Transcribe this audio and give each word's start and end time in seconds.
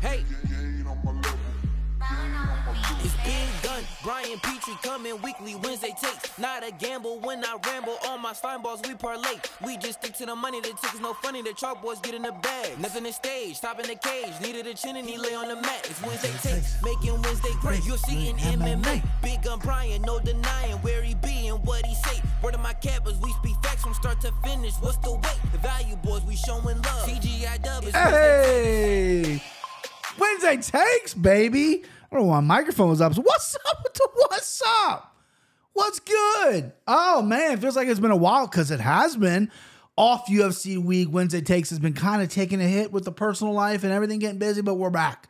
Hey. 0.00 0.24
It's 3.02 3.14
Big 3.24 3.62
Gun, 3.62 3.82
Brian 4.02 4.38
Petrie 4.40 4.74
coming 4.82 5.20
weekly 5.22 5.54
Wednesday 5.54 5.94
takes. 6.00 6.38
Not 6.38 6.66
a 6.66 6.72
gamble 6.72 7.20
when 7.20 7.44
I 7.44 7.56
ramble. 7.66 7.96
All 8.04 8.18
my 8.18 8.32
slime 8.32 8.62
balls 8.62 8.80
we 8.86 8.94
parlay. 8.94 9.38
We 9.64 9.76
just 9.76 10.00
stick 10.00 10.14
to 10.14 10.26
the 10.26 10.34
money. 10.34 10.60
The 10.60 10.68
tickets 10.68 11.00
no 11.00 11.14
funny. 11.14 11.42
The 11.42 11.52
chalk 11.52 11.82
boys 11.82 12.00
get 12.00 12.14
in 12.14 12.22
the 12.22 12.32
bag. 12.32 12.78
Nothing 12.80 13.06
in 13.06 13.12
stage, 13.12 13.60
top 13.60 13.80
in 13.80 13.86
the 13.86 13.94
cage. 13.94 14.32
Needed 14.40 14.66
a 14.66 14.74
chin 14.74 14.96
and 14.96 15.08
he 15.08 15.18
lay 15.18 15.34
on 15.34 15.48
the 15.48 15.56
mat. 15.56 15.86
It's 15.88 16.02
Wednesday 16.02 16.32
takes, 16.42 16.82
making 16.82 17.20
Wednesday 17.22 17.52
great. 17.60 17.84
You're 17.86 17.98
see 17.98 18.28
in 18.28 18.36
MMA. 18.36 19.02
Big 19.22 19.42
Gun 19.42 19.58
Brian, 19.60 20.02
no 20.02 20.18
denying 20.20 20.76
where 20.78 21.02
he 21.02 21.14
be 21.14 21.39
what 21.64 21.84
he 21.86 21.94
say. 21.94 22.20
Word 22.42 22.54
of 22.54 22.60
my 22.60 22.74
we 23.22 23.32
speak 23.32 23.56
facts 23.62 23.82
from 23.82 23.94
start 23.94 24.20
to 24.22 24.32
finish. 24.44 24.74
What's 24.80 24.96
the 24.98 25.12
weight? 25.12 25.38
The 25.52 25.58
value 25.58 25.96
boys, 25.96 26.22
we 26.22 26.36
showing 26.36 26.76
love. 26.82 27.08
CGI 27.08 27.92
Hey, 27.92 29.42
Wednesday 30.18 30.56
takes, 30.56 31.14
baby. 31.14 31.82
I 31.84 32.16
don't 32.16 32.24
know 32.24 32.30
why 32.30 32.40
my 32.40 32.56
microphone 32.56 32.88
was 32.88 33.00
up. 33.00 33.14
So 33.14 33.22
what's 33.22 33.56
up 33.68 33.80
what's 34.14 34.62
up? 34.66 35.16
What's 35.72 36.00
good? 36.00 36.72
Oh 36.86 37.22
man, 37.22 37.58
feels 37.58 37.76
like 37.76 37.88
it's 37.88 38.00
been 38.00 38.10
a 38.10 38.16
while 38.16 38.46
because 38.46 38.70
it 38.70 38.80
has 38.80 39.16
been. 39.16 39.50
Off 39.96 40.28
UFC 40.28 40.82
week, 40.82 41.08
Wednesday 41.10 41.42
takes 41.42 41.68
has 41.70 41.78
been 41.78 41.92
kind 41.92 42.22
of 42.22 42.30
taking 42.30 42.60
a 42.60 42.66
hit 42.66 42.90
with 42.90 43.04
the 43.04 43.12
personal 43.12 43.52
life 43.52 43.84
and 43.84 43.92
everything 43.92 44.18
getting 44.18 44.38
busy, 44.38 44.62
but 44.62 44.74
we're 44.74 44.88
back. 44.88 45.28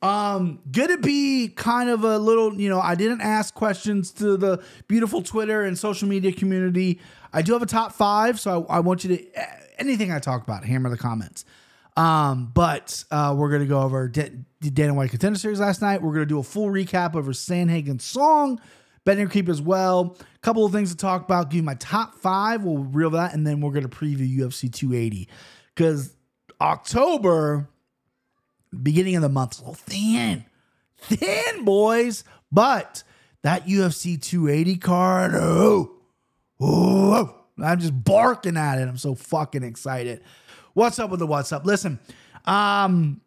Um, 0.00 0.60
gonna 0.70 0.98
be 0.98 1.48
kind 1.48 1.90
of 1.90 2.04
a 2.04 2.18
little, 2.18 2.54
you 2.54 2.68
know, 2.68 2.80
I 2.80 2.94
didn't 2.94 3.20
ask 3.20 3.52
questions 3.54 4.12
to 4.12 4.36
the 4.36 4.62
beautiful 4.86 5.22
Twitter 5.22 5.62
and 5.62 5.76
social 5.76 6.08
media 6.08 6.32
community. 6.32 7.00
I 7.32 7.42
do 7.42 7.52
have 7.52 7.62
a 7.62 7.66
top 7.66 7.92
five, 7.92 8.38
so 8.38 8.64
I, 8.68 8.76
I 8.76 8.80
want 8.80 9.02
you 9.04 9.16
to 9.16 9.26
anything 9.78 10.12
I 10.12 10.18
talk 10.18 10.42
about, 10.42 10.64
hammer 10.64 10.90
the 10.90 10.96
comments. 10.96 11.44
Um, 11.96 12.52
but 12.54 13.02
uh, 13.10 13.34
we're 13.36 13.50
gonna 13.50 13.66
go 13.66 13.80
over 13.82 14.06
D- 14.06 14.30
Dana 14.60 14.94
White 14.94 15.10
Contender 15.10 15.38
Series 15.38 15.58
last 15.58 15.82
night. 15.82 16.00
We're 16.00 16.12
gonna 16.12 16.26
do 16.26 16.38
a 16.38 16.44
full 16.44 16.68
recap 16.68 17.16
over 17.16 17.32
Sandhagen's 17.32 18.04
song, 18.04 18.60
Betting 19.04 19.28
Creep 19.28 19.48
as 19.48 19.60
well. 19.60 20.16
A 20.20 20.38
couple 20.38 20.64
of 20.64 20.70
things 20.70 20.90
to 20.92 20.96
talk 20.96 21.24
about. 21.24 21.50
Give 21.50 21.56
you 21.56 21.62
my 21.64 21.74
top 21.74 22.14
five. 22.14 22.62
We'll 22.62 22.84
reel 22.84 23.10
that, 23.10 23.34
and 23.34 23.44
then 23.44 23.60
we're 23.60 23.72
gonna 23.72 23.88
preview 23.88 24.32
UFC 24.38 24.72
280 24.72 25.28
because 25.74 26.14
October, 26.60 27.68
beginning 28.82 29.16
of 29.16 29.22
the 29.22 29.28
month, 29.28 29.58
a 29.58 29.62
little 29.62 29.74
thin, 29.74 30.44
thin 30.98 31.64
boys. 31.64 32.24
But 32.50 33.02
that 33.42 33.66
UFC 33.66 34.20
280 34.20 34.76
card, 34.76 35.32
oh, 35.34 35.96
oh, 36.60 37.34
I'm 37.62 37.80
just 37.80 38.04
barking 38.04 38.56
at 38.56 38.78
it. 38.78 38.88
I'm 38.88 38.98
so 38.98 39.14
fucking 39.14 39.62
excited. 39.62 40.22
What's 40.74 40.98
up 40.98 41.10
with 41.10 41.20
the 41.20 41.26
what's 41.26 41.52
up? 41.52 41.66
Listen, 41.66 41.98
um, 42.44 43.20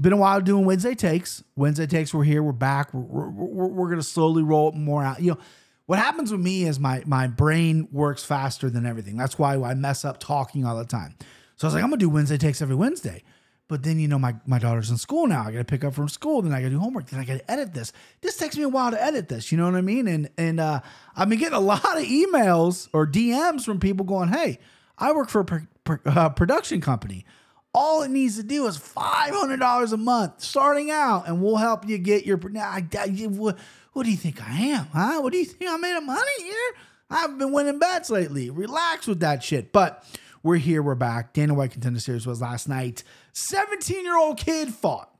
been 0.00 0.12
a 0.12 0.16
while 0.16 0.40
doing 0.40 0.64
Wednesday 0.64 0.94
takes. 0.94 1.42
Wednesday 1.56 1.86
takes. 1.86 2.12
We're 2.12 2.24
here. 2.24 2.42
We're 2.42 2.52
back. 2.52 2.92
We're, 2.92 3.28
we're, 3.28 3.66
we're, 3.66 3.90
gonna 3.90 4.02
slowly 4.02 4.42
roll 4.42 4.72
more 4.72 5.02
out. 5.02 5.20
You 5.20 5.32
know, 5.32 5.38
what 5.86 5.98
happens 5.98 6.30
with 6.30 6.40
me 6.40 6.64
is 6.64 6.78
my 6.78 7.02
my 7.06 7.26
brain 7.26 7.88
works 7.90 8.24
faster 8.24 8.70
than 8.70 8.86
everything. 8.86 9.16
That's 9.16 9.38
why 9.38 9.56
I 9.56 9.74
mess 9.74 10.04
up 10.04 10.20
talking 10.20 10.64
all 10.64 10.76
the 10.76 10.84
time. 10.84 11.14
So 11.56 11.66
I 11.66 11.68
was 11.68 11.74
like, 11.74 11.82
I'm 11.82 11.90
gonna 11.90 11.98
do 11.98 12.10
Wednesday 12.10 12.36
takes 12.36 12.62
every 12.62 12.76
Wednesday. 12.76 13.22
But 13.68 13.82
then 13.82 14.00
you 14.00 14.08
know 14.08 14.18
my 14.18 14.34
my 14.46 14.58
daughter's 14.58 14.90
in 14.90 14.96
school 14.96 15.26
now. 15.26 15.42
I 15.42 15.52
got 15.52 15.58
to 15.58 15.64
pick 15.64 15.84
up 15.84 15.94
from 15.94 16.08
school. 16.08 16.40
Then 16.40 16.52
I 16.52 16.60
got 16.60 16.68
to 16.68 16.70
do 16.70 16.78
homework. 16.78 17.06
Then 17.10 17.20
I 17.20 17.24
got 17.24 17.38
to 17.38 17.50
edit 17.50 17.74
this. 17.74 17.92
This 18.22 18.38
takes 18.38 18.56
me 18.56 18.62
a 18.62 18.68
while 18.68 18.90
to 18.90 19.02
edit 19.02 19.28
this. 19.28 19.52
You 19.52 19.58
know 19.58 19.66
what 19.66 19.74
I 19.74 19.82
mean? 19.82 20.08
And 20.08 20.30
and 20.38 20.58
uh, 20.58 20.80
I've 21.14 21.28
been 21.28 21.38
getting 21.38 21.54
a 21.54 21.60
lot 21.74 21.84
of 21.84 22.02
emails 22.04 22.88
or 22.94 23.06
DMs 23.06 23.64
from 23.64 23.78
people 23.78 24.06
going, 24.06 24.30
"Hey, 24.30 24.58
I 24.96 25.12
work 25.12 25.28
for 25.28 25.42
a 25.42 25.44
pro- 25.44 25.66
pro- 25.84 25.98
uh, 26.06 26.30
production 26.30 26.80
company. 26.80 27.26
All 27.74 28.02
it 28.02 28.10
needs 28.10 28.36
to 28.36 28.42
do 28.42 28.66
is 28.66 28.78
five 28.78 29.34
hundred 29.34 29.60
dollars 29.60 29.92
a 29.92 29.98
month 29.98 30.40
starting 30.40 30.90
out, 30.90 31.28
and 31.28 31.42
we'll 31.42 31.56
help 31.56 31.86
you 31.86 31.98
get 31.98 32.24
your. 32.24 32.38
Now, 32.48 32.70
I, 32.70 32.86
I, 32.98 33.08
what, 33.26 33.58
what 33.92 34.04
do 34.04 34.10
you 34.10 34.16
think 34.16 34.42
I 34.42 34.54
am? 34.54 34.86
Huh? 34.86 35.20
What 35.20 35.32
do 35.32 35.38
you 35.38 35.44
think 35.44 35.70
I 35.70 35.76
made 35.76 35.94
of 35.94 36.04
money 36.04 36.42
here? 36.42 36.72
I've 37.10 37.38
been 37.38 37.52
winning 37.52 37.78
bets 37.78 38.10
lately. 38.10 38.50
Relax 38.50 39.06
with 39.06 39.20
that 39.20 39.42
shit. 39.42 39.72
But 39.72 40.04
we're 40.48 40.56
here. 40.56 40.82
We're 40.82 40.94
back. 40.94 41.34
Dana 41.34 41.52
White 41.52 41.72
Contender 41.72 42.00
Series 42.00 42.26
was 42.26 42.40
last 42.40 42.70
night. 42.70 43.02
17 43.34 44.02
year 44.02 44.16
old 44.16 44.38
kid 44.38 44.72
fought. 44.72 45.14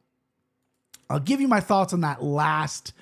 I'll 1.11 1.21
give 1.21 1.43
you 1.43 1.49
my 1.49 1.61
thoughts 1.61 1.93
on 1.93 2.01
that 2.01 2.23
last. 2.23 2.95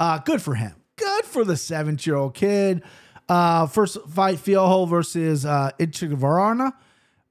Uh, 0.00 0.16
good 0.16 0.40
for 0.40 0.54
him. 0.54 0.74
Good 0.96 1.26
for 1.26 1.44
the 1.44 1.54
17 1.54 2.10
year 2.10 2.16
old 2.16 2.32
kid. 2.32 2.82
Uh, 3.28 3.66
first 3.66 3.98
fight, 4.08 4.38
Fialho 4.38 4.88
versus 4.88 5.44
uh. 5.44 5.70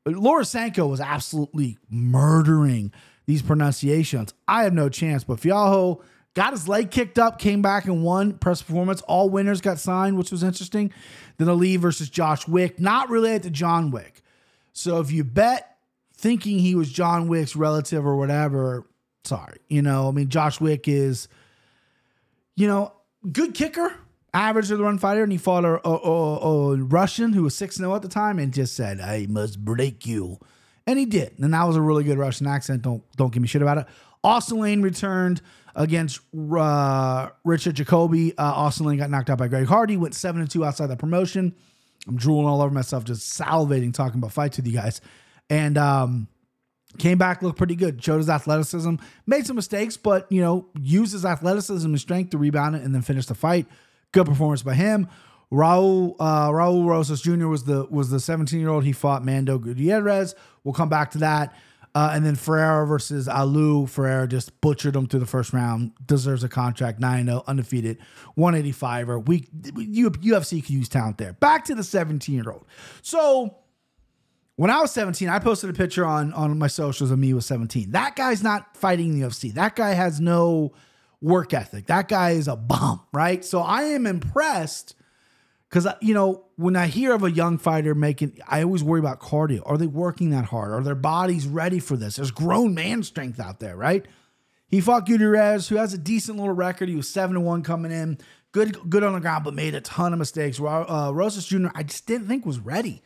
Laura 0.05 0.45
Sanko 0.45 0.85
was 0.85 1.01
absolutely 1.01 1.79
murdering 1.89 2.91
these 3.25 3.41
pronunciations. 3.41 4.35
I 4.47 4.65
have 4.65 4.73
no 4.73 4.89
chance, 4.89 5.23
but 5.23 5.39
Fialho 5.39 6.03
got 6.35 6.53
his 6.53 6.67
leg 6.67 6.91
kicked 6.91 7.17
up, 7.17 7.39
came 7.39 7.63
back 7.63 7.85
and 7.85 8.03
won 8.03 8.33
press 8.33 8.61
performance. 8.61 9.01
All 9.07 9.27
winners 9.27 9.59
got 9.59 9.79
signed, 9.79 10.19
which 10.19 10.29
was 10.29 10.43
interesting. 10.43 10.93
Then 11.39 11.49
Ali 11.49 11.77
versus 11.77 12.11
Josh 12.11 12.47
Wick, 12.47 12.79
not 12.79 13.09
related 13.09 13.41
to 13.41 13.49
John 13.49 13.89
Wick. 13.89 14.21
So 14.75 14.99
if 14.99 15.09
you 15.09 15.23
bet 15.23 15.77
thinking 16.17 16.59
he 16.59 16.75
was 16.75 16.91
John 16.91 17.29
Wick's 17.29 17.55
relative 17.55 18.05
or 18.05 18.17
whatever, 18.17 18.85
sorry. 19.23 19.59
You 19.69 19.81
know, 19.81 20.09
I 20.09 20.11
mean, 20.11 20.27
Josh 20.27 20.59
Wick 20.59 20.87
is, 20.89 21.29
you 22.57 22.67
know, 22.67 22.91
good 23.31 23.53
kicker, 23.53 23.95
average 24.33 24.69
of 24.69 24.77
the 24.77 24.83
run 24.83 24.99
fighter, 24.99 25.23
and 25.23 25.31
he 25.31 25.37
fought 25.37 25.63
a, 25.63 25.87
a, 25.87 25.91
a, 25.91 26.73
a 26.73 26.75
Russian 26.77 27.31
who 27.31 27.43
was 27.43 27.55
6 27.55 27.77
0 27.77 27.95
at 27.95 28.01
the 28.01 28.09
time 28.09 28.37
and 28.37 28.53
just 28.53 28.75
said, 28.75 28.99
I 28.99 29.27
must 29.29 29.63
break 29.63 30.05
you. 30.05 30.39
And 30.85 30.99
he 30.99 31.05
did. 31.05 31.39
And 31.39 31.53
that 31.53 31.63
was 31.63 31.77
a 31.77 31.81
really 31.81 32.03
good 32.03 32.17
Russian 32.17 32.45
accent. 32.45 32.81
Don't 32.81 33.01
don't 33.15 33.33
give 33.33 33.41
me 33.41 33.47
shit 33.47 33.61
about 33.61 33.77
it. 33.77 33.87
Austin 34.25 34.59
Lane 34.59 34.81
returned 34.81 35.41
against 35.73 36.19
uh, 36.35 37.29
Richard 37.45 37.75
Jacoby. 37.75 38.37
Uh, 38.37 38.43
Austin 38.43 38.87
Lane 38.87 38.97
got 38.97 39.09
knocked 39.09 39.29
out 39.29 39.37
by 39.37 39.47
Greg 39.47 39.67
Hardy, 39.67 39.95
went 39.97 40.15
7 40.15 40.45
2 40.45 40.65
outside 40.65 40.87
the 40.87 40.97
promotion. 40.97 41.55
I'm 42.07 42.17
drooling 42.17 42.47
all 42.47 42.61
over 42.61 42.73
myself, 42.73 43.03
just 43.03 43.39
salivating 43.39 43.93
talking 43.93 44.19
about 44.19 44.31
fights 44.31 44.57
with 44.57 44.67
you 44.67 44.73
guys. 44.73 45.01
And 45.49 45.77
um, 45.77 46.27
came 46.97 47.17
back, 47.17 47.41
looked 47.41 47.57
pretty 47.57 47.75
good, 47.75 48.03
showed 48.03 48.17
his 48.17 48.29
athleticism, 48.29 48.95
made 49.25 49.45
some 49.45 49.55
mistakes, 49.55 49.97
but 49.97 50.31
you 50.31 50.41
know, 50.41 50.67
used 50.79 51.13
his 51.13 51.25
athleticism 51.25 51.87
and 51.87 51.99
strength 51.99 52.31
to 52.31 52.37
rebound 52.37 52.75
it 52.75 52.83
and 52.83 52.93
then 52.93 53.01
finish 53.01 53.25
the 53.25 53.35
fight. 53.35 53.67
Good 54.11 54.25
performance 54.25 54.63
by 54.63 54.75
him. 54.75 55.07
Raul 55.51 56.15
uh, 56.19 56.49
Raul 56.49 56.87
Rosas 56.87 57.21
Jr. 57.21 57.47
was 57.47 57.65
the 57.65 57.85
was 57.89 58.09
the 58.09 58.19
17 58.19 58.59
year 58.59 58.69
old. 58.69 58.83
He 58.83 58.91
fought 58.91 59.23
Mando 59.23 59.57
Gutierrez. 59.59 60.35
We'll 60.63 60.73
come 60.73 60.89
back 60.89 61.11
to 61.11 61.19
that. 61.19 61.55
Uh, 61.95 62.11
and 62.13 62.25
then 62.25 62.35
Ferreira 62.35 62.85
versus 62.85 63.29
Alu. 63.29 63.87
Ferreira 63.87 64.27
just 64.27 64.59
butchered 64.59 64.97
him 64.97 65.07
through 65.07 65.21
the 65.21 65.25
first 65.25 65.53
round. 65.53 65.93
Deserves 66.05 66.43
a 66.43 66.49
contract. 66.49 66.99
9 66.99 67.25
0, 67.25 67.43
undefeated. 67.47 67.99
185er. 68.37 69.25
We, 69.25 69.41
UFC 69.41 70.61
could 70.61 70.71
use 70.71 70.89
talent 70.89 71.17
there. 71.17 71.31
Back 71.33 71.63
to 71.65 71.75
the 71.75 71.85
17 71.85 72.35
year 72.35 72.51
old. 72.51 72.65
So 73.01 73.59
when 74.57 74.69
I 74.69 74.81
was 74.81 74.91
17, 74.91 75.29
I 75.29 75.39
posted 75.39 75.69
a 75.69 75.73
picture 75.73 76.05
on, 76.05 76.33
on 76.33 76.59
my 76.59 76.67
socials 76.67 77.11
of 77.11 77.17
me 77.17 77.33
with 77.33 77.45
17. 77.45 77.91
That 77.91 78.17
guy's 78.17 78.43
not 78.43 78.75
fighting 78.75 79.17
the 79.17 79.25
UFC. 79.25 79.53
That 79.53 79.77
guy 79.77 79.93
has 79.93 80.19
no 80.19 80.73
work 81.21 81.53
ethic. 81.53 81.87
That 81.87 82.09
guy 82.09 82.31
is 82.31 82.49
a 82.49 82.57
bum, 82.57 83.01
right? 83.13 83.43
So 83.45 83.61
I 83.61 83.83
am 83.83 84.05
impressed 84.05 84.95
because, 85.75 85.93
you 85.99 86.13
know, 86.13 86.45
when 86.55 86.77
I 86.77 86.87
hear 86.87 87.11
of 87.11 87.23
a 87.23 87.29
young 87.29 87.57
fighter 87.57 87.93
making, 87.93 88.39
I 88.47 88.63
always 88.63 88.81
worry 88.81 89.01
about 89.01 89.19
cardio. 89.19 89.61
Are 89.65 89.77
they 89.77 89.87
working 89.87 90.29
that 90.29 90.45
hard? 90.45 90.71
Are 90.71 90.81
their 90.81 90.95
bodies 90.95 91.47
ready 91.47 91.79
for 91.79 91.97
this? 91.97 92.15
There's 92.15 92.31
grown 92.31 92.73
man 92.73 93.03
strength 93.03 93.41
out 93.41 93.59
there, 93.59 93.75
right? 93.75 94.05
He 94.69 94.79
fought 94.79 95.05
Gutierrez, 95.05 95.67
who 95.67 95.75
has 95.75 95.93
a 95.93 95.97
decent 95.97 96.37
little 96.37 96.53
record. 96.53 96.87
He 96.87 96.95
was 96.95 97.09
7 97.09 97.43
1 97.43 97.61
coming 97.63 97.91
in, 97.91 98.19
good 98.53 98.89
good 98.89 99.03
on 99.03 99.11
the 99.11 99.19
ground, 99.19 99.43
but 99.43 99.53
made 99.53 99.75
a 99.75 99.81
ton 99.81 100.13
of 100.13 100.19
mistakes. 100.19 100.61
Uh, 100.61 101.11
Rosas 101.13 101.45
Jr., 101.45 101.67
I 101.75 101.83
just 101.83 102.07
didn't 102.07 102.29
think 102.29 102.45
was 102.45 102.59
ready. 102.59 103.01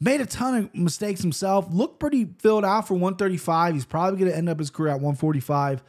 Made 0.00 0.20
a 0.20 0.26
ton 0.26 0.56
of 0.56 0.74
mistakes 0.74 1.20
himself. 1.20 1.68
Looked 1.70 2.00
pretty 2.00 2.34
filled 2.40 2.64
out 2.64 2.88
for 2.88 2.94
135. 2.94 3.74
He's 3.74 3.84
probably 3.84 4.18
going 4.18 4.32
to 4.32 4.36
end 4.36 4.48
up 4.48 4.58
his 4.58 4.70
career 4.70 4.88
at 4.88 5.00
145. 5.00 5.84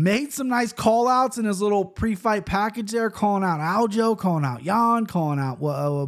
Made 0.00 0.32
some 0.32 0.48
nice 0.48 0.72
call 0.72 1.08
outs 1.08 1.36
in 1.36 1.44
his 1.44 1.60
little 1.60 1.84
pre 1.84 2.14
fight 2.14 2.46
package 2.46 2.90
there, 2.90 3.10
calling 3.10 3.44
out 3.44 3.60
Aljo, 3.60 4.16
calling 4.16 4.46
out 4.46 4.62
Yan, 4.62 5.04
calling 5.04 5.38
out 5.38 5.58
uh, 5.58 6.06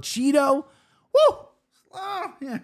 Chito. 0.00 0.64
Woo! 1.14 1.36
Uh, 1.90 2.28
yeah. 2.42 2.58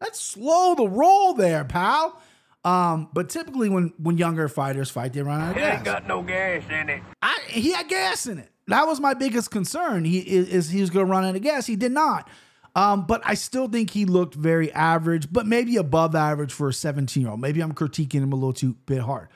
Let's 0.00 0.20
slow 0.20 0.74
the 0.74 0.88
roll 0.88 1.34
there, 1.34 1.64
pal. 1.64 2.20
Um, 2.64 3.08
but 3.12 3.28
typically 3.28 3.68
when 3.68 3.92
when 3.98 4.18
younger 4.18 4.48
fighters 4.48 4.90
fight, 4.90 5.12
they 5.12 5.22
run 5.22 5.40
out 5.40 5.50
of 5.52 5.56
It 5.58 5.60
gas. 5.60 5.74
ain't 5.76 5.84
got 5.84 6.08
no 6.08 6.22
gas 6.22 6.64
in 6.70 6.88
it. 6.88 7.02
I, 7.22 7.38
he 7.46 7.70
had 7.70 7.86
gas 7.86 8.26
in 8.26 8.38
it. 8.38 8.50
That 8.66 8.88
was 8.88 8.98
my 8.98 9.14
biggest 9.14 9.52
concern. 9.52 10.04
He 10.04 10.18
is, 10.18 10.48
is 10.48 10.70
he 10.70 10.80
was 10.80 10.90
going 10.90 11.06
to 11.06 11.10
run 11.12 11.24
out 11.24 11.36
of 11.36 11.42
gas. 11.42 11.66
He 11.66 11.76
did 11.76 11.92
not. 11.92 12.28
Um, 12.74 13.06
but 13.06 13.22
I 13.24 13.34
still 13.34 13.68
think 13.68 13.90
he 13.90 14.04
looked 14.06 14.34
very 14.34 14.72
average, 14.72 15.32
but 15.32 15.46
maybe 15.46 15.76
above 15.76 16.16
average 16.16 16.52
for 16.52 16.68
a 16.70 16.74
17 16.74 17.22
year 17.22 17.30
old. 17.30 17.40
Maybe 17.40 17.60
I'm 17.60 17.72
critiquing 17.74 18.22
him 18.24 18.32
a 18.32 18.36
little 18.36 18.52
too 18.52 18.74
bit 18.86 19.02
hard. 19.02 19.28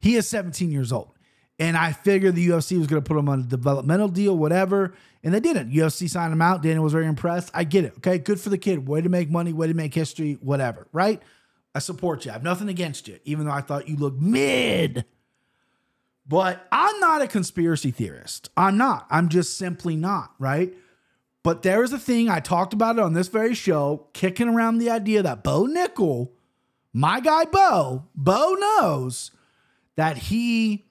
He 0.00 0.16
is 0.16 0.28
17 0.28 0.70
years 0.70 0.92
old. 0.92 1.12
And 1.58 1.76
I 1.76 1.92
figured 1.92 2.34
the 2.34 2.48
UFC 2.48 2.78
was 2.78 2.86
going 2.86 3.02
to 3.02 3.06
put 3.06 3.18
him 3.18 3.28
on 3.28 3.40
a 3.40 3.44
developmental 3.44 4.08
deal, 4.08 4.36
whatever. 4.36 4.92
And 5.24 5.32
they 5.32 5.40
didn't. 5.40 5.72
UFC 5.72 6.08
signed 6.08 6.32
him 6.32 6.42
out. 6.42 6.62
Daniel 6.62 6.84
was 6.84 6.92
very 6.92 7.06
impressed. 7.06 7.50
I 7.54 7.64
get 7.64 7.84
it. 7.84 7.94
Okay. 7.98 8.18
Good 8.18 8.40
for 8.40 8.50
the 8.50 8.58
kid. 8.58 8.86
Way 8.86 9.00
to 9.00 9.08
make 9.08 9.30
money, 9.30 9.52
way 9.52 9.66
to 9.66 9.74
make 9.74 9.94
history, 9.94 10.38
whatever. 10.40 10.86
Right. 10.92 11.22
I 11.74 11.78
support 11.78 12.24
you. 12.24 12.30
I 12.30 12.34
have 12.34 12.42
nothing 12.42 12.68
against 12.68 13.08
you, 13.08 13.18
even 13.24 13.46
though 13.46 13.52
I 13.52 13.60
thought 13.60 13.88
you 13.88 13.96
looked 13.96 14.20
mid. 14.20 15.04
But 16.28 16.66
I'm 16.72 16.98
not 17.00 17.22
a 17.22 17.28
conspiracy 17.28 17.90
theorist. 17.90 18.50
I'm 18.56 18.76
not. 18.76 19.06
I'm 19.10 19.28
just 19.28 19.56
simply 19.56 19.94
not, 19.94 20.32
right? 20.38 20.74
But 21.42 21.62
there 21.62 21.84
is 21.84 21.92
a 21.92 21.98
thing, 21.98 22.28
I 22.28 22.40
talked 22.40 22.72
about 22.72 22.96
it 22.96 23.02
on 23.02 23.12
this 23.12 23.28
very 23.28 23.54
show, 23.54 24.08
kicking 24.12 24.48
around 24.48 24.78
the 24.78 24.90
idea 24.90 25.22
that 25.22 25.44
Bo 25.44 25.66
Nickal, 25.66 26.30
my 26.92 27.20
guy 27.20 27.44
Bo, 27.44 28.06
Bo 28.16 28.54
knows 28.54 29.30
that 29.96 30.16
he 30.16 30.86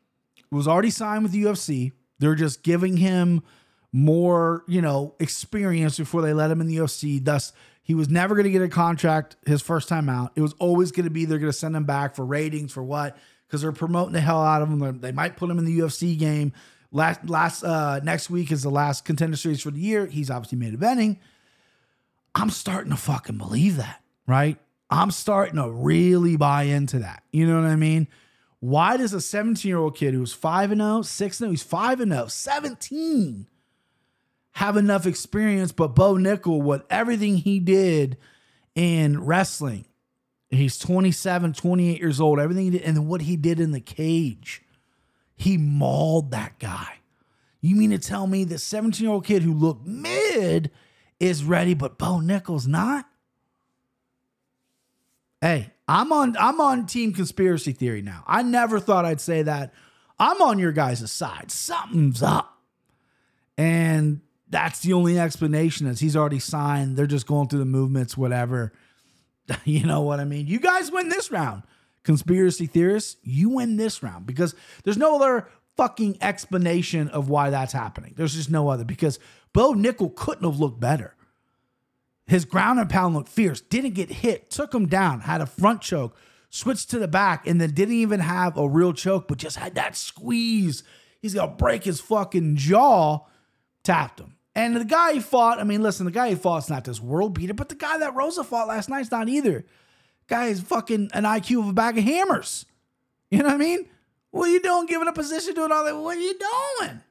was 0.51 0.67
already 0.67 0.89
signed 0.89 1.23
with 1.23 1.31
the 1.31 1.43
UFC. 1.43 1.91
They're 2.19 2.35
just 2.35 2.63
giving 2.63 2.97
him 2.97 3.43
more, 3.91 4.63
you 4.67 4.81
know, 4.81 5.15
experience 5.19 5.97
before 5.97 6.21
they 6.21 6.33
let 6.33 6.51
him 6.51 6.61
in 6.61 6.67
the 6.67 6.77
UFC. 6.77 7.23
Thus, 7.23 7.53
he 7.81 7.93
was 7.93 8.09
never 8.09 8.35
going 8.35 8.45
to 8.45 8.51
get 8.51 8.61
a 8.61 8.67
contract 8.67 9.37
his 9.45 9.61
first 9.61 9.87
time 9.87 10.09
out. 10.09 10.31
It 10.35 10.41
was 10.41 10.53
always 10.59 10.91
going 10.91 11.05
to 11.05 11.09
be 11.09 11.25
they're 11.25 11.39
going 11.39 11.51
to 11.51 11.57
send 11.57 11.75
him 11.75 11.85
back 11.85 12.15
for 12.15 12.25
ratings 12.25 12.71
for 12.71 12.83
what? 12.83 13.17
Because 13.47 13.61
they're 13.61 13.71
promoting 13.71 14.13
the 14.13 14.21
hell 14.21 14.43
out 14.43 14.61
of 14.61 14.69
him. 14.69 14.99
They 15.01 15.11
might 15.11 15.37
put 15.37 15.49
him 15.49 15.59
in 15.59 15.65
the 15.65 15.79
UFC 15.79 16.17
game. 16.17 16.51
Last 16.91 17.29
last 17.29 17.63
uh 17.63 17.99
next 18.03 18.29
week 18.29 18.51
is 18.51 18.63
the 18.63 18.69
last 18.69 19.05
contender 19.05 19.35
series 19.35 19.61
for 19.61 19.71
the 19.71 19.79
year. 19.79 20.05
He's 20.05 20.29
obviously 20.29 20.57
made 20.57 20.79
eventing. 20.79 21.17
I'm 22.33 22.49
starting 22.49 22.91
to 22.91 22.97
fucking 22.97 23.37
believe 23.37 23.77
that, 23.77 24.01
right? 24.27 24.57
I'm 24.89 25.11
starting 25.11 25.55
to 25.55 25.69
really 25.69 26.37
buy 26.37 26.63
into 26.63 26.99
that. 26.99 27.23
You 27.31 27.47
know 27.47 27.61
what 27.61 27.69
I 27.69 27.75
mean? 27.75 28.07
Why 28.65 28.97
does 28.97 29.13
a 29.13 29.21
17 29.21 29.69
year 29.69 29.77
old 29.77 29.95
kid 29.95 30.15
who's 30.15 30.33
5 30.33 30.71
and 30.71 30.81
0, 30.81 31.03
6 31.03 31.41
and 31.41 31.49
0, 31.49 31.51
he's 31.51 31.61
5 31.61 31.99
and 31.99 32.11
0, 32.11 32.25
17 32.25 33.47
have 34.53 34.75
enough 34.75 35.05
experience, 35.05 35.71
but 35.71 35.89
Bo 35.89 36.15
Nickal, 36.15 36.63
what 36.63 36.87
everything 36.89 37.37
he 37.37 37.59
did 37.59 38.17
in 38.73 39.23
wrestling, 39.23 39.85
he's 40.49 40.79
27, 40.79 41.53
28 41.53 41.99
years 41.99 42.19
old, 42.19 42.39
everything 42.39 42.63
he 42.63 42.71
did, 42.71 42.81
and 42.81 43.07
what 43.07 43.21
he 43.21 43.35
did 43.35 43.59
in 43.59 43.69
the 43.69 43.79
cage, 43.79 44.63
he 45.35 45.57
mauled 45.57 46.31
that 46.31 46.57
guy. 46.57 47.01
You 47.61 47.75
mean 47.75 47.91
to 47.91 47.99
tell 47.99 48.25
me 48.25 48.45
the 48.45 48.57
17 48.57 49.05
year 49.05 49.13
old 49.13 49.25
kid 49.25 49.43
who 49.43 49.53
looked 49.53 49.85
mid 49.85 50.71
is 51.19 51.43
ready, 51.43 51.75
but 51.75 51.99
Bo 51.99 52.19
Nickal's 52.19 52.65
not? 52.65 53.07
Hey, 55.45 55.69
I'm 55.87 56.11
on 56.11 56.35
I'm 56.39 56.59
on 56.59 56.87
team 56.87 57.13
conspiracy 57.13 57.71
theory 57.71 58.01
now. 58.01 58.23
I 58.25 58.41
never 58.41 58.79
thought 58.79 59.05
I'd 59.05 59.21
say 59.21 59.43
that. 59.43 59.75
I'm 60.17 60.41
on 60.41 60.57
your 60.57 60.71
guys' 60.71 61.11
side. 61.11 61.51
Something's 61.51 62.23
up. 62.23 62.57
And 63.55 64.21
that's 64.49 64.79
the 64.79 64.93
only 64.93 65.19
explanation 65.19 65.85
is 65.85 65.99
he's 65.99 66.15
already 66.15 66.39
signed. 66.39 66.97
They're 66.97 67.05
just 67.05 67.27
going 67.27 67.47
through 67.47 67.59
the 67.59 67.65
movements, 67.65 68.17
whatever. 68.17 68.73
You 69.65 69.83
know 69.83 70.01
what 70.01 70.19
I 70.19 70.23
mean? 70.23 70.47
You 70.47 70.59
guys 70.59 70.91
win 70.91 71.09
this 71.09 71.29
round. 71.29 71.61
Conspiracy 72.01 72.65
theorists, 72.65 73.17
you 73.21 73.49
win 73.49 73.77
this 73.77 74.01
round 74.01 74.25
because 74.25 74.55
there's 74.83 74.97
no 74.97 75.17
other 75.17 75.47
fucking 75.77 76.17
explanation 76.21 77.09
of 77.09 77.29
why 77.29 77.51
that's 77.51 77.73
happening. 77.73 78.15
There's 78.17 78.33
just 78.33 78.49
no 78.49 78.69
other 78.69 78.83
because 78.83 79.19
Bo 79.53 79.73
Nickal 79.73 80.15
couldn't 80.15 80.43
have 80.43 80.59
looked 80.59 80.79
better. 80.79 81.14
His 82.27 82.45
ground 82.45 82.79
and 82.79 82.89
pound 82.89 83.13
looked 83.15 83.29
fierce, 83.29 83.61
didn't 83.61 83.93
get 83.93 84.09
hit, 84.09 84.49
took 84.49 84.73
him 84.73 84.87
down, 84.87 85.21
had 85.21 85.41
a 85.41 85.45
front 85.45 85.81
choke, 85.81 86.17
switched 86.49 86.89
to 86.91 86.99
the 86.99 87.07
back, 87.07 87.45
and 87.45 87.61
then 87.61 87.71
didn't 87.71 87.95
even 87.95 88.19
have 88.19 88.57
a 88.57 88.67
real 88.67 88.93
choke, 88.93 89.27
but 89.27 89.37
just 89.37 89.57
had 89.57 89.75
that 89.75 89.95
squeeze. 89.95 90.83
He's 91.21 91.33
gonna 91.35 91.51
break 91.51 91.83
his 91.83 91.99
fucking 91.99 92.55
jaw, 92.55 93.19
tapped 93.83 94.19
him. 94.19 94.37
And 94.55 94.75
the 94.75 94.85
guy 94.85 95.13
he 95.13 95.19
fought, 95.19 95.59
I 95.59 95.63
mean, 95.63 95.83
listen, 95.83 96.05
the 96.05 96.11
guy 96.11 96.29
he 96.29 96.35
fought 96.35 96.63
is 96.63 96.69
not 96.69 96.85
this 96.85 97.01
world 97.01 97.33
beater, 97.33 97.53
but 97.53 97.69
the 97.69 97.75
guy 97.75 97.97
that 97.97 98.15
Rosa 98.15 98.43
fought 98.43 98.69
last 98.69 98.89
night's 98.89 99.11
not 99.11 99.27
either. 99.27 99.65
Guy 100.27 100.45
is 100.45 100.61
fucking 100.61 101.09
an 101.13 101.23
IQ 101.23 101.59
of 101.59 101.69
a 101.69 101.73
bag 101.73 101.97
of 101.97 102.03
hammers. 102.03 102.65
You 103.29 103.39
know 103.39 103.45
what 103.45 103.55
I 103.55 103.57
mean? 103.57 103.85
What 104.31 104.49
are 104.49 104.51
you 104.51 104.61
doing 104.61 104.85
giving 104.85 105.07
a 105.07 105.13
position 105.13 105.53
doing 105.53 105.71
all? 105.71 105.83
What 106.03 106.17
are 106.17 106.19
you 106.19 106.39
doing? 106.79 107.01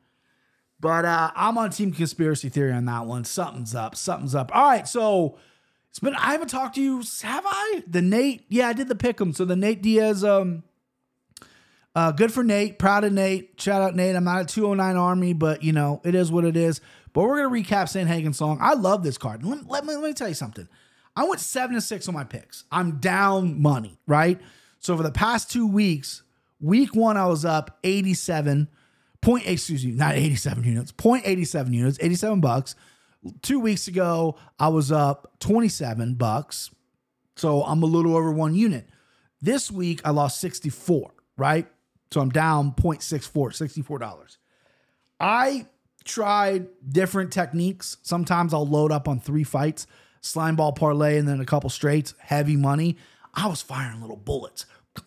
But 0.85 1.07
uh, 1.07 1.31
I'm 1.35 1.57
on 1.57 1.71
team 1.71 1.93
conspiracy 1.93 2.51
theory 2.51 2.71
on 2.71 2.85
that 2.85 3.07
one. 3.07 3.25
Something's 3.25 3.75
up. 3.75 3.97
Something's 3.97 4.35
up. 4.35 4.55
All 4.55 4.69
right, 4.69 4.87
so 4.87 5.39
it's 5.89 5.99
been 5.99 6.15
I 6.15 6.33
haven't 6.33 6.49
talked 6.49 6.75
to 6.75 6.83
you, 6.83 7.03
have 7.23 7.45
I? 7.47 7.83
The 7.87 8.03
Nate, 8.03 8.45
yeah, 8.51 8.69
I 8.69 8.75
did 8.75 8.89
the 8.89 8.95
pick 8.95 9.19
'em. 9.19 9.33
So 9.33 9.47
the 9.47 9.57
Nate 9.57 9.81
Diaz, 9.81 10.23
um, 10.23 10.63
uh, 11.95 12.13
good 12.13 12.35
for 12.35 12.45
Nate. 12.45 12.79
Proud 12.79 13.05
of 13.05 13.15
Nate. 13.15 13.59
Shout 13.59 13.81
out 13.81 13.97
Nate. 13.97 14.15
I'm 14.15 14.25
not 14.25 14.43
a 14.43 14.45
209 14.45 14.97
Army, 14.97 15.33
but 15.33 15.63
you 15.63 15.73
know 15.73 16.03
it 16.05 16.15
is 16.15 16.31
what 16.31 16.45
it 16.45 16.55
is. 16.55 16.83
But 17.15 17.23
we're 17.23 17.43
gonna 17.43 17.63
recap 17.63 17.89
St. 17.89 18.07
Sandhagen 18.07 18.35
song. 18.35 18.59
I 18.61 18.75
love 18.75 19.03
this 19.03 19.17
card. 19.17 19.43
Let, 19.43 19.67
let, 19.67 19.87
me, 19.87 19.95
let 19.95 20.05
me 20.05 20.13
tell 20.13 20.29
you 20.29 20.35
something. 20.35 20.69
I 21.17 21.25
went 21.25 21.41
seven 21.41 21.77
to 21.77 21.81
six 21.81 22.09
on 22.09 22.15
my 22.15 22.25
picks. 22.25 22.65
I'm 22.71 22.99
down 22.99 23.63
money, 23.63 23.97
right? 24.07 24.39
So 24.81 24.99
for 24.99 25.03
the 25.03 25.11
past 25.11 25.51
two 25.51 25.67
weeks, 25.67 26.25
week 26.61 26.95
one 26.95 27.17
I 27.17 27.25
was 27.25 27.47
up 27.47 27.79
87 27.85 28.69
point 29.25 29.47
excuse 29.47 29.85
me, 29.85 29.93
not 29.93 30.15
87 30.15 30.63
units, 30.65 30.93
0.87 30.93 31.73
units, 31.73 31.99
87 32.01 32.41
bucks. 32.41 32.75
Two 33.41 33.59
weeks 33.59 33.89
ago, 33.89 34.37
I 34.59 34.69
was 34.69 34.93
up 34.93 35.35
27 35.41 36.15
bucks. 36.15 36.71
So 37.37 37.65
I'm 37.65 37.83
a 37.83 37.87
little 37.87 38.17
over 38.17 38.31
one 38.31 38.55
unit. 38.55 38.87
This 39.41 39.71
week 39.71 40.03
I 40.05 40.11
lost 40.11 40.41
64, 40.41 41.11
right? 41.37 41.67
So 42.11 42.21
I'm 42.21 42.31
down 42.31 42.73
0.64, 42.73 43.85
$64. 43.85 44.37
I 45.19 45.67
tried 46.05 46.69
different 46.87 47.33
techniques. 47.33 47.97
Sometimes 48.03 48.53
I'll 48.53 48.67
load 48.67 48.93
up 48.93 49.09
on 49.09 49.21
three 49.21 49.43
fights, 49.43 49.87
slime 50.21 50.57
ball 50.57 50.73
parlay, 50.73 51.19
and 51.19 51.27
then 51.27 51.41
a 51.41 51.47
couple 51.47 51.71
straights, 51.71 52.15
heavy 52.19 52.57
money. 52.57 52.97
I 53.33 53.49
was 53.49 53.63
firing 53.63 54.01
little 54.01 54.17
bullets, 54.17 54.67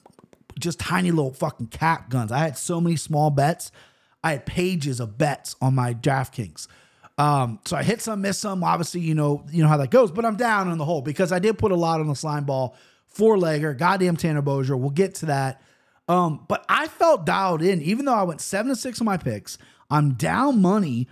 just 0.60 0.80
tiny 0.80 1.12
little 1.12 1.34
fucking 1.34 1.68
cap 1.68 2.10
guns. 2.10 2.32
I 2.32 2.40
had 2.40 2.58
so 2.58 2.82
many 2.82 2.96
small 2.96 3.30
bets. 3.30 3.72
I 4.28 4.32
had 4.32 4.46
pages 4.46 5.00
of 5.00 5.18
bets 5.18 5.56
on 5.62 5.74
my 5.74 5.94
DraftKings. 5.94 6.68
Um, 7.18 7.60
so 7.66 7.78
I 7.78 7.84
hit 7.84 8.02
some, 8.02 8.22
miss 8.22 8.38
some. 8.38 8.62
Obviously, 8.62 9.00
you 9.00 9.16
know, 9.16 9.46
you 9.50 9.64
know 9.64 9.70
how 9.70 9.78
that 9.78 9.90
goes, 9.90 10.12
but 10.12 10.26
I'm 10.26 10.36
down 10.36 10.68
on 10.68 10.78
the 10.78 10.84
hole 10.84 11.02
because 11.02 11.32
I 11.32 11.40
did 11.40 11.58
put 11.58 11.72
a 11.72 11.78
lot 11.78 12.02
on 12.02 12.08
the 12.08 12.16
slime 12.16 12.44
ball, 12.44 12.76
four 13.08 13.38
legger, 13.38 13.76
goddamn 13.78 14.18
Tanner 14.18 14.42
Boser. 14.42 14.78
We'll 14.78 14.90
get 14.90 15.16
to 15.16 15.28
that. 15.28 15.62
Um, 16.10 16.46
but 16.50 16.66
I 16.68 16.88
felt 16.88 17.26
dialed 17.26 17.62
in, 17.62 17.82
even 17.82 18.04
though 18.04 18.14
I 18.14 18.24
went 18.24 18.42
seven 18.42 18.70
to 18.70 18.76
six 18.76 19.00
on 19.00 19.06
my 19.06 19.16
picks. 19.16 19.58
I'm 19.90 20.16
down 20.16 20.62
money. 20.62 21.08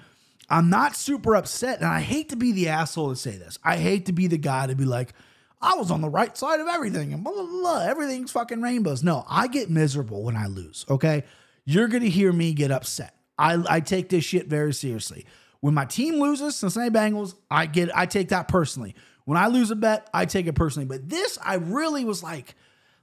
I'm 0.50 0.70
not 0.70 0.98
super 0.98 1.38
upset. 1.38 1.80
And 1.80 1.88
I 1.88 2.02
hate 2.02 2.28
to 2.30 2.36
be 2.36 2.52
the 2.52 2.68
asshole 2.68 3.12
to 3.12 3.16
say 3.16 3.38
this. 3.38 3.58
I 3.64 3.78
hate 3.78 4.08
to 4.08 4.14
be 4.14 4.28
the 4.28 4.38
guy 4.38 4.68
to 4.68 4.76
be 4.76 4.84
like, 4.86 5.14
I 5.62 5.76
was 5.76 5.90
on 5.90 6.02
the 6.02 6.10
right 6.10 6.38
side 6.38 6.60
of 6.60 6.68
everything 6.68 7.14
and 7.14 7.24
blah, 7.24 7.32
blah, 7.32 7.46
blah. 7.46 7.80
Everything's 7.84 8.34
fucking 8.34 8.62
rainbows. 8.62 9.04
No, 9.04 9.26
I 9.30 9.48
get 9.48 9.70
miserable 9.70 10.24
when 10.24 10.36
I 10.36 10.48
lose. 10.48 10.86
Okay. 10.90 11.24
You're 11.66 11.88
going 11.88 12.04
to 12.04 12.10
hear 12.10 12.32
me 12.32 12.54
get 12.54 12.72
upset. 12.72 13.16
I, 13.38 13.64
I 13.68 13.80
take 13.80 14.10
this 14.10 14.24
shit 14.24 14.48
very 14.48 14.74
seriously. 14.74 15.26
When 15.60 15.74
my 15.74 15.86
team 15.86 16.16
loses, 16.22 16.56
Cincinnati 16.56 16.92
Bengals, 16.92 17.36
I 17.50 17.66
get 17.66 17.96
I 17.96 18.06
take 18.06 18.30
that 18.30 18.48
personally. 18.48 18.96
When 19.26 19.38
I 19.38 19.48
lose 19.48 19.72
a 19.72 19.76
bet, 19.76 20.08
I 20.14 20.26
take 20.26 20.46
it 20.46 20.54
personally. 20.54 20.86
But 20.86 21.10
this, 21.10 21.40
I 21.44 21.56
really 21.56 22.06
was 22.06 22.22
like, 22.22 22.56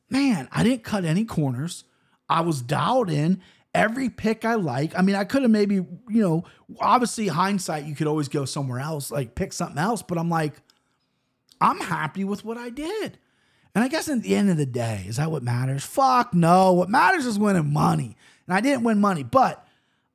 man, 0.09 0.49
I 0.53 0.63
didn't 0.63 0.85
cut 0.85 1.05
any 1.05 1.25
corners. 1.25 1.85
I 2.29 2.43
was 2.43 2.63
dialed 2.63 3.11
in 3.11 3.43
every 3.75 4.09
pick 4.09 4.45
I 4.45 4.55
like. 4.55 4.97
I 4.97 5.03
mean, 5.03 5.17
I 5.17 5.25
could 5.25 5.43
have 5.43 5.51
maybe, 5.51 5.75
you 5.77 6.23
know, 6.23 6.45
obviously 6.79 7.29
hindsight, 7.29 7.85
you 7.85 7.95
could 7.95 8.07
always 8.07 8.29
go 8.29 8.45
somewhere 8.45 8.79
else, 8.79 9.11
like 9.11 9.35
pick 9.35 9.53
something 9.53 9.79
else, 9.79 10.03
but 10.03 10.19
I'm 10.19 10.31
like, 10.31 10.61
I'm 11.61 11.81
happy 11.81 12.25
with 12.25 12.45
what 12.45 12.59
I 12.59 12.71
did. 12.71 13.19
And 13.75 13.83
I 13.83 13.89
guess 13.89 14.09
at 14.09 14.23
the 14.23 14.37
end 14.37 14.51
of 14.51 14.57
the 14.57 14.67
day, 14.67 15.05
is 15.09 15.17
that 15.17 15.31
what 15.31 15.43
matters? 15.43 15.85
Fuck 15.85 16.35
no. 16.35 16.73
What 16.73 16.91
matters 16.91 17.25
is 17.25 17.39
winning 17.39 17.73
money. 17.73 18.17
And 18.47 18.55
I 18.55 18.61
didn't 18.61 18.85
win 18.85 19.01
money, 19.01 19.23
but 19.23 19.67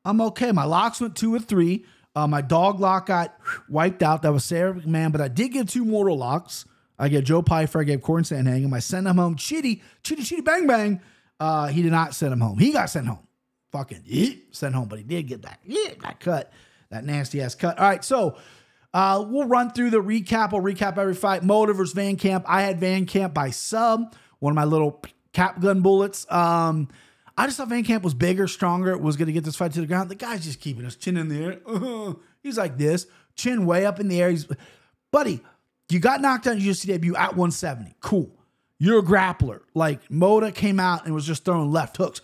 I'm 0.05 0.21
okay. 0.21 0.51
My 0.51 0.65
locks 0.65 1.01
went 1.01 1.15
two 1.15 1.33
or 1.33 1.39
three. 1.39 1.85
Uh, 2.15 2.27
my 2.27 2.41
dog 2.41 2.79
lock 2.79 3.07
got 3.07 3.37
wiped 3.69 4.01
out. 4.01 4.23
That 4.23 4.33
was 4.33 4.43
Sara 4.43 4.73
McMann, 4.73 5.11
but 5.11 5.21
I 5.21 5.27
did 5.27 5.49
get 5.49 5.69
two 5.69 5.85
mortal 5.85 6.17
locks. 6.17 6.65
I 6.99 7.09
gave 7.09 7.25
Joe 7.25 7.43
Pyfer, 7.43 7.81
I 7.81 7.83
gave 7.83 8.01
Corey 8.01 8.23
Sandhagen. 8.23 8.73
I 8.73 8.79
sent 8.79 9.05
him 9.05 9.17
home. 9.17 9.35
Chitty, 9.35 9.83
chitty, 10.01 10.23
chitty, 10.23 10.41
bang, 10.41 10.65
bang. 10.65 10.99
Uh, 11.39 11.67
he 11.67 11.83
did 11.83 11.91
not 11.91 12.15
send 12.15 12.33
him 12.33 12.41
home. 12.41 12.57
He 12.57 12.71
got 12.71 12.89
sent 12.89 13.07
home 13.07 13.27
fucking 13.71 14.03
sent 14.51 14.75
home, 14.75 14.87
but 14.87 14.97
he 14.97 15.03
did 15.03 15.27
get 15.27 15.41
that 15.43 15.59
yeah, 15.65 15.91
that 16.01 16.19
cut, 16.19 16.51
that 16.89 17.03
nasty 17.03 17.41
ass 17.41 17.55
cut. 17.55 17.77
All 17.77 17.87
right, 17.87 18.03
so 18.03 18.37
uh, 18.93 19.23
we'll 19.27 19.47
run 19.47 19.71
through 19.71 19.91
the 19.91 20.01
recap. 20.01 20.53
I'll 20.53 20.61
recap 20.61 20.97
every 20.97 21.15
fight. 21.15 21.43
Motor 21.43 21.73
versus 21.73 21.93
Van 21.93 22.15
Camp. 22.15 22.45
I 22.47 22.61
had 22.61 22.79
Van 22.79 23.05
Camp 23.05 23.33
by 23.33 23.49
sub, 23.51 24.15
one 24.39 24.51
of 24.51 24.55
my 24.55 24.63
little 24.63 25.03
cap 25.33 25.59
gun 25.59 25.81
bullets. 25.81 26.29
Um, 26.31 26.87
I 27.37 27.45
just 27.45 27.57
thought 27.57 27.69
Van 27.69 27.83
Camp 27.83 28.03
was 28.03 28.13
bigger, 28.13 28.47
stronger, 28.47 28.97
was 28.97 29.15
going 29.15 29.27
to 29.27 29.33
get 29.33 29.43
this 29.43 29.55
fight 29.55 29.71
to 29.73 29.81
the 29.81 29.87
ground. 29.87 30.09
The 30.09 30.15
guy's 30.15 30.43
just 30.43 30.59
keeping 30.59 30.83
his 30.83 30.95
chin 30.95 31.17
in 31.17 31.29
the 31.29 31.43
air. 31.43 32.15
He's 32.43 32.57
like 32.57 32.77
this, 32.77 33.05
chin 33.35 33.65
way 33.65 33.85
up 33.85 33.99
in 33.99 34.07
the 34.07 34.21
air. 34.21 34.31
He's, 34.31 34.47
buddy, 35.11 35.41
you 35.89 35.99
got 35.99 36.19
knocked 36.19 36.47
out 36.47 36.57
in 36.57 36.61
your 36.61 36.73
UFC 36.73 36.87
debut 36.87 37.15
at 37.15 37.35
170. 37.35 37.95
Cool. 38.01 38.31
You're 38.79 38.99
a 38.99 39.03
grappler. 39.03 39.61
Like 39.75 40.07
Moda 40.09 40.53
came 40.53 40.79
out 40.79 41.05
and 41.05 41.13
was 41.13 41.25
just 41.25 41.45
throwing 41.45 41.71
left 41.71 41.97
hooks 41.97 42.21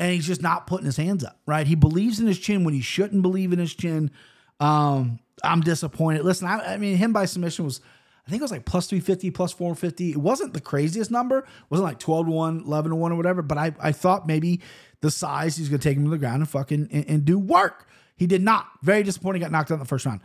and 0.00 0.12
he's 0.12 0.26
just 0.26 0.42
not 0.42 0.66
putting 0.66 0.86
his 0.86 0.96
hands 0.96 1.22
up, 1.24 1.38
right? 1.46 1.66
He 1.66 1.74
believes 1.74 2.18
in 2.20 2.26
his 2.26 2.38
chin 2.38 2.64
when 2.64 2.72
he 2.72 2.80
shouldn't 2.80 3.20
believe 3.20 3.52
in 3.52 3.58
his 3.58 3.74
chin. 3.74 4.10
Um, 4.58 5.20
I'm 5.44 5.60
disappointed. 5.60 6.24
Listen, 6.24 6.48
I, 6.48 6.74
I, 6.74 6.76
mean, 6.78 6.96
him 6.96 7.12
by 7.12 7.26
submission 7.26 7.66
was, 7.66 7.82
I 8.30 8.32
think 8.32 8.42
it 8.42 8.44
was 8.44 8.52
like 8.52 8.64
plus 8.64 8.86
350, 8.86 9.32
plus 9.32 9.52
450. 9.52 10.12
It 10.12 10.16
wasn't 10.16 10.54
the 10.54 10.60
craziest 10.60 11.10
number. 11.10 11.38
It 11.38 11.44
wasn't 11.68 11.88
like 11.88 11.98
12 11.98 12.26
to 12.26 12.30
1, 12.30 12.62
11 12.64 12.90
to 12.90 12.94
1 12.94 13.10
or 13.10 13.16
whatever, 13.16 13.42
but 13.42 13.58
I, 13.58 13.74
I 13.80 13.90
thought 13.90 14.24
maybe 14.24 14.60
the 15.00 15.10
size, 15.10 15.56
he's 15.56 15.68
going 15.68 15.80
to 15.80 15.88
take 15.88 15.96
him 15.96 16.04
to 16.04 16.10
the 16.10 16.18
ground 16.18 16.36
and 16.36 16.48
fucking 16.48 16.90
and, 16.92 17.04
and, 17.08 17.24
do 17.24 17.40
work. 17.40 17.88
He 18.16 18.28
did 18.28 18.40
not. 18.40 18.68
Very 18.82 19.02
disappointing. 19.02 19.42
Got 19.42 19.50
knocked 19.50 19.72
out 19.72 19.74
in 19.74 19.80
the 19.80 19.84
first 19.84 20.06
round. 20.06 20.20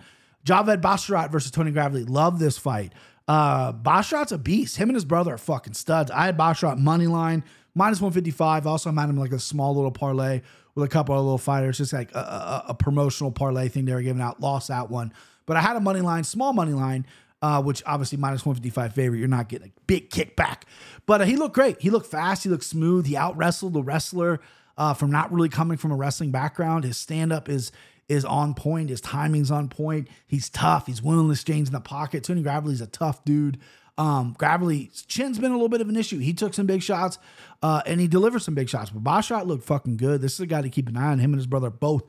Javid 0.46 0.82
Basharat 0.82 1.32
versus 1.32 1.50
Tony 1.50 1.72
Gravely. 1.72 2.04
Love 2.04 2.38
this 2.38 2.60
fight. 2.60 2.94
Uh, 3.28 3.74
Basharat's 3.74 4.32
a 4.32 4.38
beast. 4.38 4.78
Him 4.78 4.90
and 4.90 4.96
his 4.96 5.06
brother 5.06 5.34
are 5.34 5.40
fucking 5.40 5.74
studs. 5.74 6.12
I 6.12 6.26
had 6.28 6.38
Basharat 6.38 6.78
money 6.78 7.08
line, 7.08 7.44
minus 7.74 8.02
155. 8.02 8.68
Also, 8.68 8.92
I'm 8.92 9.00
at 9.00 9.10
him 9.10 9.18
like 9.18 9.32
a 9.32 9.40
small 9.40 9.74
little 9.74 9.90
parlay 9.90 10.44
with 10.76 10.86
a 10.86 10.90
couple 10.90 11.18
of 11.18 11.24
little 11.24 11.40
fighters, 11.40 11.80
just 11.80 11.92
like 11.92 12.14
a, 12.14 12.20
a, 12.20 12.66
a 12.68 12.74
promotional 12.76 13.32
parlay 13.32 13.68
thing 13.68 13.86
they 13.86 13.96
were 13.96 14.04
giving 14.04 14.22
out. 14.22 14.40
Lost 14.40 14.68
that 14.68 14.92
one. 14.92 15.12
But 15.48 15.58
I 15.58 15.62
had 15.62 15.76
a 15.76 15.80
money 15.80 16.02
line, 16.02 16.24
small 16.24 16.54
money 16.54 16.74
line, 16.74 17.08
uh, 17.42 17.62
which 17.62 17.84
obviously 17.86 18.18
minus 18.18 18.46
155 18.46 18.94
favorite. 18.94 19.20
You're 19.20 19.28
not 19.28 19.50
getting 19.50 19.70
a 19.70 19.82
big 19.88 20.10
kickback. 20.10 20.64
But 21.06 21.22
uh, 21.22 21.26
he 21.26 21.36
looked 21.36 21.56
great. 21.56 21.82
He 21.82 21.90
looked 21.90 22.08
fast. 22.08 22.44
He 22.44 22.50
looked 22.50 22.64
smooth. 22.64 23.06
He 23.06 23.16
out 23.16 23.38
wrestled 23.38 23.74
the 23.74 23.84
wrestler 23.84 24.40
uh, 24.78 24.94
from 24.94 25.12
not 25.12 25.32
really 25.32 25.50
coming 25.50 25.78
from 25.78 25.92
a 25.92 25.96
wrestling 25.96 26.32
background. 26.32 26.84
His 26.84 26.98
stand 26.98 27.32
up 27.32 27.50
is 27.50 27.72
is 28.08 28.24
on 28.24 28.54
point. 28.54 28.90
His 28.90 29.02
timing's 29.02 29.50
on 29.50 29.68
point. 29.68 30.08
He's 30.28 30.50
tough. 30.50 30.86
He's 30.86 31.02
willing 31.02 31.26
to 31.26 31.32
exchange 31.32 31.68
in 31.70 31.74
the 31.74 31.80
pocket. 31.80 32.24
Tony 32.24 32.44
Gravely's 32.44 32.82
a 32.82 32.88
tough 32.88 33.26
dude. 33.26 33.58
Um, 33.98 34.36
Gravely's 34.38 35.04
chin's 35.08 35.40
been 35.40 35.52
a 35.52 35.56
little 35.56 35.70
bit 35.70 35.82
of 35.82 35.90
an 35.90 35.96
issue. 35.96 36.20
He 36.20 36.34
took 36.34 36.54
some 36.54 36.68
big 36.68 36.84
shots 36.84 37.18
uh, 37.64 37.82
and 37.86 38.00
he 38.00 38.08
delivered 38.08 38.42
some 38.42 38.54
big 38.54 38.70
shots. 38.70 38.90
But 38.92 39.04
Basharat 39.04 39.48
looked 39.48 39.64
fucking 39.64 39.98
good. 39.98 40.22
This 40.22 40.34
is 40.34 40.42
a 40.42 40.46
guy 40.46 40.62
to 40.62 40.70
keep 40.70 40.88
an 40.90 40.98
eye 40.98 41.12
on. 41.12 41.20
Him 41.20 41.32
and 41.32 41.40
his 41.40 41.48
brother 41.48 41.70
both 41.70 42.04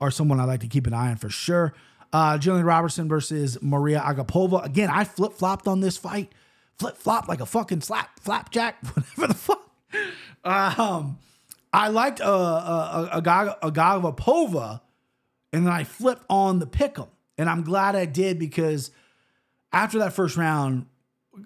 are 0.00 0.10
someone 0.10 0.38
I 0.38 0.44
like 0.44 0.60
to 0.60 0.68
keep 0.68 0.86
an 0.86 0.94
eye 0.94 1.10
on 1.10 1.16
for 1.16 1.30
sure. 1.30 1.74
Uh, 2.12 2.38
Jillian 2.38 2.64
Robertson 2.64 3.08
versus 3.08 3.58
Maria 3.62 4.00
Agapova. 4.00 4.64
Again, 4.64 4.90
I 4.90 5.04
flip 5.04 5.32
flopped 5.32 5.68
on 5.68 5.80
this 5.80 5.96
fight. 5.96 6.32
Flip 6.78 6.96
flop 6.96 7.28
like 7.28 7.40
a 7.40 7.46
fucking 7.46 7.82
slap 7.82 8.18
flapjack, 8.20 8.82
whatever 8.94 9.26
the 9.28 9.34
fuck. 9.34 9.70
Um, 10.44 11.18
I 11.72 11.88
liked 11.88 12.20
uh, 12.20 12.24
uh, 12.24 13.20
Agapova, 13.20 14.80
and 15.52 15.66
then 15.66 15.72
I 15.72 15.84
flipped 15.84 16.24
on 16.28 16.58
the 16.58 16.66
pick'em, 16.66 17.08
and 17.38 17.48
I'm 17.48 17.62
glad 17.62 17.94
I 17.94 18.06
did 18.06 18.38
because 18.38 18.90
after 19.72 19.98
that 20.00 20.12
first 20.12 20.36
round, 20.36 20.86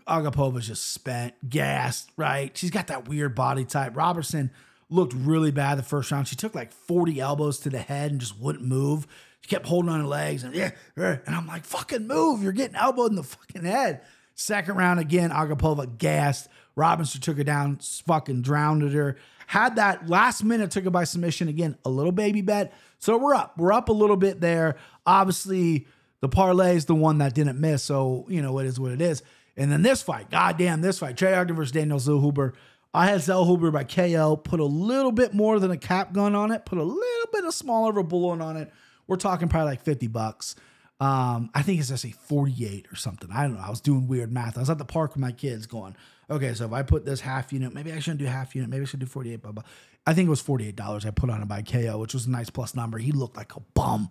Agapova's 0.06 0.66
just 0.66 0.92
spent, 0.92 1.35
gassed, 1.49 2.11
right? 2.16 2.56
She's 2.56 2.71
got 2.71 2.87
that 2.87 3.09
weird 3.09 3.35
body 3.35 3.64
type. 3.64 3.97
Robertson 3.97 4.50
looked 4.88 5.12
really 5.14 5.50
bad 5.50 5.76
the 5.78 5.83
first 5.83 6.11
round. 6.11 6.28
She 6.28 6.37
took 6.37 6.54
like 6.54 6.73
40 6.73 7.21
elbows 7.21 7.59
to 7.61 7.71
the 7.71 7.78
head 7.78 8.11
and 8.11 8.21
just 8.21 8.38
wouldn't 8.38 8.64
move. 8.64 9.06
She 9.45 9.49
kept 9.49 9.67
holding 9.67 9.91
on 9.91 10.01
her 10.01 10.07
legs 10.07 10.43
and 10.43 10.55
yeah, 10.55 10.71
and 10.97 11.21
I'm 11.27 11.47
like, 11.47 11.67
fucking 11.67 12.07
move. 12.07 12.43
You're 12.43 12.53
getting 12.53 12.77
elbowed 12.77 13.11
in 13.11 13.17
the 13.17 13.23
fucking 13.23 13.65
head. 13.65 14.01
Second 14.35 14.77
round 14.77 15.01
again, 15.01 15.29
Agapova 15.29 15.99
gassed. 15.99 16.49
Robinson 16.77 17.21
took 17.21 17.37
her 17.37 17.45
down, 17.45 17.77
fucking 18.07 18.41
drowned 18.41 18.91
her. 18.91 19.19
Had 19.47 19.77
that 19.77 20.09
last 20.09 20.45
minute, 20.45 20.71
took 20.71 20.85
her 20.85 20.91
by 20.91 21.05
submission 21.05 21.49
again, 21.49 21.77
a 21.85 21.91
little 21.91 22.11
baby 22.11 22.41
bet. 22.41 22.73
So 23.01 23.19
we're 23.19 23.35
up. 23.35 23.59
We're 23.59 23.75
up 23.75 23.91
a 23.91 23.93
little 23.93 24.17
bit 24.17 24.41
there. 24.41 24.77
Obviously, 25.05 25.89
the 26.23 26.29
parlay 26.31 26.77
is 26.77 26.87
the 26.87 26.95
one 26.95 27.19
that 27.19 27.35
didn't 27.35 27.61
miss. 27.61 27.83
So, 27.83 28.25
you 28.31 28.41
know, 28.41 28.59
it 28.61 28.67
is 28.67 28.81
what 28.81 28.93
it 28.93 29.03
is. 29.03 29.23
And 29.59 29.71
then 29.71 29.83
this 29.83 30.01
fight, 30.01 30.31
goddamn, 30.31 30.81
this 30.81 31.01
fight, 31.01 31.19
Trey 31.19 31.35
Ogden 31.35 31.55
versus 31.55 31.73
Daniel 31.73 31.99
Zellhuber. 31.99 32.55
I 32.95 33.09
had 33.09 33.21
Zellhuber 33.21 33.71
by 33.71 33.85
KO, 33.85 34.37
put 34.37 34.59
a 34.59 34.65
little 34.65 35.13
bit 35.13 35.35
more 35.35 35.61
than 35.61 35.71
a 35.71 35.77
cap 35.77 36.15
gun 36.15 36.35
on 36.35 36.51
it, 36.51 36.65
put 36.65 36.79
a 36.79 36.83
little 36.83 37.29
bit 37.31 37.45
of 37.45 37.53
smaller 37.53 37.91
of 37.91 37.99
a 37.99 38.03
bullet 38.03 38.41
on 38.41 38.57
it. 38.57 38.73
We're 39.06 39.16
talking 39.16 39.49
probably 39.49 39.73
like 39.73 39.82
50 39.82 40.06
bucks. 40.08 40.54
Um, 41.00 41.50
I 41.54 41.62
think 41.62 41.80
it's 41.80 41.88
just 41.88 42.04
a 42.04 42.12
48 42.12 42.87
or 42.92 42.96
something. 42.96 43.28
I 43.32 43.42
don't 43.42 43.54
know. 43.54 43.64
I 43.64 43.70
was 43.70 43.80
doing 43.80 44.06
weird 44.06 44.32
math. 44.32 44.56
I 44.56 44.61
was 44.61 44.70
at 44.70 44.78
the 44.78 44.84
park 44.84 45.14
with 45.14 45.20
my 45.20 45.32
kids 45.32 45.66
going, 45.66 45.96
okay, 46.30 46.54
so 46.54 46.66
if 46.66 46.73
I 46.73 46.82
put 46.82 47.04
this 47.04 47.20
half 47.20 47.52
unit, 47.52 47.75
maybe 47.75 47.92
I 47.92 47.99
shouldn't 47.99 48.20
do 48.20 48.26
half 48.26 48.54
unit. 48.54 48.70
Maybe 48.70 48.82
I 48.82 48.87
should 48.87 49.00
do 49.00 49.06
48, 49.06 49.42
blah, 49.42 49.52
blah. 49.52 49.64
I 50.06 50.14
think 50.14 50.26
it 50.26 50.30
was 50.30 50.42
$48 50.42 51.06
I 51.06 51.11
put 51.11 51.30
on 51.30 51.42
it 51.42 51.49
by 51.49 51.62
KO, 51.62 51.99
which 51.99 52.14
was 52.14 52.26
a 52.26 52.30
nice 52.30 52.50
plus 52.50 52.75
number. 52.75 52.99
He 52.99 53.12
looked 53.12 53.37
like 53.37 53.56
a 53.56 53.61
bum. 53.75 54.11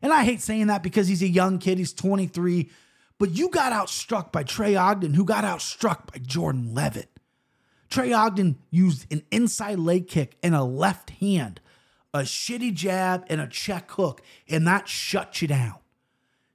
And 0.00 0.12
I 0.12 0.24
hate 0.24 0.40
saying 0.40 0.68
that 0.68 0.82
because 0.82 1.08
he's 1.08 1.22
a 1.22 1.28
young 1.28 1.58
kid. 1.58 1.78
He's 1.78 1.92
23. 1.92 2.70
But 3.18 3.30
you 3.30 3.48
got 3.48 3.72
outstruck 3.72 4.32
by 4.32 4.42
Trey 4.42 4.76
Ogden, 4.76 5.14
who 5.14 5.24
got 5.24 5.44
outstruck 5.44 6.12
by 6.12 6.18
Jordan 6.18 6.74
Levitt. 6.74 7.10
Trey 7.90 8.12
Ogden 8.12 8.58
used 8.70 9.10
an 9.12 9.22
inside 9.30 9.78
leg 9.78 10.08
kick 10.08 10.36
and 10.42 10.54
a 10.54 10.64
left 10.64 11.10
hand, 11.10 11.60
a 12.14 12.20
shitty 12.20 12.72
jab, 12.72 13.26
and 13.28 13.40
a 13.40 13.46
check 13.48 13.90
hook, 13.90 14.22
and 14.48 14.66
that 14.68 14.88
shuts 14.88 15.42
you 15.42 15.48
down. 15.48 15.74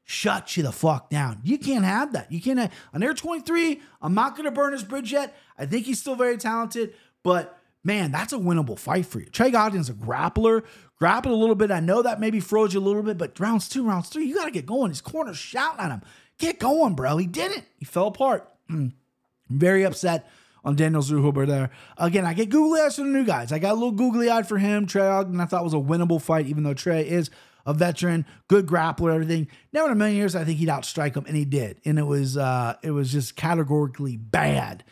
Shut 0.05 0.55
you 0.55 0.63
the 0.63 0.71
fuck 0.71 1.09
down. 1.09 1.41
You 1.43 1.59
can't 1.59 1.83
have 1.83 2.13
that. 2.13 2.31
You 2.31 2.41
can't 2.41 2.57
have, 2.57 2.73
on 2.93 3.03
Air 3.03 3.13
23, 3.13 3.81
I'm 4.01 4.15
not 4.15 4.35
going 4.35 4.45
to 4.45 4.51
burn 4.51 4.71
his 4.71 4.83
bridge 4.83 5.11
yet. 5.11 5.37
I 5.57 5.65
think 5.65 5.85
he's 5.85 5.99
still 5.99 6.15
very 6.15 6.37
talented, 6.37 6.95
but 7.23 7.59
man, 7.83 8.11
that's 8.11 8.31
a 8.31 8.37
winnable 8.37 8.79
fight 8.79 9.05
for 9.05 9.19
you. 9.19 9.25
Trey 9.25 9.51
Ogden's 9.51 9.89
a 9.89 9.93
grappler, 9.93 10.63
grappled 10.95 11.33
a 11.33 11.37
little 11.37 11.55
bit. 11.55 11.71
I 11.71 11.81
know 11.81 12.01
that 12.01 12.21
maybe 12.21 12.39
froze 12.39 12.73
you 12.73 12.79
a 12.79 12.81
little 12.81 13.03
bit, 13.03 13.17
but 13.17 13.37
rounds 13.37 13.67
two, 13.67 13.85
rounds 13.85 14.07
three, 14.07 14.25
you 14.25 14.35
got 14.35 14.45
to 14.45 14.51
get 14.51 14.65
going. 14.65 14.89
His 14.89 15.01
corner's 15.01 15.37
shouting 15.37 15.81
at 15.81 15.91
him. 15.91 16.01
Get 16.37 16.57
going, 16.57 16.95
bro. 16.95 17.17
He 17.17 17.27
didn't. 17.27 17.65
He 17.77 17.85
fell 17.85 18.07
apart. 18.07 18.49
Very 19.49 19.83
upset 19.83 20.29
on 20.63 20.75
Daniel 20.75 21.01
Zellhuber 21.01 21.47
there. 21.47 21.69
Again, 21.97 22.25
I 22.25 22.33
get 22.33 22.49
googly 22.49 22.81
eyes 22.81 22.95
for 22.95 23.03
the 23.03 23.09
new 23.09 23.25
guys. 23.25 23.51
I 23.51 23.59
got 23.59 23.71
a 23.71 23.75
little 23.75 23.91
googly 23.91 24.29
eyed 24.29 24.47
for 24.47 24.57
him. 24.57 24.85
Trey 24.85 25.07
Ogden, 25.07 25.39
I 25.39 25.45
thought 25.45 25.63
was 25.63 25.73
a 25.73 25.77
winnable 25.77 26.21
fight, 26.21 26.47
even 26.47 26.63
though 26.63 26.73
Trey 26.73 27.07
is 27.07 27.29
a 27.65 27.73
veteran, 27.73 28.25
good 28.47 28.65
grappler, 28.65 29.13
everything. 29.13 29.47
Never 29.71 29.87
in 29.87 29.91
a 29.93 29.95
million 29.95 30.17
years 30.17 30.35
I 30.35 30.43
think 30.43 30.59
he'd 30.59 30.69
outstrike 30.69 31.15
him, 31.15 31.25
and 31.25 31.35
he 31.35 31.45
did. 31.45 31.79
And 31.85 31.99
it 31.99 32.03
was 32.03 32.37
uh, 32.37 32.75
it 32.83 32.91
was 32.91 33.11
just 33.11 33.35
categorically 33.35 34.17
bad. 34.17 34.83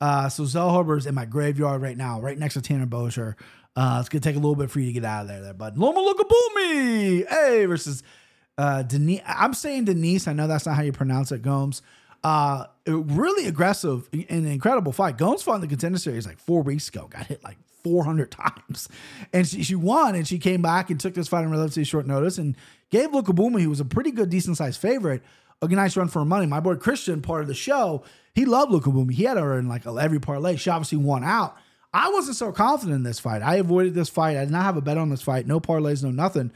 Uh, 0.00 0.28
so 0.28 0.42
Zellhuber's 0.42 1.06
in 1.06 1.14
my 1.14 1.24
graveyard 1.24 1.80
right 1.80 1.96
now, 1.96 2.20
right 2.20 2.38
next 2.38 2.54
to 2.54 2.60
Tanner 2.60 2.86
Boser. 2.86 3.34
Uh, 3.76 3.98
it's 4.00 4.08
gonna 4.08 4.20
take 4.20 4.36
a 4.36 4.38
little 4.38 4.56
bit 4.56 4.70
for 4.70 4.80
you 4.80 4.86
to 4.86 4.92
get 4.92 5.04
out 5.04 5.22
of 5.22 5.28
there, 5.28 5.40
there, 5.40 5.54
bud. 5.54 5.78
Loma 5.78 6.00
Lookaboomy, 6.00 7.28
hey, 7.28 7.64
versus 7.66 8.02
uh, 8.58 8.82
Denise, 8.82 9.22
I'm 9.26 9.54
saying 9.54 9.86
Denise. 9.86 10.28
I 10.28 10.32
know 10.32 10.46
that's 10.46 10.66
not 10.66 10.76
how 10.76 10.82
you 10.82 10.92
pronounce 10.92 11.32
it, 11.32 11.42
Gomes. 11.42 11.82
Uh, 12.24 12.64
really 12.86 13.46
aggressive 13.46 14.08
and 14.12 14.46
incredible 14.46 14.92
fight. 14.92 15.18
Gomes 15.18 15.42
fought 15.42 15.56
in 15.56 15.60
the 15.60 15.66
contender 15.66 15.98
series 15.98 16.26
like 16.26 16.38
four 16.38 16.62
weeks 16.62 16.88
ago. 16.88 17.06
Got 17.08 17.26
hit 17.26 17.44
like 17.44 17.58
400 17.82 18.30
times, 18.30 18.88
and 19.32 19.46
she, 19.46 19.62
she 19.62 19.74
won. 19.74 20.14
And 20.14 20.26
she 20.26 20.38
came 20.38 20.62
back 20.62 20.88
and 20.88 20.98
took 20.98 21.14
this 21.14 21.28
fight 21.28 21.44
on 21.44 21.50
relatively 21.50 21.84
short 21.84 22.06
notice 22.06 22.38
and 22.38 22.56
gave 22.90 23.10
Lookaboomy, 23.10 23.60
who 23.60 23.68
was 23.68 23.80
a 23.80 23.84
pretty 23.84 24.10
good, 24.10 24.30
decent 24.30 24.56
sized 24.56 24.80
favorite, 24.80 25.22
a 25.60 25.68
nice 25.68 25.96
run 25.96 26.08
for 26.08 26.20
her 26.20 26.24
money. 26.24 26.46
My 26.46 26.60
boy 26.60 26.76
Christian, 26.76 27.20
part 27.20 27.42
of 27.42 27.48
the 27.48 27.54
show, 27.54 28.02
he 28.34 28.46
loved 28.46 28.72
Lookaboomy. 28.72 29.12
He 29.12 29.24
had 29.24 29.36
her 29.36 29.58
in 29.58 29.68
like 29.68 29.86
every 29.86 30.18
parlay. 30.18 30.56
She 30.56 30.70
obviously 30.70 30.98
won 30.98 31.24
out. 31.24 31.56
I 31.92 32.08
wasn't 32.08 32.36
so 32.36 32.52
confident 32.52 32.96
in 32.96 33.02
this 33.04 33.20
fight. 33.20 33.42
I 33.42 33.56
avoided 33.56 33.94
this 33.94 34.08
fight. 34.08 34.36
I 34.36 34.44
did 34.44 34.50
not 34.50 34.64
have 34.64 34.76
a 34.76 34.80
bet 34.80 34.98
on 34.98 35.10
this 35.10 35.22
fight. 35.22 35.46
No 35.46 35.60
parlays, 35.60 36.02
no 36.02 36.10
nothing. 36.10 36.52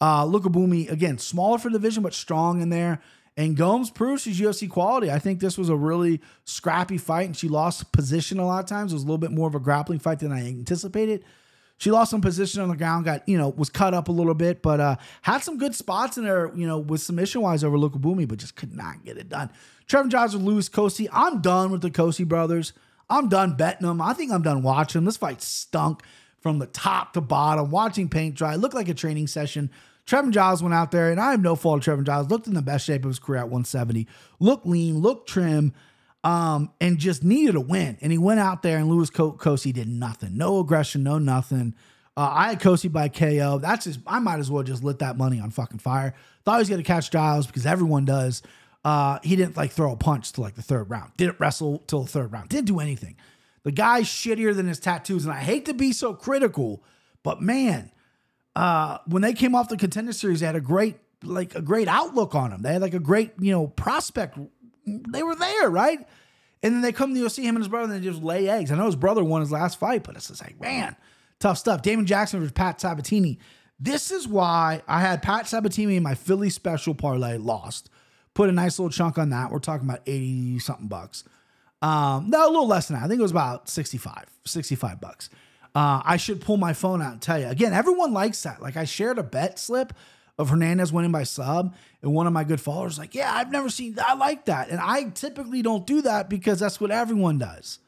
Uh, 0.00 0.24
Lookaboomy, 0.24 0.90
again, 0.90 1.16
smaller 1.16 1.58
for 1.58 1.70
the 1.70 1.78
division, 1.78 2.02
but 2.02 2.12
strong 2.12 2.60
in 2.60 2.68
there. 2.68 3.00
And 3.36 3.56
Gomes 3.56 3.90
proves 3.90 4.22
she's 4.22 4.38
UFC 4.38 4.68
quality. 4.68 5.10
I 5.10 5.18
think 5.18 5.40
this 5.40 5.56
was 5.56 5.70
a 5.70 5.76
really 5.76 6.20
scrappy 6.44 6.98
fight, 6.98 7.26
and 7.26 7.36
she 7.36 7.48
lost 7.48 7.90
position 7.92 8.38
a 8.38 8.46
lot 8.46 8.62
of 8.62 8.68
times. 8.68 8.92
It 8.92 8.96
was 8.96 9.04
a 9.04 9.06
little 9.06 9.18
bit 9.18 9.30
more 9.30 9.48
of 9.48 9.54
a 9.54 9.60
grappling 9.60 10.00
fight 10.00 10.18
than 10.18 10.32
I 10.32 10.46
anticipated. 10.46 11.24
She 11.78 11.90
lost 11.90 12.10
some 12.10 12.20
position 12.20 12.60
on 12.60 12.68
the 12.68 12.76
ground, 12.76 13.06
got, 13.06 13.28
you 13.28 13.38
know, 13.38 13.48
was 13.48 13.70
cut 13.70 13.94
up 13.94 14.08
a 14.08 14.12
little 14.12 14.34
bit, 14.34 14.62
but 14.62 14.78
uh, 14.78 14.96
had 15.22 15.38
some 15.38 15.58
good 15.58 15.74
spots 15.74 16.18
in 16.18 16.24
there, 16.24 16.52
you 16.54 16.66
know, 16.66 16.78
with 16.78 17.00
submission 17.00 17.40
wise 17.40 17.64
over 17.64 17.76
Lookaboomy, 17.76 18.28
but 18.28 18.38
just 18.38 18.54
could 18.54 18.76
not 18.76 19.04
get 19.04 19.16
it 19.16 19.28
done. 19.28 19.50
Trevor 19.88 20.08
with 20.08 20.34
Louis 20.34 20.68
Cosce. 20.68 21.08
I'm 21.12 21.40
done 21.40 21.70
with 21.70 21.82
the 21.82 21.90
Cosce 21.90 22.26
brothers. 22.26 22.72
I'm 23.10 23.28
done 23.28 23.56
betting 23.56 23.86
them. 23.86 24.00
I 24.00 24.12
think 24.12 24.30
I'm 24.30 24.42
done 24.42 24.62
watching 24.62 25.00
them. 25.00 25.06
This 25.06 25.16
fight 25.16 25.42
stunk 25.42 26.02
from 26.40 26.58
the 26.58 26.66
top 26.66 27.14
to 27.14 27.20
bottom, 27.20 27.70
watching 27.70 28.08
paint 28.08 28.34
dry. 28.34 28.54
It 28.54 28.58
looked 28.58 28.74
like 28.74 28.88
a 28.88 28.94
training 28.94 29.26
session. 29.26 29.70
Trevin 30.06 30.32
Giles 30.32 30.62
went 30.62 30.74
out 30.74 30.90
there, 30.90 31.10
and 31.10 31.20
I 31.20 31.30
have 31.30 31.40
no 31.40 31.54
fault 31.54 31.86
of 31.86 31.98
Trevin 31.98 32.04
Giles. 32.04 32.28
Looked 32.28 32.46
in 32.46 32.54
the 32.54 32.62
best 32.62 32.84
shape 32.84 33.04
of 33.04 33.08
his 33.10 33.18
career 33.18 33.40
at 33.40 33.46
170. 33.46 34.06
Looked 34.40 34.66
lean, 34.66 34.98
looked 34.98 35.28
trim, 35.28 35.72
um, 36.24 36.70
and 36.80 36.98
just 36.98 37.22
needed 37.22 37.54
a 37.54 37.60
win. 37.60 37.98
And 38.00 38.10
he 38.12 38.18
went 38.18 38.40
out 38.40 38.62
there, 38.62 38.78
and 38.78 38.88
Louis 38.88 39.10
Cosce 39.10 39.72
did 39.72 39.88
nothing. 39.88 40.36
No 40.36 40.58
aggression, 40.58 41.02
no 41.02 41.18
nothing. 41.18 41.74
Uh, 42.16 42.30
I 42.30 42.48
had 42.50 42.60
Cosce 42.60 42.92
by 42.92 43.08
KO. 43.08 43.58
That's 43.58 43.84
just 43.84 44.00
I 44.06 44.18
might 44.18 44.38
as 44.38 44.50
well 44.50 44.62
just 44.62 44.84
lit 44.84 44.98
that 44.98 45.16
money 45.16 45.40
on 45.40 45.50
fucking 45.50 45.78
fire. 45.78 46.14
Thought 46.44 46.56
he 46.56 46.60
was 46.60 46.68
gonna 46.68 46.82
catch 46.82 47.10
Giles 47.10 47.46
because 47.46 47.64
everyone 47.64 48.04
does. 48.04 48.42
Uh, 48.84 49.18
he 49.22 49.36
didn't 49.36 49.56
like 49.56 49.70
throw 49.70 49.92
a 49.92 49.96
punch 49.96 50.32
to 50.32 50.40
like 50.40 50.54
the 50.54 50.62
third 50.62 50.90
round. 50.90 51.12
Didn't 51.16 51.40
wrestle 51.40 51.78
till 51.86 52.02
the 52.02 52.10
third 52.10 52.32
round. 52.32 52.48
Didn't 52.48 52.66
do 52.66 52.80
anything. 52.80 53.16
The 53.62 53.70
guy's 53.70 54.06
shittier 54.06 54.54
than 54.54 54.66
his 54.66 54.80
tattoos, 54.80 55.24
and 55.24 55.32
I 55.32 55.38
hate 55.38 55.64
to 55.66 55.74
be 55.74 55.92
so 55.92 56.14
critical, 56.14 56.82
but 57.22 57.40
man, 57.40 57.92
uh, 58.54 58.98
when 59.06 59.22
they 59.22 59.32
came 59.32 59.54
off 59.54 59.68
the 59.68 59.76
contender 59.76 60.12
series, 60.12 60.40
they 60.40 60.46
had 60.46 60.56
a 60.56 60.60
great 60.60 60.96
like 61.24 61.54
a 61.54 61.62
great 61.62 61.88
outlook 61.88 62.34
on 62.34 62.50
them. 62.50 62.62
They 62.62 62.72
had 62.72 62.82
like 62.82 62.94
a 62.94 63.00
great 63.00 63.32
you 63.38 63.52
know 63.52 63.68
prospect. 63.68 64.38
They 64.86 65.22
were 65.22 65.36
there, 65.36 65.70
right? 65.70 65.98
And 66.64 66.74
then 66.74 66.80
they 66.82 66.92
come 66.92 67.14
to 67.14 67.30
see 67.30 67.42
him 67.42 67.56
and 67.56 67.64
his 67.64 67.68
brother, 67.68 67.92
and 67.92 68.02
they 68.02 68.06
just 68.06 68.22
lay 68.22 68.48
eggs. 68.48 68.70
I 68.70 68.76
know 68.76 68.86
his 68.86 68.96
brother 68.96 69.24
won 69.24 69.40
his 69.40 69.50
last 69.50 69.78
fight, 69.78 70.04
but 70.04 70.16
it's 70.16 70.28
just 70.28 70.42
like 70.42 70.60
man, 70.60 70.96
tough 71.38 71.58
stuff. 71.58 71.82
Damon 71.82 72.06
Jackson 72.06 72.40
versus 72.40 72.52
Pat 72.52 72.80
Sabatini. 72.80 73.38
This 73.80 74.12
is 74.12 74.28
why 74.28 74.82
I 74.86 75.00
had 75.00 75.22
Pat 75.22 75.48
Sabatini 75.48 75.96
in 75.96 76.04
my 76.04 76.14
Philly 76.14 76.50
special 76.50 76.94
parlay 76.94 77.36
lost. 77.36 77.90
put 78.32 78.48
a 78.48 78.52
nice 78.52 78.78
little 78.78 78.90
chunk 78.90 79.18
on 79.18 79.30
that. 79.30 79.50
We're 79.50 79.58
talking 79.58 79.88
about 79.88 80.02
80 80.06 80.60
something 80.60 80.86
bucks. 80.86 81.24
Um, 81.82 82.30
no, 82.30 82.46
a 82.46 82.48
little 82.48 82.68
less 82.68 82.86
than 82.86 82.96
that. 82.96 83.04
I 83.04 83.08
think 83.08 83.18
it 83.18 83.22
was 83.22 83.32
about 83.32 83.68
65, 83.68 84.26
65 84.46 85.00
bucks. 85.00 85.30
Uh, 85.74 86.02
I 86.04 86.18
should 86.18 86.40
pull 86.40 86.58
my 86.58 86.74
phone 86.74 87.00
out 87.00 87.12
and 87.12 87.22
tell 87.22 87.38
you. 87.38 87.46
Again, 87.46 87.72
everyone 87.72 88.12
likes 88.12 88.42
that. 88.42 88.60
Like 88.60 88.76
I 88.76 88.84
shared 88.84 89.18
a 89.18 89.22
bet 89.22 89.58
slip 89.58 89.94
of 90.38 90.50
Hernandez 90.50 90.92
winning 90.92 91.12
by 91.12 91.24
sub, 91.24 91.74
and 92.02 92.12
one 92.12 92.26
of 92.26 92.32
my 92.32 92.44
good 92.44 92.60
followers 92.60 92.98
like, 92.98 93.14
yeah, 93.14 93.32
I've 93.34 93.50
never 93.50 93.68
seen. 93.68 93.96
I 94.04 94.14
like 94.14 94.46
that, 94.46 94.68
and 94.68 94.80
I 94.80 95.04
typically 95.10 95.62
don't 95.62 95.86
do 95.86 96.02
that 96.02 96.28
because 96.28 96.60
that's 96.60 96.80
what 96.80 96.90
everyone 96.90 97.38
does. 97.38 97.78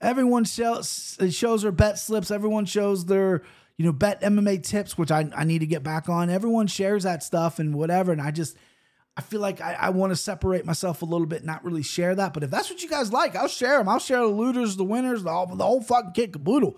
Everyone 0.00 0.44
shows 0.44 1.16
shows 1.30 1.62
their 1.62 1.72
bet 1.72 1.98
slips. 1.98 2.30
Everyone 2.30 2.66
shows 2.66 3.06
their 3.06 3.42
you 3.76 3.84
know 3.84 3.92
bet 3.92 4.20
MMA 4.20 4.62
tips, 4.62 4.96
which 4.96 5.10
I 5.10 5.28
I 5.34 5.44
need 5.44 5.60
to 5.60 5.66
get 5.66 5.82
back 5.82 6.08
on. 6.08 6.30
Everyone 6.30 6.66
shares 6.66 7.02
that 7.02 7.22
stuff 7.22 7.58
and 7.58 7.74
whatever, 7.74 8.12
and 8.12 8.20
I 8.20 8.30
just. 8.30 8.56
I 9.16 9.20
feel 9.20 9.38
like 9.38 9.60
I, 9.60 9.74
I 9.74 9.90
want 9.90 10.10
to 10.10 10.16
separate 10.16 10.66
myself 10.66 11.02
a 11.02 11.04
little 11.04 11.28
bit, 11.28 11.44
not 11.44 11.64
really 11.64 11.84
share 11.84 12.16
that. 12.16 12.34
But 12.34 12.42
if 12.42 12.50
that's 12.50 12.68
what 12.68 12.82
you 12.82 12.88
guys 12.88 13.12
like, 13.12 13.36
I'll 13.36 13.46
share 13.46 13.78
them. 13.78 13.88
I'll 13.88 14.00
share 14.00 14.18
the 14.18 14.26
looters, 14.26 14.74
the 14.74 14.82
winners, 14.82 15.22
the, 15.22 15.46
the 15.54 15.64
whole 15.64 15.80
fucking 15.80 16.10
kit 16.14 16.32
caboodle. 16.32 16.76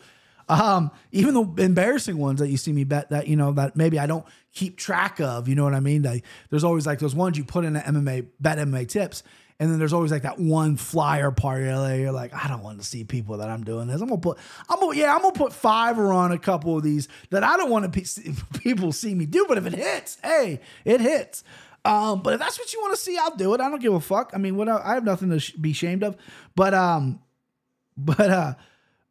Um, 0.49 0.91
even 1.11 1.35
the 1.35 1.63
embarrassing 1.63 2.19
ones 2.19 2.41
that 2.41 2.49
you 2.49 2.57
see 2.57 2.73
me 2.73 2.85
bet 2.85 3.11
that, 3.11 3.27
you 3.27 3.37
know, 3.37 3.53
that 3.53 3.77
maybe 3.77 3.99
I 3.99 4.07
don't 4.07 4.25
keep 4.53 4.77
track 4.77 5.21
of, 5.21 5.49
you 5.49 5.55
know 5.55 5.65
what 5.65 5.75
I 5.75 5.81
mean? 5.81 6.03
Like 6.03 6.25
there's 6.51 6.65
always 6.65 6.87
like 6.87 7.01
those 7.01 7.15
ones 7.15 7.37
you 7.37 7.45
put 7.45 7.65
in 7.65 7.73
the 7.73 7.81
MMA, 7.81 8.27
bet 8.41 8.59
MMA 8.59 8.89
tips. 8.89 9.23
And 9.59 9.71
then 9.71 9.79
there's 9.79 9.95
always 9.95 10.11
like 10.13 10.23
that 10.23 10.39
one 10.39 10.77
flyer 10.77 11.31
parlay. 11.31 12.03
You're 12.03 12.13
like, 12.13 12.35
I 12.35 12.47
don't 12.47 12.63
want 12.63 12.79
to 12.79 12.85
see 12.85 13.05
people 13.05 13.39
that 13.39 13.49
I'm 13.49 13.65
doing 13.65 13.87
this. 13.87 14.01
I'm 14.03 14.09
gonna 14.09 14.21
put, 14.21 14.39
I'm 14.69 14.79
gonna, 14.79 14.97
yeah, 14.97 15.15
I'm 15.15 15.23
gonna 15.23 15.33
put 15.33 15.53
fiver 15.53 16.13
on 16.13 16.31
a 16.31 16.39
couple 16.39 16.77
of 16.77 16.83
these 16.83 17.09
that 17.31 17.43
I 17.43 17.57
don't 17.57 17.71
want 17.71 17.91
to 17.91 18.01
pe- 18.01 18.35
people 18.61 18.93
see 18.93 19.15
me 19.15 19.25
do. 19.25 19.47
But 19.49 19.57
if 19.57 19.67
it 19.67 19.73
hits, 19.75 20.19
hey, 20.23 20.61
it 20.85 21.01
hits. 21.01 21.43
Um, 21.87 22.21
but 22.21 22.35
if 22.35 22.41
that's 22.41 22.59
what 22.59 22.73
you 22.73 22.81
want 22.81 22.97
to 22.97 23.01
see, 23.01 23.17
I'll 23.17 23.37
do 23.37 23.55
it. 23.55 23.61
I 23.61 23.71
don't 23.71 23.81
give 23.81 23.95
a 23.95 24.01
fuck. 24.01 24.33
I 24.35 24.39
mean, 24.39 24.57
what 24.57 24.69
I 24.69 24.95
have 24.95 25.05
nothing 25.05 25.31
to 25.31 25.39
sh- 25.39 25.53
be 25.53 25.71
ashamed 25.71 26.03
of. 26.03 26.17
But 26.55 26.75
um, 26.75 27.21
but 27.97 28.29
uh, 28.31 28.55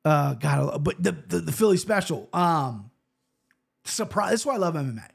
uh, 0.05 0.35
God, 0.35 0.83
but 0.83 1.01
the, 1.01 1.11
the 1.11 1.39
the 1.39 1.51
Philly 1.51 1.77
special. 1.77 2.29
Um, 2.31 2.91
surprise. 3.83 4.29
That's 4.29 4.45
why 4.45 4.53
I 4.53 4.57
love 4.57 4.75
MMA. 4.75 5.09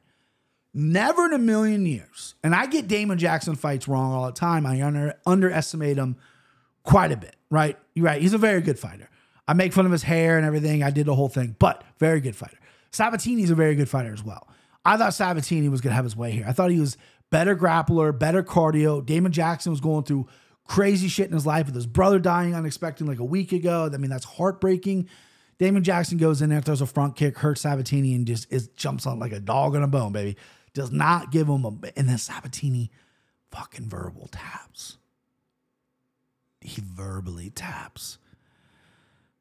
Never 0.75 1.27
in 1.27 1.33
a 1.33 1.39
million 1.39 1.87
years, 1.87 2.35
and 2.45 2.55
I 2.55 2.67
get 2.67 2.89
Damon 2.89 3.19
Jackson 3.19 3.57
fights 3.57 3.89
wrong 3.89 4.13
all 4.13 4.27
the 4.27 4.33
time. 4.33 4.67
I 4.67 4.83
under, 4.83 5.15
underestimate 5.27 5.97
him 5.97 6.17
quite 6.85 7.13
a 7.13 7.17
bit. 7.17 7.35
Right, 7.51 7.77
you're 7.95 8.07
right. 8.07 8.21
He's 8.21 8.35
a 8.35 8.39
very 8.39 8.61
good 8.61 8.79
fighter. 8.79 9.09
I 9.49 9.55
make 9.55 9.73
fun 9.73 9.87
of 9.87 9.93
his 9.93 10.05
hair 10.05 10.37
and 10.37 10.47
everything. 10.47 10.85
I 10.85 10.91
did 10.91 11.07
the 11.07 11.15
whole 11.15 11.29
thing, 11.29 11.57
but 11.59 11.83
very 11.99 12.21
good 12.21 12.37
fighter. 12.37 12.59
Sabatini's 12.93 13.51
a 13.51 13.57
very 13.57 13.75
good 13.75 13.89
fighter 13.89 14.13
as 14.13 14.23
well. 14.23 14.49
I 14.85 14.97
thought 14.97 15.15
Sabatini 15.15 15.69
was 15.69 15.81
gonna 15.81 15.97
have 15.97 16.05
his 16.05 16.17
way 16.17 16.31
here. 16.31 16.45
I 16.47 16.53
thought 16.53 16.71
he 16.71 16.79
was 16.79 16.97
better 17.31 17.57
grappler, 17.57 18.17
better 18.17 18.43
cardio. 18.43 19.05
Damon 19.05 19.33
Jackson 19.33 19.71
was 19.71 19.81
going 19.81 20.05
through 20.05 20.27
crazy 20.71 21.09
shit 21.09 21.27
in 21.27 21.33
his 21.33 21.45
life 21.45 21.67
with 21.67 21.75
his 21.75 21.89
brother 21.89 22.21
dying 22.21 22.55
unexpectedly 22.55 23.13
like 23.13 23.19
a 23.19 23.25
week 23.25 23.51
ago. 23.51 23.91
I 23.93 23.97
mean, 23.97 24.09
that's 24.09 24.25
heartbreaking. 24.25 25.09
Damon 25.59 25.83
Jackson 25.83 26.17
goes 26.17 26.41
in 26.43 26.49
there, 26.49 26.61
throws 26.61 26.81
a 26.81 26.87
front 26.87 27.17
kick, 27.17 27.39
hurts 27.39 27.63
Sabatini, 27.63 28.15
and 28.15 28.25
just 28.25 28.47
is, 28.53 28.69
jumps 28.69 29.05
on 29.05 29.19
like 29.19 29.33
a 29.33 29.41
dog 29.41 29.75
on 29.75 29.83
a 29.83 29.89
bone, 29.89 30.13
baby. 30.13 30.37
Does 30.73 30.93
not 30.93 31.33
give 31.33 31.49
him 31.49 31.65
a. 31.65 31.71
And 31.97 32.09
then 32.09 32.19
Sabatini 32.19 32.93
fucking 33.51 33.89
verbal 33.89 34.29
taps. 34.31 34.99
He 36.61 36.81
verbally 36.81 37.51
taps. 37.51 38.19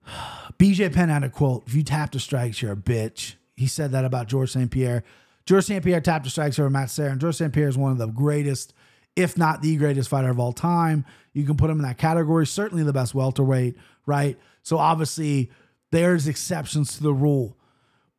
BJ 0.57 0.91
Penn 0.91 1.09
had 1.09 1.23
a 1.23 1.29
quote 1.29 1.67
If 1.67 1.75
you 1.75 1.83
tap 1.83 2.11
the 2.11 2.19
strikes, 2.19 2.59
you're 2.59 2.71
a 2.71 2.75
bitch. 2.75 3.35
He 3.55 3.67
said 3.67 3.91
that 3.91 4.03
about 4.03 4.29
George 4.29 4.51
St. 4.51 4.71
Pierre. 4.71 5.03
George 5.45 5.65
St. 5.65 5.85
Pierre 5.85 6.01
tapped 6.01 6.23
the 6.23 6.31
strikes 6.31 6.57
over 6.57 6.71
Matt 6.71 6.89
Serra, 6.89 7.11
and 7.11 7.21
George 7.21 7.35
St. 7.35 7.53
Pierre 7.53 7.67
is 7.67 7.77
one 7.77 7.91
of 7.91 7.99
the 7.99 8.07
greatest, 8.07 8.73
if 9.15 9.37
not 9.37 9.61
the 9.61 9.75
greatest 9.75 10.09
fighter 10.09 10.29
of 10.29 10.39
all 10.39 10.53
time. 10.53 11.05
You 11.33 11.45
can 11.45 11.57
put 11.57 11.69
him 11.69 11.77
in 11.77 11.85
that 11.85 11.97
category. 11.97 12.45
Certainly 12.47 12.83
the 12.83 12.93
best 12.93 13.13
welterweight, 13.13 13.75
right? 14.05 14.37
So 14.63 14.77
obviously 14.77 15.51
there's 15.91 16.27
exceptions 16.27 16.97
to 16.97 17.03
the 17.03 17.13
rule. 17.13 17.57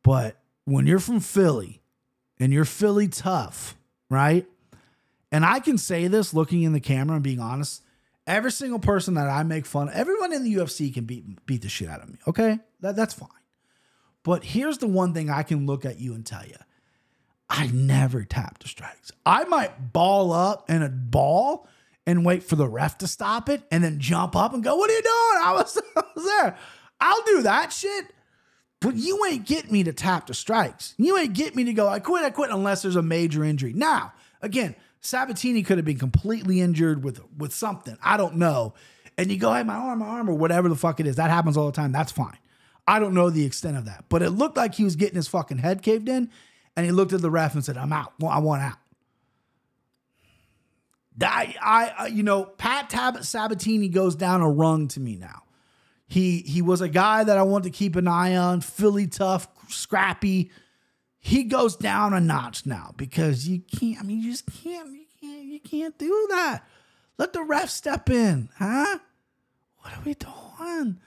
But 0.03 0.37
when 0.65 0.87
you're 0.87 0.99
from 0.99 1.19
Philly 1.19 1.81
and 2.39 2.51
you're 2.51 2.65
Philly 2.65 3.07
tough, 3.07 3.77
right? 4.09 4.45
And 5.31 5.45
I 5.45 5.59
can 5.59 5.77
say 5.77 6.07
this 6.07 6.33
looking 6.33 6.63
in 6.63 6.73
the 6.73 6.79
camera 6.79 7.15
and 7.15 7.23
being 7.23 7.39
honest, 7.39 7.83
every 8.27 8.51
single 8.51 8.79
person 8.79 9.13
that 9.15 9.27
I 9.27 9.43
make 9.43 9.65
fun 9.65 9.89
of, 9.89 9.95
everyone 9.95 10.33
in 10.33 10.43
the 10.43 10.55
UFC 10.55 10.93
can 10.93 11.05
beat 11.05 11.45
beat 11.45 11.61
the 11.61 11.69
shit 11.69 11.89
out 11.89 12.01
of 12.01 12.09
me. 12.09 12.17
Okay? 12.27 12.59
That, 12.81 12.95
that's 12.95 13.13
fine. 13.13 13.29
But 14.23 14.43
here's 14.43 14.77
the 14.77 14.87
one 14.87 15.13
thing 15.13 15.29
I 15.29 15.43
can 15.43 15.65
look 15.65 15.85
at 15.85 15.99
you 15.99 16.13
and 16.13 16.25
tell 16.25 16.45
you. 16.45 16.57
I 17.53 17.67
never 17.73 18.23
tap 18.23 18.59
the 18.59 18.69
strikes. 18.69 19.11
I 19.25 19.43
might 19.43 19.91
ball 19.91 20.31
up 20.31 20.69
in 20.69 20.81
a 20.81 20.87
ball 20.87 21.67
and 22.07 22.25
wait 22.25 22.43
for 22.43 22.55
the 22.55 22.67
ref 22.67 22.97
to 22.99 23.07
stop 23.07 23.49
it 23.49 23.61
and 23.69 23.83
then 23.83 23.99
jump 23.99 24.37
up 24.37 24.53
and 24.53 24.63
go, 24.63 24.77
What 24.77 24.89
are 24.89 24.93
you 24.93 25.01
doing? 25.01 25.43
I 25.43 25.53
was, 25.57 25.77
I 25.97 26.03
was 26.15 26.25
there. 26.25 26.57
I'll 27.01 27.23
do 27.23 27.41
that 27.41 27.73
shit. 27.73 28.13
But 28.79 28.95
you 28.95 29.25
ain't 29.25 29.45
get 29.45 29.69
me 29.69 29.83
to 29.83 29.91
tap 29.91 30.27
the 30.27 30.33
strikes. 30.33 30.95
You 30.97 31.17
ain't 31.17 31.33
get 31.33 31.53
me 31.53 31.65
to 31.65 31.73
go, 31.73 31.89
I 31.89 31.99
quit, 31.99 32.23
I 32.23 32.29
quit, 32.29 32.51
unless 32.51 32.83
there's 32.83 32.95
a 32.95 33.01
major 33.01 33.43
injury. 33.43 33.73
Now, 33.73 34.13
again, 34.41 34.73
Sabatini 35.01 35.61
could 35.61 35.77
have 35.77 35.85
been 35.85 35.99
completely 35.99 36.61
injured 36.61 37.03
with 37.03 37.21
with 37.37 37.53
something. 37.53 37.97
I 38.01 38.15
don't 38.15 38.37
know. 38.37 38.75
And 39.17 39.29
you 39.29 39.37
go, 39.37 39.53
hey, 39.53 39.63
my 39.63 39.75
arm, 39.75 39.99
my 39.99 40.07
arm, 40.07 40.29
or 40.29 40.35
whatever 40.35 40.69
the 40.69 40.75
fuck 40.77 41.01
it 41.01 41.05
is. 41.05 41.17
That 41.17 41.29
happens 41.29 41.57
all 41.57 41.65
the 41.65 41.73
time. 41.73 41.91
That's 41.91 42.13
fine. 42.13 42.37
I 42.87 42.99
don't 42.99 43.13
know 43.13 43.29
the 43.29 43.45
extent 43.45 43.75
of 43.75 43.85
that. 43.85 44.05
But 44.07 44.21
it 44.21 44.29
looked 44.29 44.55
like 44.55 44.75
he 44.75 44.85
was 44.85 44.95
getting 44.95 45.17
his 45.17 45.27
fucking 45.27 45.57
head 45.57 45.81
caved 45.81 46.07
in. 46.07 46.31
And 46.75 46.85
he 46.85 46.91
looked 46.91 47.13
at 47.13 47.21
the 47.21 47.31
ref 47.31 47.53
and 47.53 47.63
said, 47.63 47.77
I'm 47.77 47.93
out. 47.93 48.13
Well, 48.19 48.31
I 48.31 48.39
want 48.39 48.61
out. 48.61 48.77
I, 51.21 51.55
I, 51.97 52.07
you 52.07 52.23
know, 52.23 52.45
Pat 52.45 52.89
Tab- 52.89 53.23
Sabatini 53.23 53.89
goes 53.89 54.15
down 54.15 54.41
a 54.41 54.49
rung 54.49 54.87
to 54.89 54.99
me 54.99 55.17
now. 55.17 55.43
He 56.07 56.39
he 56.39 56.61
was 56.61 56.81
a 56.81 56.89
guy 56.89 57.23
that 57.23 57.37
I 57.37 57.43
want 57.43 57.63
to 57.65 57.69
keep 57.69 57.95
an 57.95 58.07
eye 58.07 58.35
on, 58.35 58.61
Philly 58.61 59.07
tough, 59.07 59.47
scrappy. 59.69 60.51
He 61.19 61.43
goes 61.43 61.75
down 61.75 62.13
a 62.13 62.19
notch 62.19 62.65
now 62.65 62.93
because 62.97 63.47
you 63.47 63.59
can't. 63.59 63.99
I 63.99 64.03
mean, 64.03 64.21
you 64.21 64.31
just 64.31 64.45
can't. 64.63 64.91
You 64.91 65.05
can't. 65.21 65.45
You 65.45 65.59
can't 65.59 65.97
do 65.97 66.27
that. 66.31 66.63
Let 67.17 67.33
the 67.33 67.43
ref 67.43 67.69
step 67.69 68.09
in, 68.09 68.49
huh? 68.57 68.99
What 69.77 69.93
are 69.93 70.01
we 70.03 70.15
doing? 70.15 70.99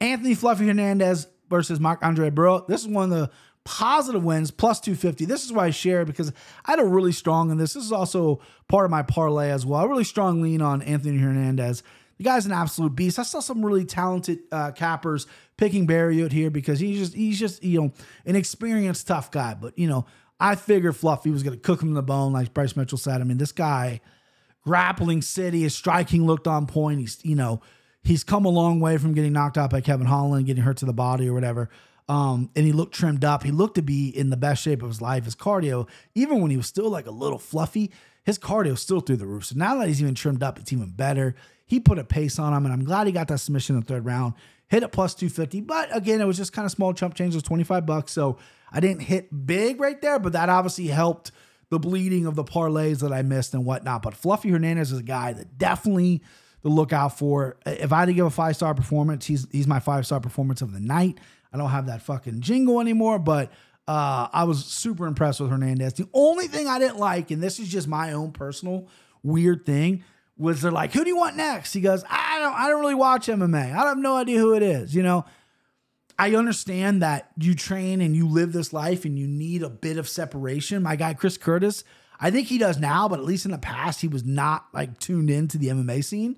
Anthony 0.00 0.34
Fluffy 0.34 0.66
Hernandez 0.66 1.28
versus 1.48 1.78
Marc-André 1.80 2.30
Barriault. 2.30 2.66
This 2.66 2.82
is 2.82 2.88
one 2.88 3.12
of 3.12 3.18
the 3.18 3.30
positive 3.64 4.24
wins, 4.24 4.50
plus 4.50 4.80
250. 4.80 5.24
This 5.24 5.44
is 5.44 5.52
why 5.52 5.66
I 5.66 5.70
share 5.70 6.04
because 6.04 6.32
I 6.64 6.72
had 6.72 6.80
a 6.80 6.84
really 6.84 7.12
strong 7.12 7.50
in 7.50 7.58
this. 7.58 7.74
This 7.74 7.84
is 7.84 7.92
also 7.92 8.40
part 8.68 8.84
of 8.84 8.90
my 8.90 9.02
parlay 9.02 9.50
as 9.50 9.64
well. 9.64 9.80
I 9.80 9.84
really 9.84 10.04
strong 10.04 10.42
lean 10.42 10.60
on 10.60 10.82
Anthony 10.82 11.18
Hernandez. 11.18 11.82
The 12.18 12.24
guy's 12.24 12.46
an 12.46 12.52
absolute 12.52 12.94
beast. 12.94 13.18
I 13.18 13.22
saw 13.22 13.40
some 13.40 13.64
really 13.64 13.84
talented 13.84 14.40
uh, 14.50 14.72
cappers 14.72 15.26
picking 15.56 15.86
Barriault 15.86 16.32
here 16.32 16.50
because 16.50 16.80
he's 16.80 16.98
just 16.98 17.14
he's 17.14 17.38
just 17.38 17.62
you 17.62 17.80
know 17.80 17.92
an 18.26 18.36
experienced 18.36 19.06
tough 19.06 19.30
guy. 19.30 19.54
But 19.54 19.78
you 19.78 19.88
know 19.88 20.06
I 20.38 20.54
figured 20.54 20.96
Fluffy 20.96 21.30
was 21.30 21.42
going 21.42 21.56
to 21.56 21.60
cook 21.60 21.82
him 21.82 21.88
in 21.88 21.94
the 21.94 22.02
bone, 22.02 22.32
like 22.32 22.54
Bryce 22.54 22.76
Mitchell 22.76 22.98
said. 22.98 23.20
I 23.20 23.24
mean 23.24 23.38
this 23.38 23.52
guy 23.52 24.00
grappling 24.62 25.22
city, 25.22 25.62
his 25.62 25.74
striking 25.74 26.24
looked 26.26 26.46
on 26.46 26.66
point. 26.66 27.00
He's 27.00 27.18
you 27.24 27.34
know 27.34 27.60
he's 28.04 28.24
come 28.24 28.44
a 28.44 28.50
long 28.50 28.80
way 28.80 28.98
from 28.98 29.14
getting 29.14 29.32
knocked 29.32 29.58
out 29.58 29.70
by 29.70 29.80
Kevin 29.80 30.06
Holland, 30.06 30.46
getting 30.46 30.62
hurt 30.62 30.76
to 30.78 30.86
the 30.86 30.92
body 30.92 31.28
or 31.28 31.34
whatever. 31.34 31.70
Um, 32.08 32.50
and 32.56 32.66
he 32.66 32.72
looked 32.72 32.94
trimmed 32.94 33.24
up. 33.24 33.42
He 33.42 33.50
looked 33.50 33.76
to 33.76 33.82
be 33.82 34.08
in 34.08 34.30
the 34.30 34.36
best 34.36 34.62
shape 34.62 34.82
of 34.82 34.88
his 34.88 35.00
life. 35.00 35.24
His 35.24 35.36
cardio, 35.36 35.88
even 36.14 36.40
when 36.40 36.50
he 36.50 36.56
was 36.56 36.66
still 36.66 36.90
like 36.90 37.06
a 37.06 37.12
little 37.12 37.38
fluffy, 37.38 37.90
his 38.24 38.38
cardio 38.38 38.76
still 38.76 39.00
through 39.00 39.16
the 39.16 39.26
roof. 39.26 39.46
So 39.46 39.54
now 39.56 39.78
that 39.78 39.88
he's 39.88 40.02
even 40.02 40.14
trimmed 40.14 40.42
up, 40.42 40.58
it's 40.58 40.72
even 40.72 40.90
better. 40.90 41.34
He 41.66 41.80
put 41.80 41.98
a 41.98 42.04
pace 42.04 42.38
on 42.38 42.52
him, 42.52 42.64
and 42.64 42.72
I'm 42.72 42.84
glad 42.84 43.06
he 43.06 43.12
got 43.12 43.28
that 43.28 43.38
submission 43.38 43.76
in 43.76 43.80
the 43.80 43.86
third 43.86 44.04
round. 44.04 44.34
Hit 44.68 44.82
it 44.82 44.92
plus 44.92 45.14
250, 45.14 45.60
but 45.62 45.94
again, 45.94 46.20
it 46.20 46.26
was 46.26 46.36
just 46.36 46.52
kind 46.52 46.66
of 46.66 46.72
small 46.72 46.92
chump 46.92 47.14
change. 47.14 47.34
It 47.34 47.36
was 47.36 47.42
25 47.42 47.84
bucks, 47.84 48.12
so 48.12 48.38
I 48.70 48.80
didn't 48.80 49.02
hit 49.02 49.46
big 49.46 49.80
right 49.80 50.00
there, 50.00 50.18
but 50.18 50.32
that 50.32 50.48
obviously 50.48 50.86
helped 50.86 51.30
the 51.68 51.78
bleeding 51.78 52.26
of 52.26 52.34
the 52.34 52.44
parlays 52.44 53.00
that 53.00 53.12
I 53.12 53.22
missed 53.22 53.54
and 53.54 53.64
whatnot. 53.64 54.02
But 54.02 54.14
Fluffy 54.14 54.50
Hernandez 54.50 54.92
is 54.92 54.98
a 54.98 55.02
guy 55.02 55.32
that 55.32 55.58
definitely 55.58 56.22
the 56.62 56.68
look 56.68 56.92
out 56.92 57.18
for. 57.18 57.56
If 57.66 57.92
I 57.92 58.00
had 58.00 58.06
to 58.06 58.14
give 58.14 58.26
a 58.26 58.30
five 58.30 58.56
star 58.56 58.74
performance, 58.74 59.26
he's 59.26 59.46
he's 59.50 59.66
my 59.66 59.80
five 59.80 60.06
star 60.06 60.20
performance 60.20 60.62
of 60.62 60.72
the 60.72 60.80
night. 60.80 61.18
I 61.52 61.58
don't 61.58 61.70
have 61.70 61.86
that 61.86 62.02
fucking 62.02 62.40
jingle 62.40 62.80
anymore, 62.80 63.18
but 63.18 63.50
uh, 63.86 64.28
I 64.32 64.44
was 64.44 64.64
super 64.64 65.06
impressed 65.06 65.40
with 65.40 65.50
Hernandez. 65.50 65.94
The 65.94 66.08
only 66.14 66.46
thing 66.48 66.68
I 66.68 66.78
didn't 66.78 66.98
like, 66.98 67.30
and 67.30 67.42
this 67.42 67.58
is 67.58 67.68
just 67.68 67.88
my 67.88 68.12
own 68.12 68.32
personal 68.32 68.88
weird 69.22 69.66
thing, 69.66 70.04
was 70.36 70.62
they're 70.62 70.70
like, 70.70 70.92
"Who 70.92 71.04
do 71.04 71.10
you 71.10 71.16
want 71.16 71.36
next?" 71.36 71.72
He 71.72 71.80
goes, 71.80 72.04
"I 72.08 72.38
don't, 72.40 72.54
I 72.54 72.68
don't 72.68 72.80
really 72.80 72.94
watch 72.94 73.26
MMA. 73.26 73.74
I 73.74 73.86
have 73.88 73.98
no 73.98 74.16
idea 74.16 74.38
who 74.38 74.54
it 74.54 74.62
is." 74.62 74.94
You 74.94 75.02
know, 75.02 75.24
I 76.18 76.34
understand 76.34 77.02
that 77.02 77.30
you 77.36 77.54
train 77.54 78.00
and 78.00 78.14
you 78.14 78.28
live 78.28 78.52
this 78.52 78.72
life 78.72 79.04
and 79.04 79.18
you 79.18 79.26
need 79.26 79.62
a 79.62 79.70
bit 79.70 79.98
of 79.98 80.08
separation. 80.08 80.82
My 80.82 80.96
guy 80.96 81.14
Chris 81.14 81.36
Curtis, 81.36 81.84
I 82.20 82.30
think 82.30 82.48
he 82.48 82.58
does 82.58 82.78
now, 82.78 83.08
but 83.08 83.18
at 83.18 83.24
least 83.24 83.44
in 83.44 83.50
the 83.50 83.58
past, 83.58 84.00
he 84.00 84.08
was 84.08 84.24
not 84.24 84.66
like 84.72 84.98
tuned 85.00 85.30
into 85.30 85.58
the 85.58 85.68
MMA 85.68 86.04
scene. 86.04 86.36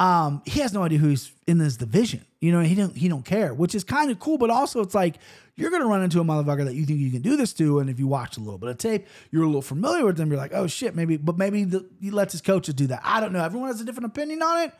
Um, 0.00 0.40
he 0.46 0.60
has 0.60 0.72
no 0.72 0.82
idea 0.82 0.98
who's 0.98 1.30
in 1.46 1.58
this 1.58 1.76
division. 1.76 2.24
You 2.40 2.52
know, 2.52 2.60
he 2.60 2.74
don't 2.74 2.96
he 2.96 3.06
don't 3.06 3.24
care, 3.24 3.52
which 3.52 3.74
is 3.74 3.84
kind 3.84 4.10
of 4.10 4.18
cool, 4.18 4.38
but 4.38 4.48
also 4.48 4.80
it's 4.80 4.94
like 4.94 5.16
you're 5.56 5.70
gonna 5.70 5.86
run 5.86 6.02
into 6.02 6.20
a 6.20 6.24
motherfucker 6.24 6.64
that 6.64 6.74
you 6.74 6.86
think 6.86 7.00
you 7.00 7.10
can 7.10 7.20
do 7.20 7.36
this 7.36 7.52
to, 7.54 7.80
and 7.80 7.90
if 7.90 7.98
you 7.98 8.06
watch 8.06 8.38
a 8.38 8.40
little 8.40 8.56
bit 8.56 8.70
of 8.70 8.78
tape, 8.78 9.06
you're 9.30 9.42
a 9.42 9.46
little 9.46 9.60
familiar 9.60 10.06
with 10.06 10.16
them. 10.16 10.30
You're 10.30 10.38
like, 10.38 10.54
oh 10.54 10.66
shit, 10.66 10.96
maybe, 10.96 11.18
but 11.18 11.36
maybe 11.36 11.64
the, 11.64 11.86
he 12.00 12.10
lets 12.10 12.32
his 12.32 12.40
coaches 12.40 12.72
do 12.72 12.86
that. 12.86 13.02
I 13.04 13.20
don't 13.20 13.34
know. 13.34 13.44
Everyone 13.44 13.68
has 13.68 13.82
a 13.82 13.84
different 13.84 14.06
opinion 14.06 14.40
on 14.42 14.62
it. 14.62 14.72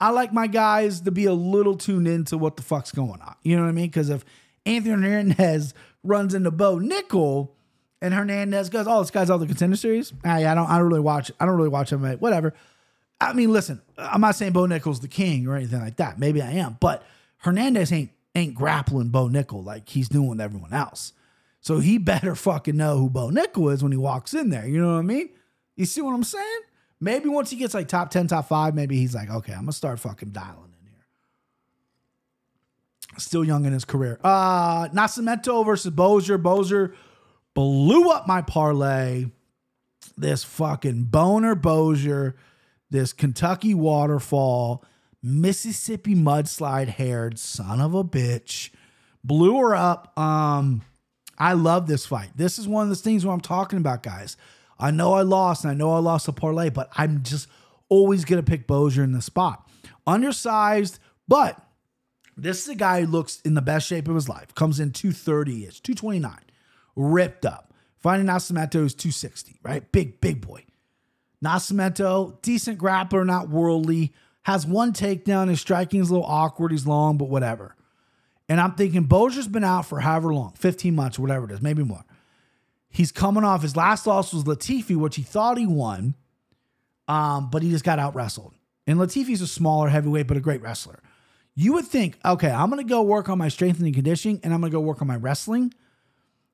I 0.00 0.10
like 0.10 0.32
my 0.32 0.46
guys 0.46 1.02
to 1.02 1.10
be 1.10 1.26
a 1.26 1.34
little 1.34 1.76
tuned 1.76 2.08
into 2.08 2.38
what 2.38 2.56
the 2.56 2.62
fuck's 2.62 2.90
going 2.90 3.20
on. 3.20 3.34
You 3.42 3.56
know 3.56 3.64
what 3.64 3.68
I 3.68 3.72
mean? 3.72 3.88
Because 3.88 4.08
if 4.08 4.24
Anthony 4.64 4.92
Hernandez 4.94 5.74
runs 6.02 6.32
into 6.32 6.50
Bo 6.50 6.76
Nickal 6.76 7.50
and 8.00 8.14
Hernandez 8.14 8.70
goes, 8.70 8.86
"Oh, 8.88 9.00
this 9.00 9.10
guy's 9.10 9.28
all 9.28 9.38
the 9.38 9.46
contender 9.46 9.76
series." 9.76 10.14
Ah, 10.24 10.38
yeah, 10.38 10.52
I 10.52 10.54
don't, 10.54 10.70
I 10.70 10.78
don't 10.78 10.88
really 10.88 11.00
watch. 11.00 11.30
I 11.38 11.44
don't 11.44 11.56
really 11.56 11.68
watch 11.68 11.92
him. 11.92 12.02
Whatever. 12.18 12.54
I 13.28 13.32
mean, 13.32 13.52
listen, 13.52 13.80
I'm 13.96 14.20
not 14.20 14.34
saying 14.34 14.52
Bo 14.52 14.62
Nickal's 14.62 15.00
the 15.00 15.08
king 15.08 15.46
or 15.46 15.56
anything 15.56 15.80
like 15.80 15.96
that. 15.96 16.18
Maybe 16.18 16.42
I 16.42 16.52
am, 16.52 16.76
but 16.80 17.04
Hernandez 17.38 17.92
ain't 17.92 18.10
ain't 18.34 18.54
grappling 18.54 19.08
Bo 19.08 19.28
Nickal 19.28 19.64
like 19.64 19.88
he's 19.88 20.08
doing 20.08 20.28
with 20.28 20.40
everyone 20.40 20.72
else. 20.72 21.12
So 21.60 21.78
he 21.78 21.98
better 22.12 22.34
fucking 22.34 22.76
know 22.76 22.98
who 22.98 23.10
Bo 23.10 23.30
Nickal 23.30 23.72
is 23.72 23.82
when 23.82 23.92
he 23.92 23.98
walks 23.98 24.34
in 24.34 24.50
there. 24.50 24.66
You 24.66 24.80
know 24.80 24.92
what 24.92 24.98
I 24.98 25.02
mean? 25.02 25.30
You 25.76 25.86
see 25.86 26.00
what 26.00 26.14
I'm 26.14 26.24
saying? 26.24 26.60
Maybe 27.00 27.28
once 27.28 27.50
he 27.50 27.56
gets 27.56 27.74
like 27.74 27.88
top 27.88 28.10
10, 28.10 28.28
top 28.28 28.48
five, 28.48 28.74
maybe 28.74 28.96
he's 28.96 29.14
like, 29.14 29.28
okay, 29.28 29.52
I'm 29.52 29.60
gonna 29.60 29.72
start 29.72 29.98
fucking 30.00 30.30
dialing 30.30 30.72
in 30.80 30.86
here. 30.86 31.04
Still 33.18 33.44
young 33.44 33.64
in 33.64 33.72
his 33.72 33.84
career. 33.84 34.18
Uh 34.22 34.88
Nascimento 34.88 35.64
versus 35.64 35.92
Boser. 35.92 36.40
Boser 36.40 36.94
blew 37.54 38.10
up 38.10 38.26
my 38.26 38.42
parlay. 38.42 39.26
This 40.16 40.44
fucking 40.44 41.04
boner 41.04 41.56
Boser, 41.56 42.34
this 42.94 43.12
Kentucky 43.12 43.74
waterfall, 43.74 44.84
Mississippi 45.20 46.14
mudslide 46.14 46.86
haired 46.86 47.40
son 47.40 47.80
of 47.80 47.92
a 47.92 48.04
bitch. 48.04 48.70
Blew 49.24 49.58
her 49.58 49.74
up. 49.74 50.16
Um, 50.16 50.82
I 51.36 51.54
love 51.54 51.88
this 51.88 52.06
fight. 52.06 52.30
This 52.36 52.56
is 52.56 52.68
one 52.68 52.84
of 52.84 52.90
the 52.90 52.94
things 52.94 53.26
where 53.26 53.34
I'm 53.34 53.40
talking 53.40 53.78
about, 53.78 54.04
guys. 54.04 54.36
I 54.78 54.92
know 54.92 55.12
I 55.14 55.22
lost 55.22 55.64
and 55.64 55.72
I 55.72 55.74
know 55.74 55.92
I 55.92 55.98
lost 55.98 56.28
a 56.28 56.32
parlay, 56.32 56.70
but 56.70 56.88
I'm 56.96 57.24
just 57.24 57.48
always 57.88 58.24
going 58.24 58.42
to 58.42 58.48
pick 58.48 58.68
Boser 58.68 59.02
in 59.02 59.10
the 59.10 59.20
spot. 59.20 59.68
Undersized, 60.06 61.00
but 61.26 61.60
this 62.36 62.62
is 62.62 62.68
a 62.68 62.76
guy 62.76 63.00
who 63.00 63.06
looks 63.08 63.40
in 63.40 63.54
the 63.54 63.62
best 63.62 63.88
shape 63.88 64.06
of 64.06 64.14
his 64.14 64.28
life. 64.28 64.54
Comes 64.54 64.78
in 64.78 64.92
230 64.92 65.66
ish, 65.66 65.80
229, 65.80 66.38
ripped 66.94 67.44
up. 67.44 67.74
Finding 67.98 68.28
Nascimento 68.28 68.84
is 68.84 68.94
260, 68.94 69.58
right? 69.64 69.90
Big, 69.90 70.20
big 70.20 70.46
boy. 70.46 70.64
Nascimento, 71.44 72.40
decent 72.42 72.78
grappler, 72.78 73.26
not 73.26 73.48
worldly. 73.48 74.12
Has 74.42 74.66
one 74.66 74.92
takedown. 74.92 75.48
His 75.48 75.60
striking 75.60 76.00
is 76.00 76.10
a 76.10 76.14
little 76.14 76.28
awkward. 76.28 76.72
He's 76.72 76.86
long, 76.86 77.16
but 77.16 77.28
whatever. 77.28 77.76
And 78.48 78.60
I'm 78.60 78.74
thinking 78.74 79.04
Boser's 79.04 79.48
been 79.48 79.64
out 79.64 79.86
for 79.86 80.00
however 80.00 80.34
long, 80.34 80.52
15 80.52 80.94
months 80.94 81.18
or 81.18 81.22
whatever 81.22 81.46
it 81.46 81.52
is, 81.52 81.62
maybe 81.62 81.82
more. 81.82 82.04
He's 82.90 83.10
coming 83.10 83.42
off 83.42 83.62
his 83.62 83.76
last 83.76 84.06
loss 84.06 84.32
was 84.32 84.44
Latifi, 84.44 84.96
which 84.96 85.16
he 85.16 85.22
thought 85.22 85.58
he 85.58 85.66
won, 85.66 86.14
um, 87.08 87.50
but 87.50 87.62
he 87.62 87.70
just 87.70 87.84
got 87.84 87.98
out 87.98 88.14
wrestled. 88.14 88.54
And 88.86 88.98
Latifi's 88.98 89.40
a 89.40 89.46
smaller 89.46 89.88
heavyweight, 89.88 90.26
but 90.26 90.36
a 90.36 90.40
great 90.40 90.62
wrestler. 90.62 91.00
You 91.54 91.72
would 91.74 91.86
think, 91.86 92.18
okay, 92.24 92.50
I'm 92.50 92.68
going 92.70 92.84
to 92.84 92.88
go 92.88 93.02
work 93.02 93.28
on 93.28 93.38
my 93.38 93.48
strength 93.48 93.80
and 93.80 93.94
conditioning, 93.94 94.40
and 94.42 94.52
I'm 94.52 94.60
going 94.60 94.70
to 94.70 94.76
go 94.76 94.80
work 94.80 95.00
on 95.00 95.08
my 95.08 95.16
wrestling. 95.16 95.72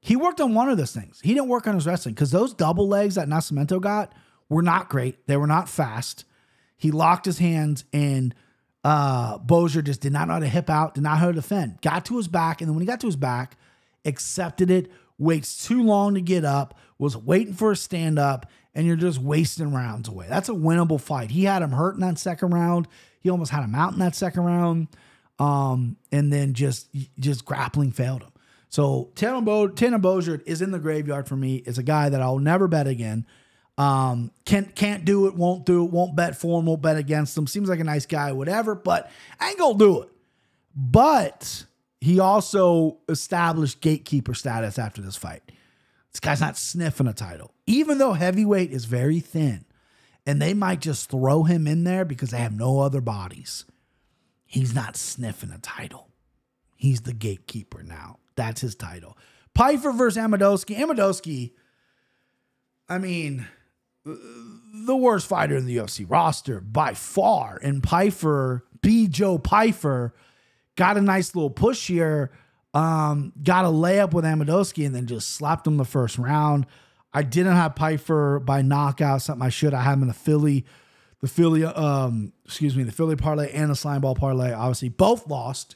He 0.01 0.17
worked 0.17 0.41
on 0.41 0.55
one 0.55 0.69
of 0.69 0.79
those 0.79 0.93
things. 0.93 1.21
He 1.23 1.35
didn't 1.35 1.49
work 1.49 1.67
on 1.67 1.75
his 1.75 1.87
wrestling 1.87 2.15
because 2.15 2.31
those 2.31 2.55
double 2.55 2.89
legs 2.89 3.17
that 3.17 3.29
Nascimento 3.29 3.81
got 3.81 4.15
were 4.51 4.61
not 4.63 4.91
great. 4.91 5.27
They 5.27 5.39
were 5.39 5.47
not 5.47 5.71
fast. 5.71 6.27
He 6.77 6.91
locked 6.91 7.25
his 7.25 7.39
hands 7.39 7.85
and 7.93 8.35
uh 8.85 9.39
Boser 9.39 9.83
just 9.83 10.03
did 10.03 10.13
not 10.13 10.29
know 10.29 10.35
how 10.35 10.41
to 10.41 10.49
hip 10.49 10.69
out, 10.69 10.95
did 10.95 11.03
not 11.03 11.13
know 11.15 11.17
how 11.17 11.27
to 11.29 11.33
defend. 11.33 11.81
Got 11.81 12.05
to 12.07 12.19
his 12.19 12.29
back, 12.29 12.61
and 12.61 12.69
then 12.69 12.75
when 12.75 12.83
he 12.83 12.87
got 12.87 13.01
to 13.01 13.07
his 13.07 13.17
back, 13.17 13.57
accepted 14.05 14.71
it, 14.71 14.91
waits 15.19 15.67
too 15.67 15.83
long 15.83 16.15
to 16.15 16.21
get 16.21 16.45
up, 16.45 16.79
was 16.99 17.17
waiting 17.17 17.55
for 17.55 17.73
a 17.73 17.77
stand 17.77 18.19
up, 18.19 18.47
and 18.75 18.87
you're 18.87 18.97
just 18.97 19.19
wasting 19.19 19.73
rounds 19.73 20.09
away. 20.09 20.27
That's 20.29 20.49
a 20.49 20.53
winnable 20.53 21.01
fight. 21.01 21.31
He 21.31 21.45
had 21.45 21.63
him 21.63 21.73
hurt 21.73 21.95
in 21.95 22.01
that 22.01 22.19
second 22.19 22.51
round. 22.55 22.89
He 23.21 23.29
almost 23.29 23.51
had 23.51 23.63
him 23.65 23.75
out 23.75 23.93
in 23.93 23.99
that 23.99 24.15
second 24.15 24.45
round. 24.45 24.89
Um, 25.39 25.97
and 26.13 26.33
then 26.33 26.53
just 26.53 26.89
just 27.19 27.45
grappling 27.47 27.93
failed 27.93 28.23
him. 28.23 28.33
So 28.69 29.11
Tanner, 29.15 29.41
Bo- 29.41 29.69
Boser 29.69 30.43
is 30.47 30.63
in 30.63 30.71
the 30.71 30.79
graveyard 30.79 31.27
for 31.27 31.37
me. 31.37 31.57
It's 31.67 31.79
a 31.79 31.83
guy 31.83 32.09
that 32.09 32.21
I'll 32.21 32.39
never 32.39 32.69
bet 32.69 32.87
again. 32.87 33.27
Um, 33.81 34.31
can't 34.45 34.75
can't 34.75 35.07
do 35.07 35.27
it, 35.27 35.35
won't 35.35 35.65
do 35.65 35.87
it, 35.87 35.91
won't 35.91 36.15
bet 36.15 36.37
for 36.37 36.61
him, 36.61 36.67
won't 36.67 36.83
bet 36.83 36.99
against 36.99 37.39
him. 37.39 37.47
Seems 37.47 37.71
like 37.71 37.81
a 37.81 37.85
nice 37.85 38.05
guy, 38.05 38.31
whatever, 38.33 38.75
but 38.75 39.11
ain't 39.43 39.59
gonna 39.59 39.79
do 39.79 40.03
it. 40.03 40.11
But 40.77 41.65
he 41.99 42.21
also 42.21 42.99
established 43.09 43.81
gatekeeper 43.81 44.35
status 44.35 44.79
after 44.79 45.01
this 45.01 45.17
fight. 45.17 45.41
This 46.13 46.21
guy's 46.21 46.43
not 46.43 46.59
sniffing 46.59 47.07
a 47.07 47.15
title, 47.15 47.55
even 47.67 47.97
though 47.97 48.13
heavyweight 48.13 48.71
is 48.71 48.85
very 48.85 49.19
thin, 49.19 49.65
and 50.27 50.43
they 50.43 50.53
might 50.53 50.83
just 50.83 51.09
throw 51.09 51.45
him 51.45 51.67
in 51.67 51.85
there 51.85 52.05
because 52.05 52.33
they 52.33 52.39
have 52.39 52.55
no 52.55 52.81
other 52.81 53.01
bodies. 53.01 53.65
He's 54.45 54.75
not 54.75 54.95
sniffing 54.95 55.53
a 55.53 55.59
title. 55.59 56.11
He's 56.77 57.01
the 57.01 57.15
gatekeeper 57.15 57.83
now. 57.83 58.19
That's 58.37 58.61
his 58.61 58.75
title. 58.75 59.17
Pyfer 59.55 59.93
versus 59.93 60.23
Amedovski. 60.23 60.77
Amedovski, 60.77 61.53
I 62.91 62.99
mean, 62.99 63.47
the 64.05 64.97
worst 64.97 65.27
fighter 65.27 65.57
in 65.57 65.67
the 65.67 65.77
UFC 65.77 66.07
roster 66.09 66.61
by 66.61 66.95
far. 66.95 67.59
And 67.63 67.83
Pyfer, 67.83 68.65
B. 68.81 69.07
Joe 69.09 69.39
Pyfer, 69.39 70.15
got 70.77 70.97
a 70.97 71.03
nice 71.03 71.35
little 71.35 71.51
push 71.51 71.89
here. 71.89 72.31
Um, 72.73 73.33
got 73.43 73.65
a 73.65 73.69
layup 73.69 74.13
with 74.13 74.25
Amedovski 74.25 74.87
and 74.87 74.95
then 74.95 75.07
just 75.07 75.31
slapped 75.31 75.67
him 75.67 75.77
the 75.77 75.85
first 75.85 76.19
round. 76.19 76.67
I 77.13 77.23
didn't 77.23 77.57
have 77.57 77.75
Pyfer 77.75 78.39
by 78.39 78.63
knockout, 78.63 79.23
something 79.23 79.45
I 79.45 79.49
should. 79.49 79.75
I 79.75 79.83
had 79.83 79.95
him 79.95 80.03
in 80.03 80.09
the 80.09 80.15
Philly, 80.15 80.65
the 81.21 81.27
Philly, 81.27 81.65
um, 81.65 82.33
excuse 82.45 82.77
me, 82.77 82.85
the 82.85 82.93
Philly 82.93 83.17
parlay 83.17 83.51
and 83.53 83.71
the 83.71 83.75
slime 83.75 84.01
ball 84.03 84.15
parlay. 84.15 84.53
Obviously, 84.53 84.89
both 84.89 85.27
lost. 85.27 85.75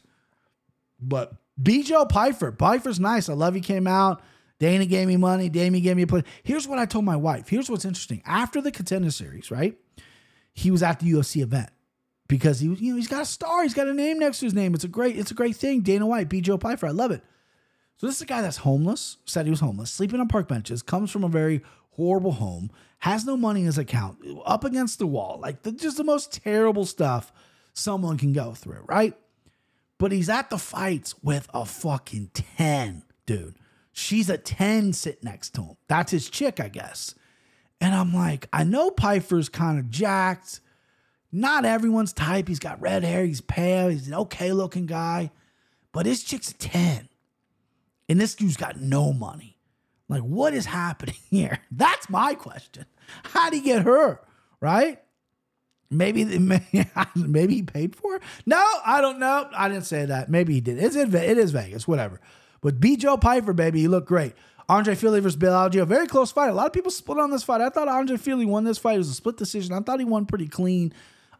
But 1.01 1.33
B. 1.61 1.83
Joe 1.83 2.07
Pyfer, 2.07 2.53
Pyfer's 2.53 3.01
nice. 3.01 3.29
I 3.29 3.35
love 3.35 3.55
he 3.55 3.61
came 3.61 3.89
out. 3.89 4.23
Dana 4.65 4.87
gave 4.87 5.07
me 5.07 5.19
money. 5.19 5.51
Damien 5.51 5.85
gave 5.85 5.95
me 5.95 6.05
a 6.05 6.07
play. 6.07 6.23
Here's 6.43 6.67
what 6.67 6.79
I 6.79 6.87
told 6.87 7.05
my 7.05 7.17
wife. 7.17 7.49
Here's 7.49 7.69
what's 7.69 7.85
interesting. 7.85 8.23
After 8.25 8.63
the 8.63 8.73
contender 8.73 9.11
series, 9.11 9.51
right? 9.51 9.77
He 10.55 10.71
was 10.71 10.83
at 10.83 11.01
the 11.01 11.13
UFC 11.13 11.43
event 11.43 11.69
because 12.29 12.61
he 12.61 12.71
was, 12.71 12.81
you 12.81 12.93
know, 12.93 12.97
he's 12.97 13.07
got 13.07 13.21
a 13.21 13.27
star. 13.27 13.63
He's 13.63 13.75
got 13.75 13.89
a 13.89 13.93
name 13.93 14.19
next 14.19 14.39
to 14.39 14.47
his 14.47 14.55
name. 14.55 14.73
It's 14.73 14.83
a 14.85 14.89
great, 14.89 15.19
it's 15.19 15.31
a 15.31 15.35
great 15.35 15.55
thing. 15.55 15.83
Dana 15.83 16.07
White, 16.07 16.31
B. 16.31 16.41
Joe 16.41 16.57
Pyfer. 16.57 16.87
I 16.87 16.93
love 16.93 17.11
it. 17.11 17.23
So 17.99 18.07
this 18.07 18.17
is 18.17 18.23
a 18.23 18.27
guy 18.27 18.41
that's 18.41 18.57
homeless, 18.57 19.19
said 19.27 19.45
he 19.45 19.51
was 19.51 19.61
homeless, 19.61 19.91
sleeping 19.91 20.19
on 20.19 20.29
park 20.29 20.49
benches, 20.49 20.81
comes 20.81 21.11
from 21.11 21.25
a 21.25 21.29
very 21.29 21.61
horrible 21.91 22.33
home, 22.33 22.71
has 23.01 23.27
no 23.27 23.37
money 23.37 23.61
in 23.61 23.67
his 23.67 23.77
account, 23.77 24.17
up 24.47 24.65
against 24.65 24.99
the 24.99 25.07
wall, 25.07 25.39
like 25.43 25.63
the, 25.63 25.73
just 25.73 25.99
the 25.99 26.05
most 26.05 26.33
terrible 26.43 26.87
stuff 26.87 27.35
someone 27.75 28.17
can 28.17 28.33
go 28.33 28.55
through, 28.55 28.83
right? 28.89 29.13
But 29.99 30.11
he's 30.11 30.31
at 30.31 30.49
the 30.49 30.57
fights 30.57 31.15
with 31.23 31.51
a 31.53 31.67
fucking 31.67 32.31
10, 32.57 33.03
dude. 33.27 33.57
She's 33.97 34.29
a 34.29 34.37
10 34.37 34.93
sit 34.93 35.23
next 35.23 35.51
to 35.55 35.63
him. 35.63 35.77
That's 35.87 36.11
his 36.11 36.29
chick, 36.29 36.59
I 36.59 36.69
guess. 36.69 37.15
And 37.81 37.95
I'm 37.95 38.13
like, 38.13 38.49
I 38.53 38.65
know 38.65 38.91
Pyfer's 38.91 39.49
kind 39.49 39.79
of 39.79 39.89
jacked. 39.89 40.61
Not 41.31 41.65
everyone's 41.65 42.13
type. 42.13 42.49
He's 42.49 42.59
got 42.59 42.81
red 42.81 43.05
hair. 43.05 43.25
He's 43.25 43.41
pale. 43.41 43.89
He's 43.89 44.09
an 44.09 44.15
okay 44.15 44.53
looking 44.53 44.87
guy. 44.87 45.31
But 45.93 46.07
his 46.07 46.25
chick's 46.25 46.51
a 46.51 46.55
10. 46.55 47.09
And 48.09 48.21
this 48.21 48.35
dude's 48.35 48.57
got 48.57 48.81
no 48.81 49.13
money. 49.13 49.59
Like, 50.09 50.23
what 50.23 50.55
is 50.55 50.67
happening 50.67 51.17
here? 51.31 51.61
That's 51.71 52.11
my 52.11 52.35
question. 52.35 52.87
How'd 53.23 53.53
he 53.53 53.61
get 53.61 53.83
her? 53.83 54.21
Right? 54.61 55.01
Maybe, 55.89 56.25
maybe 57.15 57.55
he 57.55 57.63
paid 57.63 57.95
for 57.95 58.17
it. 58.17 58.23
No, 58.45 58.65
I 58.85 59.01
don't 59.01 59.21
know. 59.21 59.49
I 59.57 59.69
didn't 59.69 59.87
say 59.87 60.05
that. 60.07 60.29
Maybe 60.29 60.55
he 60.55 60.61
did. 60.61 60.83
It's 60.83 60.97
in, 60.97 61.15
it 61.15 61.39
is 61.39 61.53
Vegas, 61.53 61.87
whatever. 61.87 62.21
But 62.65 62.81
B. 62.81 62.97
Joe 62.97 63.19
Pyfer, 63.19 63.53
baby, 63.53 63.81
he 63.81 63.89
looked 63.89 64.09
great. 64.09 64.33
Andre 64.71 64.95
Fili 64.95 65.21
versus 65.21 65.37
Bill 65.37 65.53
Algeo, 65.53 65.87
very 65.87 66.07
close 66.07 66.33
fight. 66.33 66.49
A 66.49 66.55
lot 66.55 66.67
of 66.67 66.73
people 66.73 66.91
split 66.91 67.19
on 67.19 67.31
this 67.31 67.43
fight. 67.43 67.61
I 67.61 67.69
thought 67.69 67.89
Andre 67.89 68.17
Fili 68.17 68.47
won 68.47 68.65
this 68.65 68.79
fight. 68.79 68.95
It 68.95 68.99
was 68.99 69.11
a 69.11 69.15
split 69.15 69.37
decision. 69.37 69.75
I 69.75 69.81
thought 69.81 69.99
he 69.99 70.07
won 70.07 70.25
pretty 70.25 70.49
clean. 70.49 70.95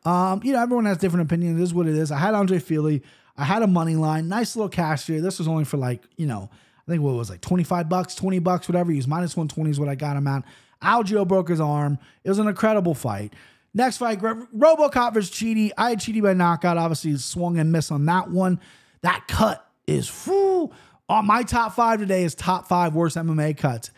Um, 0.05 0.43
you 0.45 0.53
know, 0.53 0.61
everyone 0.61 0.85
has 0.85 0.99
different 0.99 1.25
opinions. 1.25 1.59
It 1.59 1.63
is 1.63 1.73
what 1.73 1.87
it 1.87 1.97
is. 1.97 2.13
I 2.13 2.19
had 2.19 2.35
Andre 2.35 2.59
Fili. 2.59 3.03
I 3.39 3.45
had 3.45 3.63
a 3.63 3.67
money 3.67 3.97
line. 3.97 4.29
Nice 4.29 4.55
little 4.55 4.69
cash 4.69 5.07
here. 5.07 5.23
This 5.23 5.39
was 5.39 5.49
only 5.49 5.65
for 5.65 5.79
like, 5.79 6.03
you 6.19 6.27
know, 6.27 6.51
I 6.87 6.91
think 6.91 7.03
what 7.03 7.15
was 7.15 7.31
like 7.31 7.41
25 7.41 7.89
bucks, 7.89 8.15
20 8.15 8.41
bucks, 8.41 8.69
whatever. 8.69 8.91
He 8.91 8.99
was 8.99 9.09
minus 9.09 9.35
120 9.35 9.71
is 9.71 9.81
what 9.81 9.89
I 9.89 9.95
got 9.95 10.19
him 10.19 10.27
at. 10.27 10.45
Algeo 10.83 11.27
broke 11.27 11.49
his 11.49 11.61
arm. 11.61 11.99
It 12.23 12.29
was 12.29 12.39
an 12.39 12.49
incredible 12.49 12.95
fight. 12.95 13.33
Next 13.73 13.97
fight, 13.97 14.21
Robocop 14.21 15.15
versus 15.15 15.35
Chidi. 15.35 15.71
I 15.79 15.91
had 15.91 16.01
Chidi 16.01 16.23
by 16.23 16.35
knockout. 16.35 16.77
Obviously, 16.77 17.17
swung 17.17 17.59
and 17.59 17.73
missed 17.73 17.91
on 17.91 18.05
that 18.05 18.31
one. 18.31 18.61
That 19.01 19.27
cut 19.27 19.67
is 19.87 20.07
full. 20.07 20.73
On 21.09 21.27
my 21.27 21.43
top 21.43 21.75
five 21.75 21.99
today 21.99 22.25
is 22.25 22.35
top 22.35 22.67
five 22.67 22.95
worst 22.95 23.17
MMA 23.17 23.57
cuts. 23.57 23.91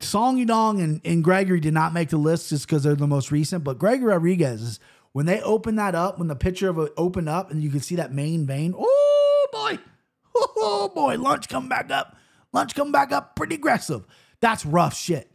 Song 0.00 0.36
Yadong 0.36 0.82
and, 0.82 1.00
and 1.04 1.24
Gregory 1.24 1.60
did 1.60 1.72
not 1.72 1.94
make 1.94 2.10
the 2.10 2.18
list 2.18 2.50
just 2.50 2.66
because 2.66 2.82
they're 2.82 2.94
the 2.94 3.06
most 3.06 3.32
recent, 3.32 3.64
but 3.64 3.78
Gregory 3.78 4.12
Rodrigues 4.12 4.78
When 5.12 5.24
they 5.24 5.40
open 5.40 5.76
that 5.76 5.94
up, 5.94 6.18
when 6.18 6.28
the 6.28 6.36
picture 6.36 6.68
of 6.68 6.78
it 6.78 6.92
opened 6.98 7.30
up 7.30 7.50
and 7.50 7.62
you 7.62 7.70
can 7.70 7.80
see 7.80 7.96
that 7.96 8.12
main 8.12 8.46
vein, 8.46 8.74
oh 8.76 9.46
boy, 9.50 9.78
oh 10.34 10.92
boy, 10.94 11.16
lunch 11.16 11.48
come 11.48 11.68
back 11.68 11.90
up. 11.90 12.16
Lunch 12.52 12.74
come 12.74 12.92
back 12.92 13.12
up 13.12 13.36
pretty 13.36 13.54
aggressive. 13.54 14.04
That's 14.40 14.66
rough 14.66 14.94
shit. 14.94 15.30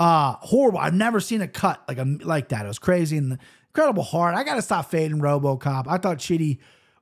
Uh 0.00 0.36
horrible. 0.40 0.78
I've 0.78 0.94
never 0.94 1.20
seen 1.20 1.42
a 1.42 1.48
cut 1.48 1.82
like 1.86 1.98
a 1.98 2.04
like 2.04 2.48
that. 2.48 2.64
It 2.64 2.68
was 2.68 2.78
crazy 2.78 3.18
and 3.18 3.38
incredible 3.68 4.02
hard. 4.02 4.34
I 4.34 4.44
gotta 4.44 4.62
stop 4.62 4.90
fading 4.90 5.18
Robocop. 5.18 5.86
I 5.86 5.98
thought 5.98 6.18
Chidi 6.18 6.58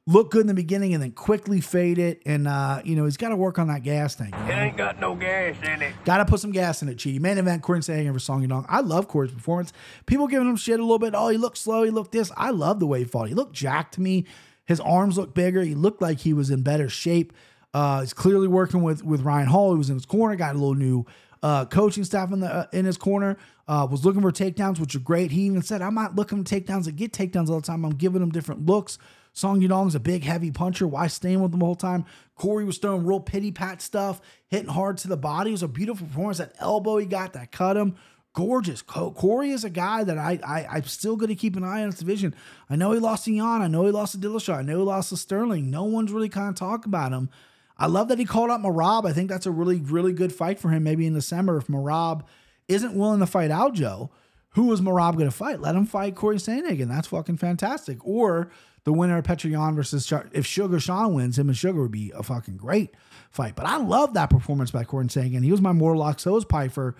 looked 0.06 0.30
good 0.30 0.42
in 0.42 0.46
the 0.46 0.54
beginning 0.54 0.94
and 0.94 1.02
then 1.02 1.10
quickly 1.12 1.60
fade 1.60 1.98
it. 1.98 2.22
And 2.24 2.46
uh, 2.46 2.80
you 2.84 2.96
know, 2.96 3.04
he's 3.04 3.16
got 3.16 3.30
to 3.30 3.36
work 3.36 3.58
on 3.58 3.68
that 3.68 3.82
gas 3.82 4.14
tank. 4.14 4.34
It 4.34 4.52
ain't 4.52 4.76
got 4.76 5.00
no 5.00 5.14
gas 5.14 5.56
in 5.62 5.82
it. 5.82 5.94
Got 6.04 6.18
to 6.18 6.24
put 6.24 6.40
some 6.40 6.52
gas 6.52 6.82
in 6.82 6.88
it, 6.88 6.96
Chidi. 6.96 7.20
Main 7.20 7.38
event, 7.38 7.62
Corey 7.62 7.80
Sandhagen 7.80 8.12
for 8.12 8.18
Song 8.18 8.46
Yadong. 8.46 8.66
I 8.68 8.80
love 8.80 9.08
Corey's 9.08 9.32
performance. 9.32 9.72
People 10.06 10.28
giving 10.28 10.48
him 10.48 10.56
shit 10.56 10.78
a 10.78 10.82
little 10.82 10.98
bit. 10.98 11.14
Oh, 11.14 11.28
he 11.28 11.36
looked 11.36 11.58
slow. 11.58 11.82
He 11.82 11.90
looked 11.90 12.12
this. 12.12 12.30
I 12.36 12.50
love 12.50 12.80
the 12.80 12.86
way 12.86 13.00
he 13.00 13.04
fought. 13.04 13.28
He 13.28 13.34
looked 13.34 13.54
jacked 13.54 13.94
to 13.94 14.00
me. 14.00 14.24
His 14.64 14.80
arms 14.80 15.16
looked 15.16 15.34
bigger. 15.34 15.62
He 15.62 15.74
looked 15.74 16.02
like 16.02 16.20
he 16.20 16.32
was 16.32 16.50
in 16.50 16.62
better 16.62 16.88
shape. 16.88 17.32
Uh, 17.74 18.00
he's 18.00 18.14
clearly 18.14 18.48
working 18.48 18.82
with 18.82 19.04
with 19.04 19.22
Ryan 19.22 19.48
Hall. 19.48 19.72
He 19.72 19.78
was 19.78 19.90
in 19.90 19.96
his 19.96 20.06
corner. 20.06 20.34
Got 20.36 20.54
a 20.54 20.58
little 20.58 20.74
new 20.74 21.04
uh, 21.42 21.66
coaching 21.66 22.04
staff 22.04 22.32
in 22.32 22.40
the 22.40 22.52
uh, 22.52 22.66
in 22.72 22.84
his 22.84 22.96
corner. 22.96 23.36
Uh, 23.68 23.86
was 23.90 24.04
looking 24.04 24.22
for 24.22 24.30
takedowns, 24.30 24.78
which 24.78 24.94
are 24.94 25.00
great. 25.00 25.30
He 25.30 25.42
even 25.42 25.62
said, 25.62 25.82
"I'm 25.82 25.94
not 25.94 26.16
looking 26.16 26.44
for 26.44 26.54
takedowns 26.54 26.84
to 26.84 26.92
get 26.92 27.12
takedowns 27.12 27.48
all 27.48 27.60
the 27.60 27.66
time. 27.66 27.84
I'm 27.84 27.94
giving 27.94 28.20
them 28.20 28.30
different 28.30 28.66
looks." 28.66 28.98
Song 29.36 29.60
Yadong's 29.60 29.94
a 29.94 30.00
big, 30.00 30.24
heavy 30.24 30.50
puncher. 30.50 30.88
Why 30.88 31.08
staying 31.08 31.42
with 31.42 31.52
him 31.52 31.58
the 31.58 31.66
whole 31.66 31.74
time? 31.74 32.06
Corey 32.36 32.64
was 32.64 32.78
throwing 32.78 33.04
real 33.04 33.20
pity 33.20 33.52
pat 33.52 33.82
stuff, 33.82 34.22
hitting 34.48 34.70
hard 34.70 34.96
to 34.98 35.08
the 35.08 35.16
body. 35.18 35.50
It 35.50 35.52
was 35.52 35.62
a 35.62 35.68
beautiful 35.68 36.06
performance. 36.06 36.38
That 36.38 36.54
elbow 36.58 36.96
he 36.96 37.04
got 37.04 37.34
that 37.34 37.52
cut 37.52 37.76
him. 37.76 37.96
Gorgeous. 38.32 38.80
Corey 38.80 39.50
is 39.50 39.62
a 39.62 39.68
guy 39.70 40.04
that 40.04 40.16
I, 40.16 40.40
I 40.42 40.66
I'm 40.76 40.84
still 40.84 41.16
going 41.16 41.28
to 41.28 41.34
keep 41.34 41.54
an 41.54 41.64
eye 41.64 41.82
on 41.82 41.90
his 41.90 41.98
division. 41.98 42.34
I 42.70 42.76
know 42.76 42.92
he 42.92 42.98
lost 42.98 43.26
to 43.26 43.32
Yan. 43.32 43.60
I 43.60 43.66
know 43.66 43.84
he 43.84 43.92
lost 43.92 44.12
to 44.12 44.18
Dillashaw. 44.18 44.56
I 44.56 44.62
know 44.62 44.78
he 44.78 44.84
lost 44.84 45.10
to 45.10 45.18
Sterling. 45.18 45.70
No 45.70 45.84
one's 45.84 46.12
really 46.12 46.30
kind 46.30 46.48
of 46.48 46.54
talked 46.54 46.86
about 46.86 47.12
him. 47.12 47.28
I 47.76 47.88
love 47.88 48.08
that 48.08 48.18
he 48.18 48.24
called 48.24 48.50
out 48.50 48.62
Merab. 48.62 49.06
I 49.06 49.12
think 49.12 49.28
that's 49.28 49.44
a 49.44 49.50
really, 49.50 49.80
really 49.80 50.14
good 50.14 50.32
fight 50.32 50.58
for 50.58 50.70
him 50.70 50.82
maybe 50.82 51.06
in 51.06 51.12
December 51.12 51.58
if 51.58 51.66
Merab 51.66 52.22
isn't 52.68 52.94
willing 52.94 53.20
to 53.20 53.26
fight 53.26 53.50
Aljo. 53.50 54.08
Who 54.50 54.72
is 54.72 54.80
Merab 54.80 55.12
going 55.12 55.26
to 55.26 55.30
fight? 55.30 55.60
Let 55.60 55.74
him 55.74 55.84
fight 55.84 56.14
Corey 56.14 56.36
Sandhagen. 56.36 56.88
That's 56.88 57.08
fucking 57.08 57.36
fantastic. 57.36 57.98
Or 58.02 58.50
the 58.86 58.92
winner 58.92 59.18
of 59.18 59.24
Petr 59.24 59.50
Yan 59.50 59.74
versus 59.74 60.10
if 60.30 60.46
Sugar 60.46 60.78
Sean 60.78 61.12
wins, 61.12 61.36
him 61.36 61.48
and 61.48 61.58
Sugar 61.58 61.82
would 61.82 61.90
be 61.90 62.12
a 62.14 62.22
fucking 62.22 62.56
great 62.56 62.94
fight. 63.30 63.56
But 63.56 63.66
I 63.66 63.78
love 63.78 64.14
that 64.14 64.30
performance 64.30 64.70
by 64.70 64.84
Corey 64.84 65.06
Sandhagen. 65.06 65.42
He 65.42 65.50
was 65.50 65.60
my 65.60 65.72
Morlock, 65.72 66.20
so 66.20 66.34
was 66.34 66.44
Pyfer. 66.44 66.94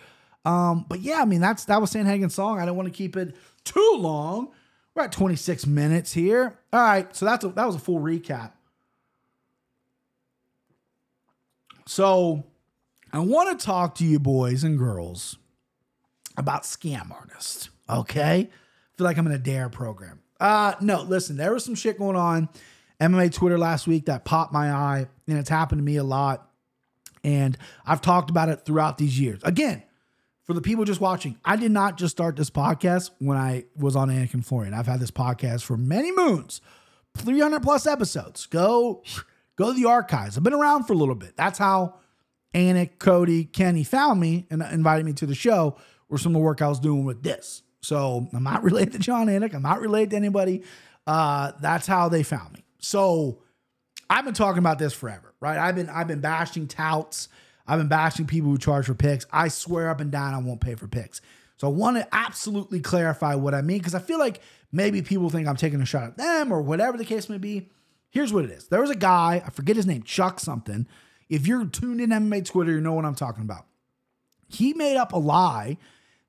Um, 0.44 0.85
but 0.88 1.01
yeah, 1.01 1.22
I 1.22 1.25
mean 1.27 1.40
that's 1.40 1.64
that 1.66 1.81
was 1.81 1.92
Sandhagen's 1.92 2.35
song. 2.35 2.59
I 2.59 2.66
don't 2.66 2.77
want 2.77 2.88
to 2.88 2.92
keep 2.92 3.16
it 3.16 3.37
too 3.62 3.96
long. 3.99 4.49
We're 4.96 5.05
at 5.05 5.12
26 5.12 5.64
minutes 5.68 6.12
here. 6.12 6.59
All 6.72 6.81
right, 6.81 7.14
so 7.14 7.25
that's 7.25 7.44
a, 7.44 7.49
that 7.51 7.66
was 7.66 7.77
a 7.77 7.79
full 7.79 8.01
recap. 8.01 8.51
So 11.87 12.42
I 13.12 13.20
want 13.20 13.57
to 13.57 13.64
talk 13.64 13.94
to 13.96 14.05
you 14.05 14.18
boys 14.18 14.64
and 14.64 14.77
girls 14.77 15.38
about 16.37 16.64
scam 16.64 17.12
artists. 17.12 17.70
Okay. 17.88 18.51
I 18.51 18.96
feel 18.99 19.05
like 19.05 19.18
I'm 19.18 19.27
in 19.27 19.33
a 19.33 19.38
dare 19.38 19.68
program. 19.68 20.20
Uh 20.38 20.75
no, 20.81 21.03
listen, 21.03 21.37
there 21.37 21.53
was 21.53 21.64
some 21.64 21.75
shit 21.75 21.99
going 21.99 22.16
on 22.16 22.49
MMA 23.01 23.33
Twitter 23.33 23.59
last 23.59 23.87
week 23.87 24.07
that 24.07 24.25
popped 24.25 24.53
my 24.53 24.70
eye, 24.70 25.07
and 25.27 25.38
it's 25.38 25.51
happened 25.51 25.81
to 25.81 25.85
me 25.85 25.96
a 25.96 26.05
lot. 26.05 26.51
And 27.25 27.57
I've 27.85 28.01
talked 28.01 28.31
about 28.31 28.49
it 28.49 28.64
throughout 28.64 28.99
these 28.99 29.18
years. 29.18 29.40
Again, 29.42 29.83
for 30.44 30.55
the 30.55 30.61
people 30.61 30.85
just 30.85 31.01
watching, 31.01 31.37
I 31.44 31.57
did 31.57 31.72
not 31.72 31.99
just 31.99 32.12
start 32.16 32.37
this 32.37 32.51
podcast 32.51 33.11
when 33.18 33.37
I 33.37 33.64
was 33.77 33.96
on 33.96 34.09
Anik 34.09 34.33
and 34.33 34.46
Florian. 34.46 34.75
I've 34.75 34.87
had 34.87 35.01
this 35.01 35.11
podcast 35.11 35.64
for 35.64 35.77
many 35.77 36.12
moons, 36.12 36.61
300 37.16 37.62
plus 37.62 37.87
episodes. 37.87 38.46
Go, 38.46 39.03
go 39.57 39.72
to 39.72 39.79
the 39.79 39.88
archives. 39.88 40.37
I've 40.37 40.44
been 40.44 40.55
around 40.55 40.85
for 40.85 40.92
a 40.92 40.96
little 40.96 41.16
bit. 41.16 41.37
That's 41.37 41.59
how 41.59 41.96
Anik, 42.55 42.99
Cody, 42.99 43.44
Kenny 43.44 43.83
found 43.83 44.20
me 44.20 44.46
and 44.49 44.62
invited 44.62 45.05
me 45.05 45.12
to 45.14 45.27
the 45.27 45.35
show 45.35 45.77
or 46.09 46.18
some 46.18 46.31
of 46.31 46.40
the 46.40 46.44
work 46.44 46.62
I 46.62 46.68
was 46.68 46.79
doing 46.79 47.05
with 47.05 47.25
this. 47.25 47.62
So 47.87 48.29
I'm 48.35 48.42
not 48.42 48.64
related 48.64 48.94
to 48.94 48.99
Jon 48.99 49.29
Anik. 49.29 49.55
I'm 49.55 49.62
not 49.62 49.81
related 49.81 50.11
to 50.11 50.16
anybody. 50.16 50.64
Uh, 51.07 51.53
that's 51.61 51.87
how 51.87 52.09
they 52.09 52.25
found 52.25 52.53
me. 52.53 52.64
So 52.81 53.38
I've 54.11 54.25
been 54.25 54.35
talking 54.35 54.59
about 54.59 54.79
this 54.81 54.92
forever, 54.92 55.35
right? 55.40 55.57
I've 55.57 55.77
been 55.77 55.88
I've 55.88 56.09
been 56.09 56.20
bashing 56.20 56.66
touts. 56.66 57.29
I've 57.66 57.79
been 57.79 57.88
bashing 57.88 58.27
people 58.27 58.51
who 58.51 58.59
charge 58.59 58.87
for 58.87 58.94
picks. 58.94 59.27
I 59.33 59.49
swear 59.49 59.88
up 59.88 60.01
and 60.01 60.11
down 60.11 60.35
I 60.35 60.38
won't 60.38 60.61
pay 60.61 60.75
for 60.75 60.88
picks. 60.88 61.20
So 61.59 61.68
I 61.68 61.70
want 61.70 61.96
to 61.96 62.07
absolutely 62.12 62.81
clarify 62.81 63.35
what 63.35 63.55
I 63.55 63.62
mean 63.62 63.79
because 63.79 63.94
I 63.94 64.01
feel 64.01 64.18
like 64.18 64.40
maybe 64.72 65.01
people 65.01 65.31
think 65.31 65.46
I'm 65.46 65.57
taking 65.57 65.81
a 65.81 65.87
shot 65.87 66.05
at 66.05 66.16
them 66.16 66.53
or 66.53 66.61
whatever 66.61 66.99
the 66.99 67.05
case 67.05 67.29
may 67.29 67.38
be. 67.38 67.70
Here's 68.11 68.33
what 68.33 68.44
it 68.44 68.51
is. 68.51 68.68
There 68.68 68.81
was 68.81 68.90
a 68.90 68.96
guy, 68.96 69.42
I 69.44 69.51
forget 69.51 69.77
his 69.77 69.87
name, 69.87 70.03
Chuck 70.03 70.38
something. 70.40 70.87
If 71.29 71.46
you're 71.46 71.64
tuned 71.66 72.01
in 72.01 72.11
MMA 72.11 72.44
Twitter, 72.44 72.72
you 72.72 72.81
know 72.81 72.92
what 72.92 73.05
I'm 73.05 73.14
talking 73.14 73.42
about. 73.42 73.66
He 74.49 74.75
made 74.75 74.96
up 74.96 75.12
a 75.12 75.18
lie 75.18 75.77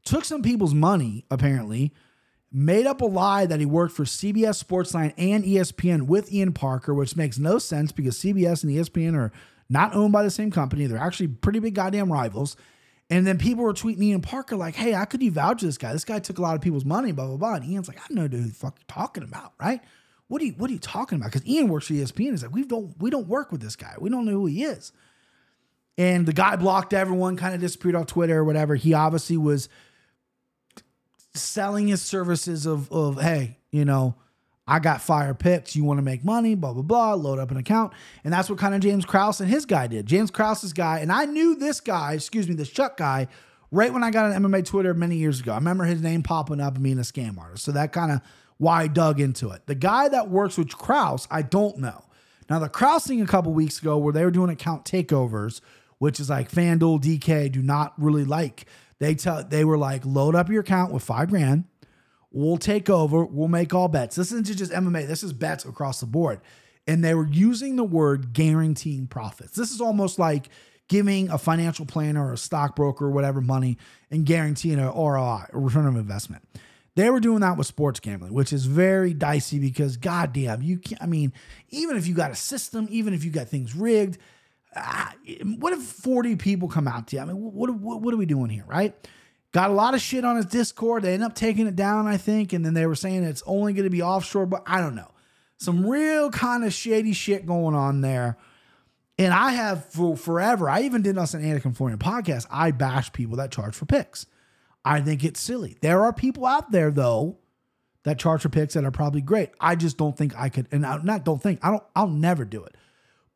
took 0.07 0.25
some 0.25 0.41
people's 0.41 0.73
money, 0.73 1.25
apparently, 1.29 1.93
made 2.51 2.87
up 2.87 3.01
a 3.01 3.05
lie 3.05 3.45
that 3.45 3.59
he 3.59 3.65
worked 3.65 3.93
for 3.93 4.05
CBS 4.05 4.63
Sportsline 4.63 5.13
and 5.17 5.43
ESPN 5.43 6.03
with 6.03 6.31
Ian 6.31 6.53
Parker, 6.53 6.93
which 6.93 7.15
makes 7.15 7.37
no 7.37 7.59
sense 7.59 7.91
because 7.91 8.17
CBS 8.17 8.63
and 8.63 8.71
ESPN 8.71 9.15
are 9.15 9.31
not 9.69 9.93
owned 9.93 10.13
by 10.13 10.23
the 10.23 10.31
same 10.31 10.49
company. 10.49 10.85
They're 10.85 10.97
actually 10.97 11.27
pretty 11.27 11.59
big 11.59 11.75
goddamn 11.75 12.11
rivals. 12.11 12.55
And 13.09 13.27
then 13.27 13.37
people 13.37 13.63
were 13.63 13.73
tweeting 13.73 14.01
Ian 14.01 14.21
Parker 14.21 14.55
like, 14.55 14.75
"Hey, 14.75 14.91
how 14.91 15.05
could 15.05 15.21
you 15.21 15.31
vouch 15.31 15.59
for 15.59 15.65
this 15.65 15.77
guy? 15.77 15.93
This 15.93 16.05
guy 16.05 16.19
took 16.19 16.37
a 16.37 16.41
lot 16.41 16.55
of 16.55 16.61
people's 16.61 16.85
money." 16.85 17.11
Blah 17.11 17.27
blah 17.27 17.37
blah. 17.37 17.55
And 17.55 17.65
Ian's 17.65 17.87
like, 17.87 17.99
"I 17.99 18.13
know 18.13 18.23
who 18.23 18.29
the 18.29 18.53
fuck 18.53 18.77
you're 18.79 18.85
talking 18.87 19.23
about, 19.23 19.53
right? 19.59 19.81
What 20.27 20.41
are 20.41 20.45
you 20.45 20.53
What 20.53 20.69
are 20.69 20.73
you 20.73 20.79
talking 20.79 21.17
about?" 21.17 21.31
Because 21.31 21.47
Ian 21.47 21.69
works 21.69 21.87
for 21.87 21.93
ESPN. 21.93 22.31
He's 22.31 22.43
like, 22.43 22.53
"We 22.53 22.65
don't 22.65 22.99
we 23.01 23.09
don't 23.09 23.27
work 23.27 23.51
with 23.51 23.61
this 23.61 23.75
guy. 23.75 23.95
We 23.99 24.09
don't 24.09 24.25
know 24.25 24.33
who 24.33 24.45
he 24.47 24.63
is." 24.63 24.91
And 25.97 26.25
the 26.25 26.33
guy 26.33 26.55
blocked 26.57 26.93
everyone, 26.93 27.37
kind 27.37 27.55
of 27.55 27.61
disappeared 27.61 27.95
off 27.95 28.05
Twitter 28.07 28.37
or 28.37 28.43
whatever. 28.43 28.75
He 28.75 28.93
obviously 28.93 29.37
was 29.37 29.67
selling 31.41 31.87
his 31.87 32.01
services 32.01 32.65
of 32.65 32.91
of 32.91 33.21
hey, 33.21 33.57
you 33.71 33.85
know, 33.85 34.15
I 34.67 34.79
got 34.79 35.01
fire 35.01 35.33
picks. 35.33 35.75
You 35.75 35.83
want 35.83 35.99
to 35.99 36.03
make 36.03 36.23
money, 36.23 36.55
blah 36.55 36.73
blah 36.73 36.83
blah. 36.83 37.13
Load 37.13 37.39
up 37.39 37.51
an 37.51 37.57
account, 37.57 37.93
and 38.23 38.33
that's 38.33 38.49
what 38.49 38.59
kind 38.59 38.75
of 38.75 38.81
James 38.81 39.05
Krause 39.05 39.39
and 39.39 39.49
his 39.49 39.65
guy 39.65 39.87
did. 39.87 40.05
James 40.05 40.29
Krause's 40.29 40.73
guy, 40.73 40.99
and 40.99 41.11
I 41.11 41.25
knew 41.25 41.55
this 41.55 41.79
guy, 41.79 42.13
excuse 42.13 42.49
me, 42.49 42.55
this 42.55 42.69
Chuck 42.69 42.97
guy, 42.97 43.27
right 43.71 43.93
when 43.93 44.03
I 44.03 44.11
got 44.11 44.31
on 44.31 44.43
MMA 44.43 44.65
Twitter 44.65 44.93
many 44.93 45.15
years 45.15 45.39
ago. 45.39 45.53
I 45.53 45.55
remember 45.55 45.85
his 45.85 46.01
name 46.01 46.23
popping 46.23 46.59
up 46.59 46.75
and 46.75 46.83
being 46.83 46.99
a 46.99 47.03
scam 47.03 47.37
artist. 47.37 47.63
So 47.63 47.71
that 47.71 47.93
kind 47.93 48.11
of 48.11 48.21
why 48.57 48.83
I 48.83 48.87
dug 48.87 49.19
into 49.19 49.51
it. 49.51 49.65
The 49.67 49.75
guy 49.75 50.09
that 50.09 50.29
works 50.29 50.57
with 50.57 50.75
Krause, 50.75 51.27
I 51.31 51.43
don't 51.43 51.77
know. 51.77 52.03
Now 52.49 52.59
the 52.59 52.69
Krause 52.69 53.05
thing 53.05 53.21
a 53.21 53.27
couple 53.27 53.53
weeks 53.53 53.79
ago, 53.79 53.97
where 53.97 54.13
they 54.13 54.23
were 54.23 54.31
doing 54.31 54.49
account 54.49 54.85
takeovers, 54.85 55.61
which 55.99 56.19
is 56.19 56.29
like 56.29 56.51
FanDuel, 56.51 57.01
DK 57.01 57.51
do 57.51 57.61
not 57.61 57.93
really 57.97 58.23
like 58.23 58.65
they 58.99 59.15
tell 59.15 59.43
they 59.43 59.65
were 59.65 59.77
like, 59.77 60.05
load 60.05 60.35
up 60.35 60.49
your 60.49 60.61
account 60.61 60.91
with 60.91 61.03
five 61.03 61.29
grand. 61.29 61.65
We'll 62.31 62.57
take 62.57 62.89
over. 62.89 63.25
We'll 63.25 63.47
make 63.47 63.73
all 63.73 63.87
bets. 63.87 64.15
This 64.15 64.31
isn't 64.31 64.57
just 64.57 64.71
MMA. 64.71 65.07
This 65.07 65.23
is 65.23 65.33
bets 65.33 65.65
across 65.65 65.99
the 65.99 66.05
board. 66.05 66.41
And 66.85 67.03
they 67.03 67.13
were 67.13 67.27
using 67.27 67.75
the 67.75 67.83
word 67.83 68.33
guaranteeing 68.33 69.07
profits. 69.07 69.53
This 69.53 69.71
is 69.71 69.81
almost 69.81 70.19
like 70.19 70.49
giving 70.87 71.29
a 71.29 71.37
financial 71.37 71.85
planner 71.85 72.27
or 72.27 72.33
a 72.33 72.37
stockbroker 72.37 73.05
or 73.05 73.11
whatever 73.11 73.41
money 73.41 73.77
and 74.09 74.25
guaranteeing 74.25 74.79
an 74.79 74.85
ROI, 74.85 75.45
a 75.51 75.59
return 75.59 75.85
of 75.85 75.95
investment. 75.95 76.43
They 76.95 77.09
were 77.09 77.19
doing 77.19 77.41
that 77.41 77.57
with 77.57 77.67
sports 77.67 77.99
gambling, 77.99 78.33
which 78.33 78.51
is 78.51 78.65
very 78.65 79.13
dicey 79.13 79.59
because 79.59 79.97
goddamn, 79.97 80.63
you 80.63 80.79
can't. 80.79 81.01
I 81.01 81.05
mean, 81.05 81.31
even 81.69 81.95
if 81.95 82.07
you 82.07 82.15
got 82.15 82.31
a 82.31 82.35
system, 82.35 82.87
even 82.89 83.13
if 83.13 83.23
you 83.23 83.29
got 83.29 83.49
things 83.49 83.75
rigged, 83.75 84.17
Ah, 84.75 85.13
what 85.57 85.73
if 85.73 85.81
40 85.81 86.35
people 86.35 86.67
come 86.67 86.87
out 86.87 87.07
to 87.07 87.15
you? 87.15 87.21
I 87.21 87.25
mean, 87.25 87.37
what, 87.37 87.69
what, 87.73 88.01
what 88.01 88.13
are 88.13 88.17
we 88.17 88.25
doing 88.25 88.49
here, 88.49 88.65
right? 88.67 88.93
Got 89.53 89.71
a 89.71 89.73
lot 89.73 89.93
of 89.93 90.01
shit 90.01 90.25
on 90.25 90.35
his 90.35 90.45
Discord. 90.45 91.03
They 91.03 91.13
end 91.13 91.23
up 91.23 91.33
taking 91.33 91.67
it 91.67 91.75
down, 91.75 92.05
I 92.05 92.17
think. 92.17 92.53
And 92.53 92.65
then 92.65 92.73
they 92.73 92.85
were 92.85 92.95
saying 92.95 93.23
it's 93.23 93.43
only 93.45 93.73
going 93.73 93.85
to 93.85 93.89
be 93.89 94.01
offshore, 94.01 94.45
but 94.45 94.63
I 94.67 94.81
don't 94.81 94.95
know. 94.95 95.11
Some 95.57 95.85
real 95.85 96.29
kind 96.29 96.63
of 96.63 96.73
shady 96.73 97.13
shit 97.13 97.45
going 97.45 97.73
on 97.73 98.01
there. 98.01 98.37
And 99.17 99.33
I 99.33 99.51
have 99.51 99.85
for 99.85 100.15
forever, 100.15 100.69
I 100.69 100.81
even 100.81 101.01
did 101.01 101.17
us 101.17 101.33
an 101.33 101.41
Anik 101.41 101.65
and 101.65 101.75
Florian 101.75 101.97
podcast. 101.97 102.45
I 102.51 102.69
bash 102.71 103.11
people 103.13 103.37
that 103.37 103.51
charge 103.51 103.73
for 103.73 103.85
picks. 103.85 104.27
I 104.85 105.01
think 105.01 105.23
it's 105.23 105.39
silly. 105.39 105.77
There 105.81 106.03
are 106.03 106.13
people 106.13 106.45
out 106.45 106.71
there, 106.71 106.91
though, 106.91 107.39
that 108.03 108.19
charge 108.19 108.43
for 108.43 108.49
picks 108.49 108.75
that 108.75 108.85
are 108.85 108.91
probably 108.91 109.21
great. 109.21 109.49
I 109.59 109.75
just 109.75 109.97
don't 109.97 110.15
think 110.15 110.37
I 110.37 110.49
could, 110.49 110.67
and 110.71 110.85
I 110.85 110.97
not 111.01 111.25
don't 111.25 111.41
think, 111.41 111.59
I 111.63 111.71
don't, 111.71 111.83
I'll 111.95 112.07
never 112.07 112.45
do 112.45 112.63
it. 112.63 112.75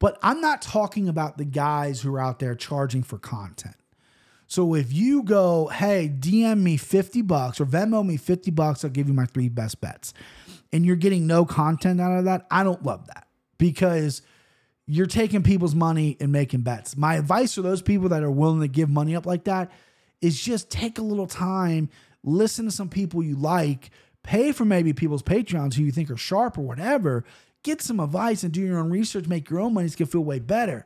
But 0.01 0.17
I'm 0.23 0.41
not 0.41 0.63
talking 0.63 1.07
about 1.07 1.37
the 1.37 1.45
guys 1.45 2.01
who 2.01 2.15
are 2.15 2.19
out 2.19 2.39
there 2.39 2.55
charging 2.55 3.03
for 3.03 3.19
content. 3.19 3.75
So 4.47 4.73
if 4.73 4.91
you 4.91 5.21
go, 5.21 5.67
hey, 5.67 6.11
DM 6.13 6.61
me 6.61 6.75
50 6.75 7.21
bucks 7.21 7.61
or 7.61 7.67
Venmo 7.67 8.03
me 8.03 8.17
50 8.17 8.49
bucks, 8.49 8.83
I'll 8.83 8.89
give 8.89 9.07
you 9.07 9.13
my 9.13 9.25
three 9.25 9.47
best 9.47 9.79
bets. 9.79 10.15
And 10.73 10.83
you're 10.83 10.95
getting 10.95 11.27
no 11.27 11.45
content 11.45 12.01
out 12.01 12.17
of 12.17 12.25
that, 12.25 12.47
I 12.49 12.63
don't 12.63 12.83
love 12.83 13.05
that 13.07 13.27
because 13.59 14.23
you're 14.87 15.05
taking 15.05 15.43
people's 15.43 15.75
money 15.75 16.17
and 16.19 16.31
making 16.31 16.61
bets. 16.61 16.97
My 16.97 17.15
advice 17.17 17.53
for 17.53 17.61
those 17.61 17.83
people 17.83 18.09
that 18.09 18.23
are 18.23 18.31
willing 18.31 18.61
to 18.61 18.67
give 18.67 18.89
money 18.89 19.15
up 19.15 19.27
like 19.27 19.43
that 19.43 19.71
is 20.19 20.41
just 20.41 20.71
take 20.71 20.97
a 20.97 21.03
little 21.03 21.27
time, 21.27 21.89
listen 22.23 22.65
to 22.65 22.71
some 22.71 22.89
people 22.89 23.21
you 23.21 23.35
like, 23.35 23.91
pay 24.23 24.51
for 24.51 24.65
maybe 24.65 24.93
people's 24.93 25.21
Patreons 25.21 25.75
who 25.75 25.83
you 25.83 25.91
think 25.91 26.09
are 26.09 26.17
sharp 26.17 26.57
or 26.57 26.61
whatever. 26.61 27.23
Get 27.63 27.81
some 27.81 27.99
advice 27.99 28.43
and 28.43 28.51
do 28.51 28.61
your 28.61 28.79
own 28.79 28.89
research, 28.89 29.27
make 29.27 29.49
your 29.49 29.59
own 29.59 29.73
money. 29.73 29.85
It's 29.85 29.95
gonna 29.95 30.07
feel 30.07 30.23
way 30.23 30.39
better. 30.39 30.85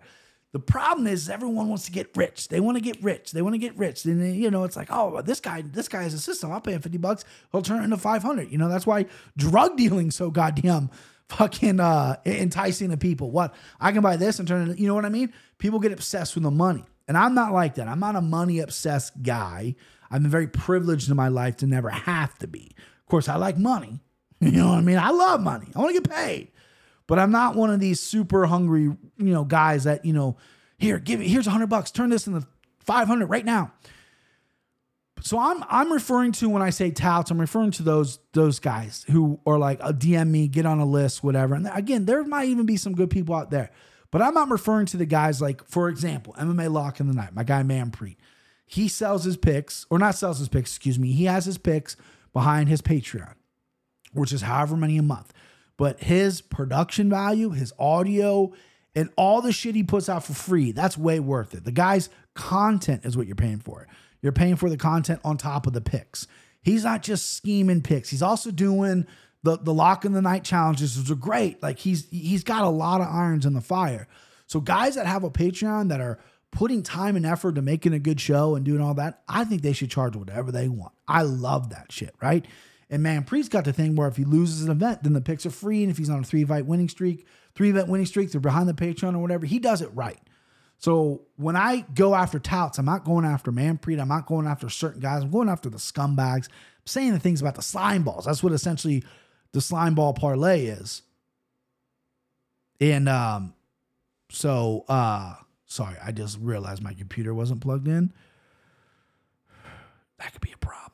The 0.55 0.59
problem 0.59 1.05
is 1.05 1.29
everyone 1.29 1.67
wants 1.67 1.83
to 1.83 1.91
get 1.91 2.15
rich. 2.15 2.47
They 2.47 2.61
want 2.61 2.77
to 2.77 2.81
get 2.81 3.03
rich. 3.03 3.33
They 3.33 3.41
want 3.41 3.55
to 3.55 3.59
get 3.59 3.77
rich. 3.77 4.05
And 4.05 4.21
then, 4.21 4.35
you 4.35 4.49
know, 4.49 4.63
it's 4.63 4.77
like, 4.77 4.87
oh, 4.89 5.21
this 5.21 5.41
guy, 5.41 5.61
this 5.61 5.89
guy 5.89 6.03
has 6.03 6.13
a 6.13 6.17
system. 6.17 6.49
I'll 6.49 6.61
pay 6.61 6.71
him 6.71 6.81
50 6.81 6.97
bucks. 6.97 7.25
He'll 7.51 7.61
turn 7.61 7.81
it 7.81 7.83
into 7.83 7.97
500. 7.97 8.49
You 8.49 8.57
know, 8.57 8.69
that's 8.69 8.87
why 8.87 9.07
drug 9.35 9.75
dealing 9.75 10.11
so 10.11 10.31
goddamn 10.31 10.91
fucking 11.29 11.81
uh 11.81 12.15
enticing 12.25 12.91
to 12.91 12.95
people. 12.95 13.31
What? 13.31 13.53
I 13.81 13.91
can 13.91 14.01
buy 14.01 14.15
this 14.15 14.39
and 14.39 14.47
turn 14.47 14.69
it, 14.69 14.79
you 14.79 14.87
know 14.87 14.95
what 14.95 15.03
I 15.03 15.09
mean? 15.09 15.33
People 15.57 15.79
get 15.79 15.91
obsessed 15.91 16.35
with 16.35 16.45
the 16.45 16.51
money. 16.51 16.85
And 17.09 17.17
I'm 17.17 17.35
not 17.35 17.51
like 17.51 17.75
that. 17.75 17.89
I'm 17.89 17.99
not 17.99 18.15
a 18.15 18.21
money 18.21 18.59
obsessed 18.59 19.21
guy. 19.23 19.75
I've 20.09 20.21
been 20.21 20.31
very 20.31 20.47
privileged 20.47 21.09
in 21.09 21.17
my 21.17 21.27
life 21.27 21.57
to 21.57 21.67
never 21.67 21.89
have 21.89 22.37
to 22.39 22.47
be. 22.47 22.71
Of 22.77 23.05
course, 23.07 23.27
I 23.27 23.35
like 23.35 23.57
money. 23.57 23.99
You 24.41 24.51
know 24.51 24.67
what 24.67 24.77
I 24.77 24.81
mean? 24.81 24.97
I 24.97 25.09
love 25.11 25.41
money. 25.41 25.67
I 25.75 25.79
want 25.79 25.95
to 25.95 26.01
get 26.01 26.09
paid. 26.09 26.51
But 27.07 27.19
I'm 27.19 27.31
not 27.31 27.55
one 27.55 27.69
of 27.69 27.79
these 27.79 27.99
super 27.99 28.45
hungry, 28.45 28.83
you 28.83 28.97
know, 29.17 29.43
guys 29.43 29.83
that, 29.83 30.05
you 30.05 30.13
know, 30.13 30.37
here, 30.77 30.99
give 30.99 31.21
it, 31.21 31.27
here's 31.27 31.47
a 31.47 31.51
hundred 31.51 31.67
bucks, 31.67 31.91
turn 31.91 32.09
this 32.09 32.27
into 32.27 32.45
500 32.79 33.27
right 33.27 33.45
now. 33.45 33.71
So 35.21 35.39
I'm 35.39 35.63
I'm 35.69 35.91
referring 35.91 36.33
to 36.33 36.49
when 36.49 36.61
I 36.61 36.69
say 36.69 36.91
touts, 36.91 37.31
I'm 37.31 37.39
referring 37.41 37.71
to 37.71 37.83
those 37.83 38.19
those 38.33 38.59
guys 38.59 39.05
who 39.09 39.39
are 39.45 39.57
like 39.57 39.81
uh, 39.81 39.87
a 39.87 39.93
DM 39.93 40.29
me, 40.29 40.47
get 40.47 40.65
on 40.65 40.79
a 40.79 40.85
list, 40.85 41.23
whatever. 41.23 41.55
And 41.55 41.69
again, 41.73 42.05
there 42.05 42.23
might 42.23 42.49
even 42.49 42.65
be 42.65 42.77
some 42.77 42.93
good 42.93 43.09
people 43.09 43.33
out 43.33 43.49
there, 43.49 43.71
but 44.11 44.21
I'm 44.21 44.33
not 44.33 44.51
referring 44.51 44.85
to 44.87 44.97
the 44.97 45.05
guys 45.05 45.41
like, 45.41 45.65
for 45.67 45.89
example, 45.89 46.35
MMA 46.37 46.71
Lock 46.71 46.99
in 46.99 47.07
the 47.07 47.13
Night, 47.13 47.33
my 47.33 47.43
guy 47.43 47.63
Manpreet. 47.63 48.17
He 48.67 48.87
sells 48.87 49.23
his 49.23 49.37
picks, 49.37 49.85
or 49.89 49.99
not 49.99 50.15
sells 50.15 50.39
his 50.39 50.49
picks, 50.49 50.71
excuse 50.71 50.99
me. 50.99 51.11
He 51.11 51.25
has 51.25 51.45
his 51.45 51.57
picks 51.57 51.95
behind 52.33 52.67
his 52.67 52.81
Patreon, 52.81 53.35
which 54.13 54.33
is 54.33 54.41
however 54.41 54.75
many 54.75 54.97
a 54.97 55.03
month. 55.03 55.33
But 55.77 56.01
his 56.01 56.41
production 56.41 57.09
value, 57.09 57.49
his 57.49 57.73
audio, 57.77 58.53
and 58.95 59.09
all 59.17 59.41
the 59.41 59.51
shit 59.51 59.75
he 59.75 59.83
puts 59.83 60.07
out 60.07 60.23
for 60.23 60.33
free, 60.33 60.71
that's 60.71 60.97
way 60.97 61.19
worth 61.19 61.53
it. 61.53 61.65
The 61.65 61.71
guy's 61.71 62.09
content 62.33 63.05
is 63.05 63.17
what 63.17 63.27
you're 63.27 63.35
paying 63.35 63.59
for. 63.59 63.87
You're 64.21 64.31
paying 64.31 64.55
for 64.55 64.69
the 64.69 64.77
content 64.77 65.19
on 65.23 65.37
top 65.37 65.67
of 65.67 65.73
the 65.73 65.81
picks. 65.81 66.27
He's 66.61 66.83
not 66.83 67.03
just 67.03 67.35
scheming 67.35 67.81
picks. 67.81 68.09
He's 68.09 68.23
also 68.23 68.51
doing 68.51 69.05
the 69.43 69.57
the 69.57 69.73
lock 69.73 70.05
in 70.05 70.13
the 70.13 70.21
night 70.21 70.43
challenges, 70.43 70.97
which 70.97 71.11
are 71.11 71.15
great. 71.15 71.61
Like 71.61 71.77
he's 71.79 72.09
he's 72.09 72.43
got 72.43 72.63
a 72.63 72.69
lot 72.69 73.01
of 73.01 73.07
irons 73.07 73.45
in 73.45 73.53
the 73.53 73.61
fire. 73.61 74.07
So 74.47 74.59
guys 74.59 74.95
that 74.95 75.05
have 75.05 75.23
a 75.23 75.29
Patreon 75.29 75.89
that 75.89 76.01
are 76.01 76.19
putting 76.51 76.81
time 76.81 77.15
and 77.15 77.25
effort 77.25 77.55
to 77.55 77.61
making 77.61 77.93
a 77.93 77.99
good 77.99 78.19
show 78.19 78.55
and 78.55 78.65
doing 78.65 78.81
all 78.81 78.93
that, 78.95 79.21
I 79.27 79.43
think 79.43 79.61
they 79.61 79.73
should 79.73 79.91
charge 79.91 80.15
whatever 80.15 80.51
they 80.51 80.69
want. 80.69 80.93
I 81.07 81.21
love 81.23 81.69
that 81.69 81.91
shit, 81.91 82.15
right? 82.21 82.45
And 82.89 83.03
Manpreet's 83.03 83.49
got 83.49 83.65
the 83.65 83.73
thing 83.73 83.95
where 83.95 84.07
if 84.07 84.17
he 84.17 84.23
loses 84.23 84.63
an 84.63 84.71
event, 84.71 85.03
then 85.03 85.13
the 85.13 85.21
picks 85.21 85.45
are 85.45 85.51
free. 85.51 85.81
And 85.81 85.91
if 85.91 85.97
he's 85.97 86.09
on 86.09 86.19
a 86.19 86.23
three 86.23 86.45
fight 86.45 86.65
winning 86.65 86.89
streak, 86.89 87.25
three 87.55 87.69
event 87.69 87.87
winning 87.89 88.05
streak, 88.05 88.31
they're 88.31 88.41
behind 88.41 88.69
the 88.69 88.73
Patreon 88.73 89.15
or 89.15 89.19
whatever. 89.19 89.45
He 89.45 89.59
does 89.59 89.81
it 89.81 89.89
right. 89.93 90.19
So 90.77 91.21
when 91.37 91.55
I 91.55 91.85
go 91.95 92.13
after 92.13 92.37
touts, 92.37 92.77
I'm 92.77 92.85
not 92.85 93.05
going 93.05 93.25
after 93.25 93.51
Manpreet. 93.51 93.99
I'm 93.99 94.07
not 94.07 94.27
going 94.27 94.45
after 94.45 94.69
certain 94.69 95.01
guys. 95.01 95.23
I'm 95.23 95.31
going 95.31 95.49
after 95.49 95.69
the 95.69 95.77
scumbags. 95.77 96.47
I'm 96.47 96.85
saying 96.85 97.13
the 97.13 97.19
things 97.19 97.41
about 97.41 97.55
the 97.55 97.61
slime 97.61 98.03
balls. 98.03 98.25
That's 98.25 98.43
what 98.43 98.53
essentially 98.53 99.03
the 99.51 99.61
slime 99.61 99.95
ball 99.95 100.13
parlay 100.13 100.65
is. 100.65 101.01
And 102.79 103.07
um, 103.09 103.53
so 104.29 104.85
uh 104.87 105.35
sorry, 105.65 105.95
I 106.03 106.11
just 106.11 106.37
realized 106.39 106.83
my 106.83 106.93
computer 106.93 107.33
wasn't 107.33 107.61
plugged 107.61 107.87
in. 107.87 108.13
That 110.19 110.31
could 110.31 110.41
be 110.41 110.51
a 110.51 110.57
problem. 110.57 110.84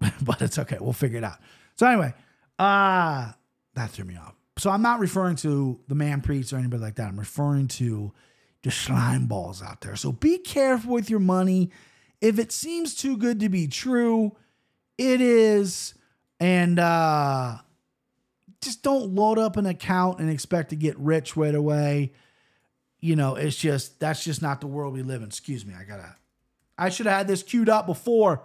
but 0.22 0.42
it's 0.42 0.58
okay. 0.58 0.78
We'll 0.80 0.92
figure 0.92 1.18
it 1.18 1.24
out. 1.24 1.38
So 1.76 1.86
anyway, 1.86 2.14
uh 2.58 3.32
that 3.74 3.90
threw 3.90 4.04
me 4.04 4.16
off. 4.16 4.34
So 4.58 4.70
I'm 4.70 4.82
not 4.82 5.00
referring 5.00 5.36
to 5.36 5.80
the 5.88 5.94
Manpreets 5.94 6.52
or 6.52 6.56
anybody 6.56 6.82
like 6.82 6.96
that. 6.96 7.08
I'm 7.08 7.18
referring 7.18 7.68
to 7.68 8.12
the 8.62 8.70
slime 8.70 9.26
balls 9.26 9.62
out 9.62 9.80
there. 9.80 9.96
So 9.96 10.12
be 10.12 10.38
careful 10.38 10.92
with 10.92 11.08
your 11.08 11.20
money. 11.20 11.70
If 12.20 12.38
it 12.38 12.52
seems 12.52 12.94
too 12.94 13.16
good 13.16 13.40
to 13.40 13.48
be 13.48 13.68
true, 13.68 14.36
it 14.98 15.20
is. 15.20 15.94
And 16.38 16.78
uh 16.78 17.58
just 18.60 18.82
don't 18.82 19.14
load 19.14 19.38
up 19.38 19.56
an 19.56 19.64
account 19.66 20.20
and 20.20 20.30
expect 20.30 20.70
to 20.70 20.76
get 20.76 20.98
rich 20.98 21.36
right 21.36 21.54
away. 21.54 22.12
You 23.00 23.16
know, 23.16 23.36
it's 23.36 23.56
just 23.56 23.98
that's 24.00 24.22
just 24.22 24.42
not 24.42 24.60
the 24.60 24.66
world 24.66 24.92
we 24.92 25.02
live 25.02 25.22
in. 25.22 25.28
Excuse 25.28 25.64
me, 25.64 25.74
I 25.74 25.84
gotta 25.84 26.16
I 26.76 26.88
should 26.88 27.06
have 27.06 27.16
had 27.18 27.28
this 27.28 27.42
queued 27.42 27.68
up 27.68 27.86
before. 27.86 28.42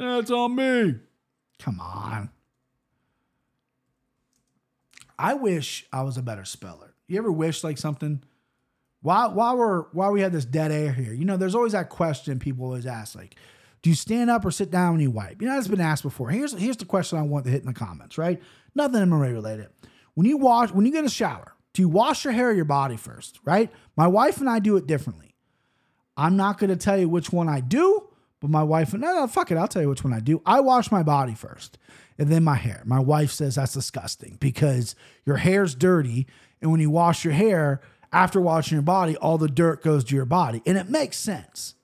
That's 0.00 0.30
on 0.30 0.56
me. 0.56 0.94
Come 1.58 1.78
on. 1.78 2.30
I 5.18 5.34
wish 5.34 5.84
I 5.92 6.02
was 6.02 6.16
a 6.16 6.22
better 6.22 6.46
speller. 6.46 6.94
You 7.06 7.18
ever 7.18 7.30
wish 7.30 7.62
like 7.62 7.76
something 7.76 8.22
while 9.02 9.34
while 9.34 9.58
we're 9.58 9.82
while 9.92 10.10
we 10.10 10.22
had 10.22 10.32
this 10.32 10.46
dead 10.46 10.72
air 10.72 10.92
here, 10.92 11.12
you 11.12 11.26
know, 11.26 11.36
there's 11.36 11.54
always 11.54 11.72
that 11.72 11.90
question 11.90 12.38
people 12.38 12.64
always 12.64 12.86
ask, 12.86 13.14
like, 13.14 13.36
do 13.82 13.90
you 13.90 13.96
stand 13.96 14.30
up 14.30 14.44
or 14.46 14.50
sit 14.50 14.70
down 14.70 14.92
when 14.92 15.00
you 15.02 15.10
wipe? 15.10 15.42
You 15.42 15.48
know, 15.48 15.54
that's 15.54 15.68
been 15.68 15.82
asked 15.82 16.02
before. 16.02 16.30
Here's 16.30 16.58
here's 16.58 16.78
the 16.78 16.86
question 16.86 17.18
I 17.18 17.22
want 17.22 17.44
to 17.44 17.50
hit 17.50 17.60
in 17.60 17.66
the 17.66 17.74
comments, 17.74 18.16
right? 18.16 18.40
Nothing 18.74 19.02
MMA 19.02 19.34
related. 19.34 19.68
When 20.14 20.26
you 20.26 20.38
wash, 20.38 20.70
when 20.70 20.86
you 20.86 20.92
get 20.92 21.04
a 21.04 21.10
shower, 21.10 21.54
do 21.74 21.82
you 21.82 21.88
wash 21.90 22.24
your 22.24 22.32
hair 22.32 22.48
or 22.48 22.54
your 22.54 22.64
body 22.64 22.96
first, 22.96 23.38
right? 23.44 23.70
My 23.96 24.06
wife 24.06 24.40
and 24.40 24.48
I 24.48 24.60
do 24.60 24.76
it 24.76 24.86
differently. 24.86 25.34
I'm 26.16 26.36
not 26.36 26.58
going 26.58 26.70
to 26.70 26.76
tell 26.76 26.98
you 26.98 27.08
which 27.08 27.30
one 27.32 27.48
I 27.48 27.60
do, 27.60 28.09
but 28.40 28.50
my 28.50 28.62
wife, 28.62 28.92
no, 28.94 29.14
no, 29.14 29.26
fuck 29.26 29.50
it, 29.50 29.58
I'll 29.58 29.68
tell 29.68 29.82
you 29.82 29.88
which 29.88 30.02
one 30.02 30.12
I 30.12 30.20
do. 30.20 30.42
I 30.46 30.60
wash 30.60 30.90
my 30.90 31.02
body 31.02 31.34
first 31.34 31.78
and 32.18 32.30
then 32.30 32.42
my 32.42 32.56
hair. 32.56 32.82
My 32.84 32.98
wife 32.98 33.30
says 33.30 33.54
that's 33.54 33.74
disgusting 33.74 34.38
because 34.40 34.94
your 35.24 35.36
hair's 35.36 35.74
dirty. 35.74 36.26
And 36.60 36.70
when 36.70 36.80
you 36.80 36.90
wash 36.90 37.24
your 37.24 37.34
hair, 37.34 37.80
after 38.12 38.40
washing 38.40 38.76
your 38.76 38.82
body, 38.82 39.16
all 39.16 39.38
the 39.38 39.48
dirt 39.48 39.82
goes 39.82 40.04
to 40.04 40.14
your 40.14 40.24
body. 40.24 40.62
And 40.66 40.76
it 40.76 40.88
makes 40.88 41.16
sense. 41.16 41.74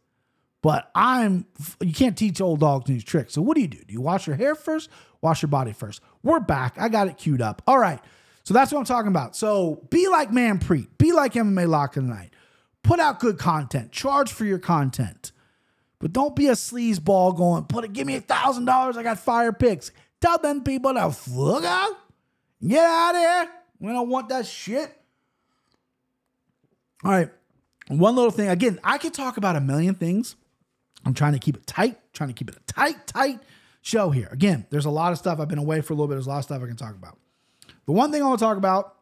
But 0.63 0.91
I'm, 0.95 1.47
you 1.81 1.93
can't 1.93 2.17
teach 2.17 2.41
old 2.41 2.61
dogs 2.61 2.89
new 2.89 3.01
tricks. 3.01 3.35
So 3.35 3.43
what 3.43 3.55
do 3.55 3.61
you 3.61 3.69
do? 3.69 3.79
Do 3.87 3.93
you 3.93 4.01
wash 4.01 4.27
your 4.27 4.37
hair 4.37 4.55
first? 4.55 4.91
Wash 5.21 5.43
your 5.43 5.49
body 5.49 5.73
first. 5.73 6.01
We're 6.23 6.41
back. 6.41 6.77
I 6.79 6.89
got 6.89 7.07
it 7.07 7.19
queued 7.19 7.41
up. 7.41 7.63
All 7.67 7.79
right. 7.79 8.01
So 8.43 8.55
that's 8.55 8.73
what 8.73 8.79
I'm 8.79 8.85
talking 8.85 9.09
about. 9.09 9.37
So 9.37 9.87
be 9.91 10.09
like 10.09 10.31
Manpreet. 10.31 10.89
Be 10.99 11.13
like 11.13 11.35
MMA 11.35 11.69
Lock 11.69 11.97
in 11.97 12.09
the 12.09 12.15
Night. 12.15 12.31
Put 12.83 13.01
out 13.01 13.21
good 13.21 13.39
content. 13.39 13.93
Charge 13.93 14.33
for 14.33 14.45
your 14.45 14.59
content. 14.59 15.33
But 15.99 16.13
don't 16.13 16.37
be 16.37 16.49
a 16.49 16.53
sleaze 16.53 17.03
ball 17.03 17.33
going, 17.33 17.65
put 17.65 17.85
it, 17.85 17.93
give 17.93 18.07
me 18.07 18.17
a 18.17 18.21
thousand 18.21 18.67
dollars. 18.67 18.97
I 18.97 19.03
got 19.03 19.19
fire 19.19 19.53
picks. 19.53 19.91
Tell 20.21 20.39
them 20.39 20.63
people 20.63 20.95
to 20.95 21.11
fuck 21.11 21.65
out. 21.65 21.93
Get 22.67 22.85
out 22.85 23.15
of 23.15 23.21
here. 23.21 23.49
We 23.81 23.93
don't 23.93 24.09
want 24.09 24.29
that 24.31 24.47
shit. 24.47 24.97
All 27.05 27.11
right. 27.11 27.31
One 27.89 28.17
little 28.17 28.31
thing. 28.31 28.49
Again, 28.49 28.81
I 28.83 28.99
could 28.99 29.15
talk 29.15 29.37
about 29.37 29.57
a 29.57 29.61
million 29.61 29.95
things. 29.95 30.37
I'm 31.05 31.15
trying 31.15 31.35
to 31.35 31.39
keep 31.39 31.57
it 31.57 31.67
tight, 31.67 31.99
trying 32.13 32.31
to 32.31 32.35
keep 32.35 32.49
it 32.49 32.57
a 32.57 32.73
tight, 32.73 33.07
tight 33.07 33.39
show 33.81 34.11
here. 34.11 34.29
Again, 34.33 34.67
there's 34.71 34.87
a 34.87 34.91
lot 34.91 35.13
of 35.13 35.19
stuff. 35.19 35.39
I've 35.39 35.49
been 35.49 35.59
away 35.59 35.81
for 35.81 35.93
a 35.93 35.97
little 35.97 36.09
bit. 36.09 36.15
There's 36.15 36.27
a 36.27 36.31
lot 36.31 36.39
of 36.39 36.45
stuff 36.45 36.63
I 36.63 36.67
can 36.67 36.77
talk 36.77 36.97
about. 36.97 37.19
The 37.87 37.93
one 37.93 38.11
thing 38.11 38.23
I 38.23 38.27
want 38.27 38.41
to 38.41 38.45
talk 38.45 38.57
about 38.57 38.97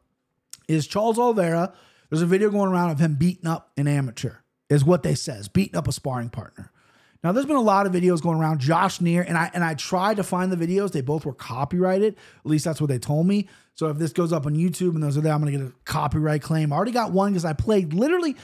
is 0.68 0.86
Charles 0.86 1.18
Oliveira. 1.18 1.72
There's 2.10 2.20
a 2.20 2.26
video 2.26 2.50
going 2.50 2.70
around 2.70 2.90
of 2.90 2.98
him 2.98 3.14
beating 3.14 3.46
up 3.46 3.70
an 3.78 3.88
amateur, 3.88 4.36
is 4.68 4.84
what 4.84 5.02
they 5.02 5.14
says, 5.14 5.48
beating 5.48 5.76
up 5.76 5.88
a 5.88 5.92
sparring 5.92 6.28
partner. 6.28 6.70
Now, 7.24 7.32
there's 7.32 7.46
been 7.46 7.56
a 7.56 7.60
lot 7.62 7.86
of 7.86 7.92
videos 7.92 8.20
going 8.20 8.38
around. 8.38 8.60
Josh 8.60 9.00
Neer 9.00 9.22
and 9.22 9.38
I 9.38 9.50
and 9.54 9.64
I 9.64 9.72
tried 9.72 10.18
to 10.18 10.22
find 10.22 10.52
the 10.52 10.56
videos. 10.56 10.92
They 10.92 11.00
both 11.00 11.24
were 11.24 11.32
copyrighted. 11.32 12.16
At 12.16 12.46
least 12.46 12.66
that's 12.66 12.82
what 12.82 12.88
they 12.88 12.98
told 12.98 13.26
me. 13.26 13.48
So 13.74 13.88
if 13.88 13.96
this 13.96 14.12
goes 14.12 14.30
up 14.30 14.44
on 14.44 14.54
YouTube 14.54 14.90
and 14.90 15.02
those 15.02 15.16
are 15.16 15.22
there, 15.22 15.32
I'm 15.32 15.40
gonna 15.40 15.52
get 15.52 15.62
a 15.62 15.72
copyright 15.86 16.42
claim. 16.42 16.70
I 16.70 16.76
already 16.76 16.92
got 16.92 17.12
one 17.12 17.32
because 17.32 17.46
I 17.46 17.54
played 17.54 17.94
literally. 17.94 18.36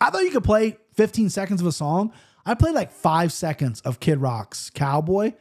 I 0.00 0.10
thought 0.10 0.22
you 0.22 0.30
could 0.30 0.44
play 0.44 0.78
15 0.94 1.30
seconds 1.30 1.60
of 1.60 1.66
a 1.66 1.72
song. 1.72 2.12
I 2.46 2.54
played 2.54 2.76
like 2.76 2.92
five 2.92 3.32
seconds 3.32 3.80
of 3.80 3.98
Kid 3.98 4.18
Rock's 4.18 4.70
Cowboy, 4.70 5.34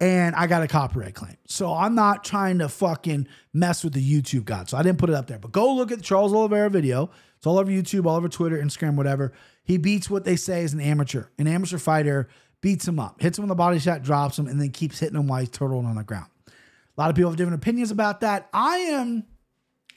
and 0.00 0.36
I 0.36 0.46
got 0.46 0.62
a 0.62 0.68
copyright 0.68 1.14
claim. 1.14 1.36
So 1.46 1.74
I'm 1.74 1.96
not 1.96 2.22
trying 2.22 2.60
to 2.60 2.68
fucking 2.68 3.26
mess 3.52 3.82
with 3.82 3.94
the 3.94 4.22
YouTube 4.22 4.44
god. 4.44 4.70
So 4.70 4.78
I 4.78 4.84
didn't 4.84 4.98
put 4.98 5.10
it 5.10 5.16
up 5.16 5.26
there. 5.26 5.40
But 5.40 5.50
go 5.50 5.74
look 5.74 5.90
at 5.90 5.98
the 5.98 6.04
Charles 6.04 6.32
Oliveira 6.32 6.70
video. 6.70 7.10
It's 7.36 7.46
all 7.46 7.58
over 7.58 7.70
YouTube, 7.70 8.06
all 8.06 8.16
over 8.16 8.28
Twitter, 8.28 8.58
Instagram, 8.58 8.94
whatever. 8.94 9.32
He 9.68 9.76
beats 9.76 10.08
what 10.08 10.24
they 10.24 10.36
say 10.36 10.62
is 10.62 10.72
an 10.72 10.80
amateur. 10.80 11.26
An 11.38 11.46
amateur 11.46 11.76
fighter 11.76 12.26
beats 12.62 12.88
him 12.88 12.98
up, 12.98 13.20
hits 13.20 13.38
him 13.38 13.44
with 13.44 13.50
a 13.50 13.54
body 13.54 13.78
shot, 13.78 14.02
drops 14.02 14.38
him, 14.38 14.48
and 14.48 14.58
then 14.58 14.70
keeps 14.70 14.98
hitting 14.98 15.14
him 15.14 15.28
while 15.28 15.40
he's 15.40 15.50
turtling 15.50 15.84
on 15.84 15.96
the 15.96 16.02
ground. 16.02 16.30
A 16.46 16.50
lot 16.96 17.10
of 17.10 17.16
people 17.16 17.30
have 17.30 17.36
different 17.36 17.62
opinions 17.62 17.90
about 17.90 18.22
that. 18.22 18.48
I 18.54 18.78
am. 18.78 19.24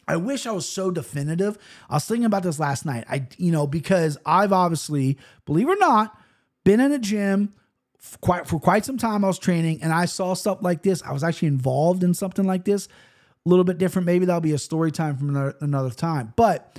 I 0.09 0.17
wish 0.17 0.45
I 0.45 0.51
was 0.51 0.67
so 0.67 0.91
definitive. 0.91 1.57
I 1.89 1.93
was 1.93 2.05
thinking 2.05 2.25
about 2.25 2.43
this 2.43 2.59
last 2.59 2.85
night. 2.85 3.05
I, 3.09 3.27
you 3.37 3.53
know, 3.53 3.65
because 3.65 4.17
I've 4.25 4.51
obviously, 4.51 5.17
believe 5.45 5.69
it 5.69 5.71
or 5.71 5.77
not, 5.77 6.19
been 6.65 6.81
in 6.81 6.91
a 6.91 6.99
gym 6.99 7.53
for 7.97 8.17
quite 8.17 8.47
for 8.47 8.59
quite 8.59 8.83
some 8.83 8.97
time. 8.97 9.23
I 9.23 9.29
was 9.29 9.39
training, 9.39 9.81
and 9.83 9.93
I 9.93 10.03
saw 10.03 10.33
stuff 10.33 10.57
like 10.61 10.83
this. 10.83 11.01
I 11.01 11.13
was 11.13 11.23
actually 11.23 11.47
involved 11.47 12.03
in 12.03 12.13
something 12.13 12.45
like 12.45 12.65
this. 12.65 12.89
A 13.45 13.49
little 13.49 13.63
bit 13.63 13.77
different. 13.77 14.05
Maybe 14.05 14.25
that'll 14.25 14.41
be 14.41 14.51
a 14.51 14.57
story 14.57 14.91
time 14.91 15.15
from 15.15 15.29
another, 15.29 15.55
another 15.61 15.91
time. 15.91 16.33
But 16.35 16.77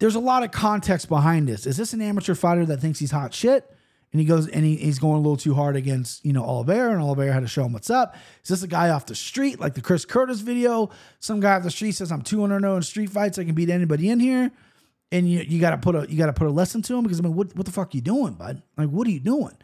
there's 0.00 0.16
a 0.16 0.20
lot 0.20 0.42
of 0.42 0.50
context 0.50 1.08
behind 1.08 1.48
this. 1.48 1.66
Is 1.66 1.76
this 1.76 1.92
an 1.92 2.02
amateur 2.02 2.34
fighter 2.34 2.66
that 2.66 2.80
thinks 2.80 2.98
he's 2.98 3.12
hot 3.12 3.32
shit? 3.32 3.70
and 4.12 4.20
he 4.20 4.26
goes 4.26 4.48
and 4.48 4.64
he, 4.64 4.76
he's 4.76 4.98
going 4.98 5.14
a 5.14 5.20
little 5.20 5.36
too 5.36 5.54
hard 5.54 5.76
against 5.76 6.24
you 6.24 6.32
know 6.32 6.44
Oliveira, 6.44 6.92
and 6.92 7.00
Oliveira 7.00 7.32
had 7.32 7.40
to 7.40 7.48
show 7.48 7.64
him 7.64 7.72
what's 7.72 7.90
up. 7.90 8.16
Is 8.42 8.48
this 8.48 8.62
a 8.62 8.68
guy 8.68 8.90
off 8.90 9.06
the 9.06 9.14
street 9.14 9.60
like 9.60 9.74
the 9.74 9.80
Chris 9.80 10.04
Curtis 10.04 10.40
video? 10.40 10.90
Some 11.20 11.40
guy 11.40 11.54
off 11.54 11.62
the 11.62 11.70
street 11.70 11.92
says 11.92 12.10
I'm 12.10 12.22
200 12.22 12.60
0 12.60 12.76
in 12.76 12.82
street 12.82 13.10
fights. 13.10 13.38
I 13.38 13.44
can 13.44 13.54
beat 13.54 13.70
anybody 13.70 14.10
in 14.10 14.20
here, 14.20 14.50
and 15.12 15.30
you 15.30 15.40
you 15.40 15.60
got 15.60 15.70
to 15.70 15.78
put 15.78 15.94
a 15.94 16.10
you 16.10 16.18
got 16.18 16.26
to 16.26 16.32
put 16.32 16.48
a 16.48 16.50
lesson 16.50 16.82
to 16.82 16.96
him 16.96 17.02
because 17.04 17.20
I 17.20 17.22
mean 17.22 17.34
what 17.34 17.54
what 17.56 17.66
the 17.66 17.72
fuck 17.72 17.94
are 17.94 17.96
you 17.96 18.02
doing, 18.02 18.34
bud? 18.34 18.62
Like 18.76 18.88
what 18.88 19.06
are 19.06 19.10
you 19.10 19.20
doing? 19.20 19.56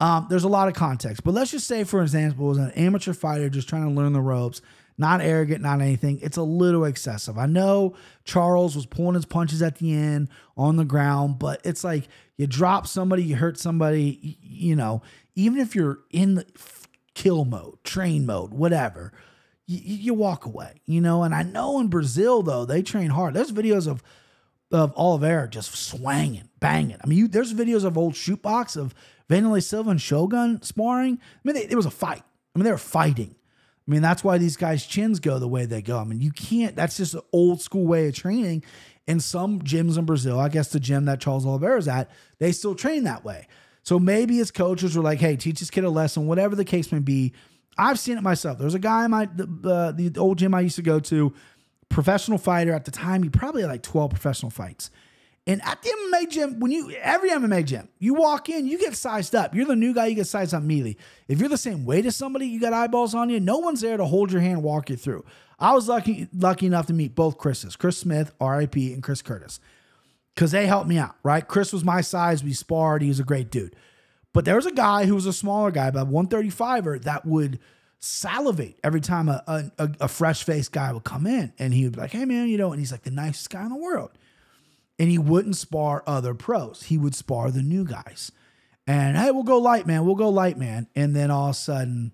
Um, 0.00 0.26
there's 0.28 0.44
a 0.44 0.48
lot 0.48 0.66
of 0.66 0.74
context, 0.74 1.22
but 1.22 1.32
let's 1.32 1.50
just 1.50 1.66
say 1.66 1.84
for 1.84 2.02
example, 2.02 2.50
as 2.50 2.56
an 2.56 2.70
amateur 2.72 3.12
fighter 3.12 3.48
just 3.50 3.68
trying 3.68 3.84
to 3.84 3.90
learn 3.90 4.12
the 4.12 4.20
ropes. 4.20 4.62
Not 4.98 5.20
arrogant, 5.20 5.62
not 5.62 5.80
anything. 5.80 6.20
It's 6.22 6.36
a 6.36 6.42
little 6.42 6.84
excessive. 6.84 7.38
I 7.38 7.46
know 7.46 7.94
Charles 8.24 8.76
was 8.76 8.86
pulling 8.86 9.14
his 9.14 9.24
punches 9.24 9.62
at 9.62 9.76
the 9.76 9.94
end 9.94 10.28
on 10.56 10.76
the 10.76 10.84
ground, 10.84 11.38
but 11.38 11.60
it's 11.64 11.82
like 11.82 12.08
you 12.36 12.46
drop 12.46 12.86
somebody, 12.86 13.24
you 13.24 13.36
hurt 13.36 13.58
somebody, 13.58 14.38
you 14.42 14.76
know, 14.76 15.02
even 15.34 15.58
if 15.58 15.74
you're 15.74 16.00
in 16.10 16.34
the 16.34 16.46
kill 17.14 17.44
mode, 17.44 17.82
train 17.84 18.26
mode, 18.26 18.52
whatever, 18.52 19.12
you, 19.66 19.78
you 19.82 20.14
walk 20.14 20.44
away, 20.44 20.80
you 20.84 21.00
know. 21.00 21.22
And 21.22 21.34
I 21.34 21.42
know 21.42 21.80
in 21.80 21.88
Brazil, 21.88 22.42
though, 22.42 22.64
they 22.64 22.82
train 22.82 23.10
hard. 23.10 23.34
There's 23.34 23.52
videos 23.52 23.88
of 23.88 24.02
of 24.70 24.92
Oliveira 24.96 25.48
just 25.48 25.74
swanging, 25.74 26.48
banging. 26.58 26.96
I 27.04 27.06
mean, 27.06 27.18
you, 27.18 27.28
there's 27.28 27.52
videos 27.52 27.84
of 27.84 27.98
old 27.98 28.16
Chute 28.16 28.40
Boxe 28.40 28.76
of 28.76 28.94
Wanderlei 29.28 29.62
Silva 29.62 29.90
and 29.90 30.00
Shogun 30.00 30.62
sparring. 30.62 31.18
I 31.20 31.38
mean, 31.44 31.54
they, 31.54 31.64
it 31.64 31.76
was 31.76 31.86
a 31.86 31.90
fight. 31.90 32.22
I 32.54 32.58
mean, 32.58 32.64
they 32.64 32.70
were 32.70 32.78
fighting. 32.78 33.34
I 33.86 33.90
mean, 33.90 34.02
that's 34.02 34.22
why 34.22 34.38
these 34.38 34.56
guys' 34.56 34.86
chins 34.86 35.18
go 35.18 35.38
the 35.38 35.48
way 35.48 35.66
they 35.66 35.82
go. 35.82 35.98
I 35.98 36.04
mean, 36.04 36.20
you 36.20 36.30
can't, 36.30 36.76
that's 36.76 36.96
just 36.96 37.14
an 37.14 37.20
old 37.32 37.60
school 37.60 37.86
way 37.86 38.08
of 38.08 38.14
training. 38.14 38.64
In 39.08 39.18
some 39.18 39.60
gyms 39.60 39.98
in 39.98 40.04
Brazil, 40.04 40.38
I 40.38 40.48
guess 40.48 40.68
the 40.68 40.78
gym 40.78 41.06
that 41.06 41.20
Charles 41.20 41.44
Oliveira's 41.44 41.88
at, 41.88 42.08
they 42.38 42.52
still 42.52 42.76
train 42.76 43.02
that 43.04 43.24
way. 43.24 43.48
So 43.82 43.98
maybe 43.98 44.36
his 44.36 44.52
coaches 44.52 44.96
were 44.96 45.02
like, 45.02 45.18
hey, 45.18 45.36
teach 45.36 45.58
this 45.58 45.70
kid 45.70 45.82
a 45.82 45.90
lesson, 45.90 46.28
whatever 46.28 46.54
the 46.54 46.64
case 46.64 46.92
may 46.92 47.00
be. 47.00 47.32
I've 47.76 47.98
seen 47.98 48.16
it 48.16 48.22
myself. 48.22 48.58
There's 48.58 48.74
a 48.74 48.78
guy 48.78 49.04
in 49.04 49.10
my 49.10 49.28
the, 49.34 49.92
the 49.96 50.20
old 50.20 50.38
gym 50.38 50.54
I 50.54 50.60
used 50.60 50.76
to 50.76 50.82
go 50.82 51.00
to, 51.00 51.34
professional 51.88 52.38
fighter 52.38 52.72
at 52.72 52.84
the 52.84 52.90
time. 52.90 53.22
He 53.22 53.28
probably 53.28 53.62
had 53.62 53.70
like 53.70 53.82
12 53.82 54.10
professional 54.10 54.50
fights. 54.50 54.90
And 55.46 55.60
at 55.64 55.82
the 55.82 55.88
MMA 55.90 56.30
gym, 56.30 56.60
when 56.60 56.70
you 56.70 56.92
every 57.02 57.30
MMA 57.30 57.64
gym, 57.64 57.88
you 57.98 58.14
walk 58.14 58.48
in, 58.48 58.66
you 58.66 58.78
get 58.78 58.96
sized 58.96 59.34
up. 59.34 59.54
You're 59.54 59.66
the 59.66 59.74
new 59.74 59.92
guy, 59.92 60.06
you 60.06 60.14
get 60.14 60.28
sized 60.28 60.54
up 60.54 60.62
immediately. 60.62 60.98
If 61.26 61.40
you're 61.40 61.48
the 61.48 61.58
same 61.58 61.84
weight 61.84 62.06
as 62.06 62.14
somebody, 62.14 62.46
you 62.46 62.60
got 62.60 62.72
eyeballs 62.72 63.14
on 63.14 63.28
you. 63.28 63.40
No 63.40 63.58
one's 63.58 63.80
there 63.80 63.96
to 63.96 64.04
hold 64.04 64.30
your 64.30 64.40
hand, 64.40 64.62
walk 64.62 64.88
you 64.88 64.96
through. 64.96 65.24
I 65.58 65.72
was 65.74 65.88
lucky 65.88 66.28
lucky 66.32 66.66
enough 66.66 66.86
to 66.86 66.92
meet 66.92 67.16
both 67.16 67.38
Chris's, 67.38 67.74
Chris 67.74 67.98
Smith, 67.98 68.32
RIP, 68.40 68.76
and 68.76 69.02
Chris 69.02 69.20
Curtis, 69.20 69.58
because 70.34 70.52
they 70.52 70.66
helped 70.66 70.88
me 70.88 70.98
out. 70.98 71.16
Right, 71.24 71.46
Chris 71.46 71.72
was 71.72 71.82
my 71.82 72.02
size. 72.02 72.44
We 72.44 72.52
sparred. 72.52 73.02
He 73.02 73.08
was 73.08 73.20
a 73.20 73.24
great 73.24 73.50
dude. 73.50 73.74
But 74.32 74.44
there 74.44 74.56
was 74.56 74.66
a 74.66 74.72
guy 74.72 75.06
who 75.06 75.16
was 75.16 75.26
a 75.26 75.32
smaller 75.32 75.72
guy, 75.72 75.88
about 75.88 76.08
135er, 76.08 77.02
that 77.02 77.26
would 77.26 77.58
salivate 77.98 78.78
every 78.82 79.00
time 79.00 79.28
a, 79.28 79.42
a, 79.46 79.90
a 80.00 80.08
fresh 80.08 80.42
faced 80.44 80.72
guy 80.72 80.92
would 80.92 81.04
come 81.04 81.26
in, 81.26 81.52
and 81.58 81.74
he 81.74 81.82
would 81.84 81.94
be 81.94 82.00
like, 82.00 82.12
"Hey 82.12 82.26
man, 82.26 82.48
you 82.48 82.58
know," 82.58 82.70
and 82.70 82.78
he's 82.78 82.92
like 82.92 83.02
the 83.02 83.10
nicest 83.10 83.50
guy 83.50 83.64
in 83.64 83.70
the 83.70 83.76
world 83.76 84.12
and 85.02 85.10
he 85.10 85.18
wouldn't 85.18 85.56
spar 85.56 86.04
other 86.06 86.32
pros. 86.32 86.84
He 86.84 86.96
would 86.96 87.16
spar 87.16 87.50
the 87.50 87.60
new 87.60 87.84
guys. 87.84 88.30
And 88.86 89.16
hey, 89.16 89.32
we'll 89.32 89.42
go 89.42 89.58
light, 89.58 89.84
man. 89.84 90.06
We'll 90.06 90.14
go 90.14 90.28
light, 90.28 90.56
man. 90.56 90.86
And 90.94 91.16
then 91.16 91.28
all 91.28 91.46
of 91.46 91.50
a 91.50 91.54
sudden, 91.54 92.12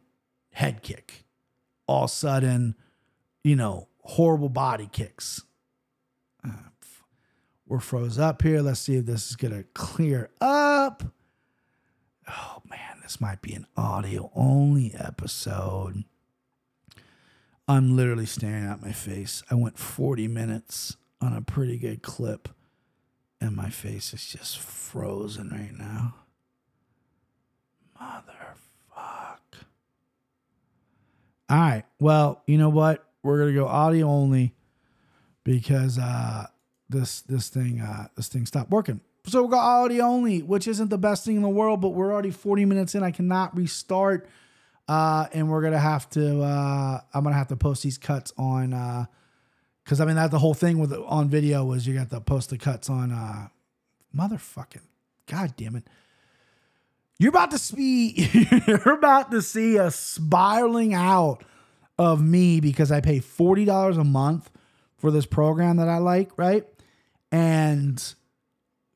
head 0.52 0.80
kick. 0.82 1.26
All 1.86 2.04
of 2.04 2.10
a 2.10 2.14
sudden, 2.14 2.76
you 3.44 3.56
know, 3.56 3.88
horrible 4.04 4.48
body 4.48 4.88
kicks. 4.90 5.42
Uh, 6.42 6.70
we're 7.66 7.78
froze 7.78 8.18
up 8.18 8.40
here. 8.40 8.62
Let's 8.62 8.80
see 8.80 8.96
if 8.96 9.04
this 9.04 9.28
is 9.28 9.36
to 9.36 9.64
clear 9.74 10.30
up. 10.40 11.02
Oh, 12.26 12.62
man, 12.70 13.00
this 13.02 13.20
might 13.20 13.42
be 13.42 13.52
an 13.52 13.66
audio 13.76 14.30
only 14.34 14.94
episode. 14.94 16.04
I'm 17.68 17.94
literally 17.94 18.24
staring 18.24 18.64
at 18.64 18.80
my 18.80 18.92
face. 18.92 19.42
I 19.50 19.56
went 19.56 19.78
40 19.78 20.26
minutes 20.26 20.96
on 21.20 21.34
a 21.34 21.42
pretty 21.42 21.76
good 21.76 22.00
clip 22.00 22.48
and 23.40 23.54
my 23.54 23.70
face 23.70 24.12
is 24.12 24.26
just 24.26 24.58
frozen 24.58 25.50
right 25.50 25.76
now. 25.76 26.14
Motherfuck. 28.00 29.38
All 31.50 31.58
right. 31.58 31.84
Well, 32.00 32.42
you 32.46 32.58
know 32.58 32.68
what? 32.68 33.04
We're 33.22 33.38
gonna 33.38 33.54
go 33.54 33.66
audio 33.66 34.06
only 34.06 34.54
because 35.44 35.98
uh 35.98 36.46
this 36.88 37.22
this 37.22 37.48
thing 37.48 37.80
uh 37.80 38.08
this 38.16 38.28
thing 38.28 38.46
stopped 38.46 38.70
working. 38.70 39.00
So 39.26 39.42
we 39.42 39.50
got 39.50 39.64
audio 39.64 40.04
only, 40.04 40.42
which 40.42 40.66
isn't 40.68 40.88
the 40.88 40.98
best 40.98 41.24
thing 41.24 41.36
in 41.36 41.42
the 41.42 41.48
world, 41.48 41.80
but 41.80 41.90
we're 41.90 42.12
already 42.12 42.30
40 42.30 42.64
minutes 42.64 42.94
in. 42.94 43.02
I 43.02 43.10
cannot 43.10 43.56
restart. 43.56 44.28
Uh, 44.86 45.26
and 45.34 45.50
we're 45.50 45.60
gonna 45.60 45.78
have 45.78 46.08
to 46.10 46.40
uh 46.42 47.00
I'm 47.12 47.24
gonna 47.24 47.36
have 47.36 47.48
to 47.48 47.56
post 47.56 47.82
these 47.82 47.98
cuts 47.98 48.32
on 48.38 48.72
uh 48.72 49.04
because 49.88 50.02
I 50.02 50.04
mean 50.04 50.16
that's 50.16 50.32
the 50.32 50.38
whole 50.38 50.52
thing 50.52 50.78
with 50.78 50.92
on 50.92 51.30
video 51.30 51.64
was 51.64 51.86
you 51.86 51.94
got 51.94 52.10
the 52.10 52.20
post 52.20 52.50
the 52.50 52.58
cuts 52.58 52.90
on 52.90 53.10
uh 53.10 53.48
motherfucking 54.14 54.82
god 55.26 55.54
damn 55.56 55.76
it. 55.76 55.84
You're 57.18 57.30
about 57.30 57.52
to 57.52 57.58
see 57.58 58.10
you're 58.66 58.92
about 58.92 59.30
to 59.30 59.40
see 59.40 59.78
a 59.78 59.90
spiraling 59.90 60.92
out 60.92 61.42
of 61.98 62.22
me 62.22 62.60
because 62.60 62.92
I 62.92 63.00
pay 63.00 63.18
$40 63.18 63.98
a 63.98 64.04
month 64.04 64.50
for 64.98 65.10
this 65.10 65.24
program 65.24 65.78
that 65.78 65.88
I 65.88 65.98
like, 65.98 66.36
right? 66.36 66.66
And 67.32 68.14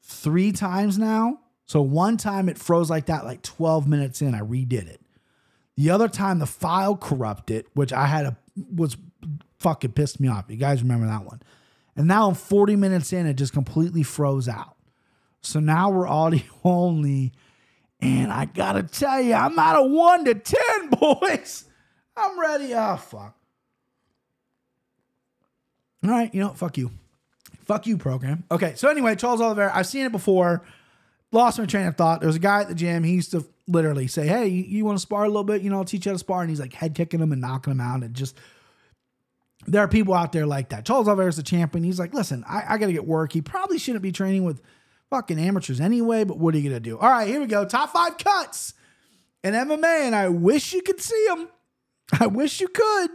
three 0.02 0.52
times 0.52 0.98
now. 0.98 1.40
So 1.64 1.80
one 1.80 2.18
time 2.18 2.50
it 2.50 2.58
froze 2.58 2.90
like 2.90 3.06
that, 3.06 3.24
like 3.24 3.40
12 3.40 3.88
minutes 3.88 4.20
in, 4.20 4.34
I 4.34 4.40
redid 4.40 4.88
it. 4.88 5.00
The 5.76 5.88
other 5.88 6.08
time 6.08 6.38
the 6.38 6.46
file 6.46 6.96
corrupted, 6.96 7.64
which 7.72 7.94
I 7.94 8.06
had 8.06 8.26
a 8.26 8.36
was 8.70 8.96
fucking 9.62 9.92
pissed 9.92 10.20
me 10.20 10.28
off. 10.28 10.44
You 10.48 10.56
guys 10.56 10.82
remember 10.82 11.06
that 11.06 11.24
one. 11.24 11.40
And 11.96 12.06
now 12.06 12.28
I'm 12.28 12.34
40 12.34 12.76
minutes 12.76 13.12
in, 13.12 13.26
it 13.26 13.34
just 13.34 13.52
completely 13.52 14.02
froze 14.02 14.48
out. 14.48 14.76
So 15.40 15.60
now 15.60 15.90
we're 15.90 16.08
audio 16.08 16.42
only. 16.64 17.32
And 18.00 18.32
I 18.32 18.46
gotta 18.46 18.82
tell 18.82 19.20
you, 19.20 19.34
I'm 19.34 19.58
out 19.58 19.84
of 19.84 19.90
one 19.90 20.24
to 20.24 20.34
10, 20.34 20.58
boys. 21.00 21.64
I'm 22.16 22.38
ready. 22.38 22.74
Oh, 22.74 22.96
fuck. 22.96 23.36
All 26.04 26.10
right, 26.10 26.34
you 26.34 26.40
know, 26.40 26.50
fuck 26.50 26.76
you. 26.78 26.90
Fuck 27.64 27.86
you, 27.86 27.96
program. 27.96 28.42
Okay, 28.50 28.74
so 28.74 28.88
anyway, 28.88 29.14
Charles 29.14 29.40
Oliveira, 29.40 29.70
I've 29.72 29.86
seen 29.86 30.04
it 30.04 30.12
before. 30.12 30.64
Lost 31.30 31.58
my 31.58 31.64
train 31.64 31.86
of 31.86 31.96
thought. 31.96 32.20
There 32.20 32.26
was 32.26 32.36
a 32.36 32.40
guy 32.40 32.62
at 32.62 32.68
the 32.68 32.74
gym. 32.74 33.04
He 33.04 33.14
used 33.14 33.30
to 33.30 33.46
literally 33.68 34.06
say, 34.06 34.26
Hey, 34.26 34.48
you, 34.48 34.64
you 34.64 34.84
want 34.84 34.98
to 34.98 35.02
spar 35.02 35.24
a 35.24 35.28
little 35.28 35.44
bit? 35.44 35.62
You 35.62 35.70
know, 35.70 35.78
I'll 35.78 35.84
teach 35.84 36.04
you 36.04 36.10
how 36.10 36.14
to 36.14 36.18
spar. 36.18 36.42
And 36.42 36.50
he's 36.50 36.60
like 36.60 36.74
head 36.74 36.94
kicking 36.94 37.20
him 37.20 37.32
and 37.32 37.40
knocking 37.40 37.70
him 37.70 37.80
out 37.80 38.02
and 38.02 38.14
just 38.14 38.36
there 39.66 39.82
are 39.82 39.88
people 39.88 40.14
out 40.14 40.32
there 40.32 40.46
like 40.46 40.70
that. 40.70 40.84
Charles 40.84 41.08
is 41.08 41.36
the 41.36 41.42
champion. 41.42 41.84
He's 41.84 41.98
like, 41.98 42.14
listen, 42.14 42.44
I, 42.48 42.64
I 42.70 42.78
got 42.78 42.86
to 42.86 42.92
get 42.92 43.06
work. 43.06 43.32
He 43.32 43.40
probably 43.40 43.78
shouldn't 43.78 44.02
be 44.02 44.12
training 44.12 44.44
with 44.44 44.60
fucking 45.10 45.38
amateurs 45.38 45.80
anyway, 45.80 46.24
but 46.24 46.38
what 46.38 46.54
are 46.54 46.58
you 46.58 46.68
going 46.68 46.82
to 46.82 46.90
do? 46.90 46.98
All 46.98 47.08
right, 47.08 47.28
here 47.28 47.40
we 47.40 47.46
go. 47.46 47.64
Top 47.64 47.90
five 47.90 48.18
cuts 48.18 48.74
in 49.44 49.54
MMA, 49.54 50.06
and 50.06 50.14
I 50.14 50.28
wish 50.28 50.72
you 50.72 50.82
could 50.82 51.00
see 51.00 51.26
them. 51.28 51.48
I 52.18 52.26
wish 52.26 52.60
you 52.60 52.68
could, 52.68 53.10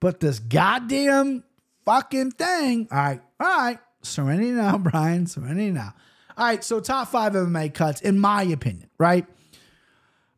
but 0.00 0.20
this 0.20 0.38
goddamn 0.38 1.44
fucking 1.84 2.32
thing. 2.32 2.88
All 2.90 2.98
right, 2.98 3.20
all 3.40 3.58
right. 3.58 3.78
Serenity 4.02 4.50
now, 4.50 4.78
Brian. 4.90 5.26
Serenity 5.26 5.70
now. 5.70 5.94
All 6.36 6.46
right, 6.46 6.64
so 6.64 6.80
top 6.80 7.08
five 7.08 7.34
MMA 7.34 7.74
cuts, 7.74 8.00
in 8.00 8.18
my 8.18 8.42
opinion, 8.42 8.88
right? 8.98 9.26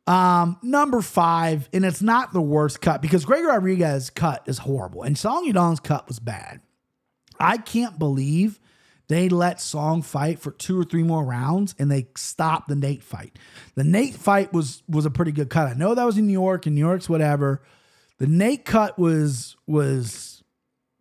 Um, 0.07 0.59
number 0.63 1.01
five, 1.01 1.69
and 1.73 1.85
it's 1.85 2.03
not 2.03 2.33
the 2.33 2.43
worst 2.43 2.81
cut 2.81 3.01
because 3.01 3.25
Greg 3.25 3.45
Rodrigues's 3.45 4.11
cut 4.11 4.43
is 4.47 4.59
horrible, 4.59 5.03
and 5.03 5.17
Song 5.17 5.51
Yadong's 5.51 5.81
cut 5.81 6.07
was 6.09 6.19
bad. 6.19 6.61
I 7.41 7.57
can't 7.57 7.99
believe 7.99 8.61
they 9.09 9.29
let 9.29 9.61
Song 9.61 10.03
fight 10.03 10.39
for 10.39 10.51
two 10.51 10.81
or 10.81 10.85
three 10.85 11.03
more 11.03 11.25
rounds 11.25 11.75
and 11.79 11.91
they 11.91 12.07
stopped 12.17 12.69
the 12.69 12.77
Nate 12.77 13.03
fight. 13.03 13.39
The 13.75 13.85
Nate 13.85 14.15
fight 14.15 14.53
was 14.53 14.83
was 14.89 15.05
a 15.07 15.11
pretty 15.11 15.33
good 15.33 15.51
cut. 15.51 15.69
I 15.69 15.75
know 15.75 15.95
that 15.95 16.05
was 16.05 16.19
in 16.19 16.27
New 16.27 16.33
York, 16.33 16.67
and 16.67 16.75
New 16.75 16.81
York's 16.81 17.09
whatever. 17.09 17.63
The 18.19 18.27
Nate 18.27 18.65
cut 18.65 18.99
was 18.99 19.57
was 19.67 20.43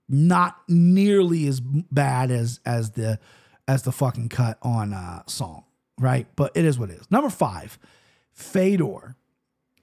not 0.10 0.58
nearly 0.68 1.48
as 1.48 1.62
bad 1.62 2.32
as 2.32 2.60
as 2.66 2.92
the 2.92 3.20
as 3.68 3.84
the 3.84 3.92
fucking 3.92 4.30
cut 4.30 4.58
on 4.62 4.94
uh 4.94 5.24
Song, 5.28 5.64
right? 6.00 6.28
But 6.36 6.52
it 6.56 6.66
is 6.66 6.78
what 6.78 6.90
it 6.90 7.00
is. 7.00 7.10
Number 7.12 7.30
five. 7.30 7.78
Fedor, 8.34 9.16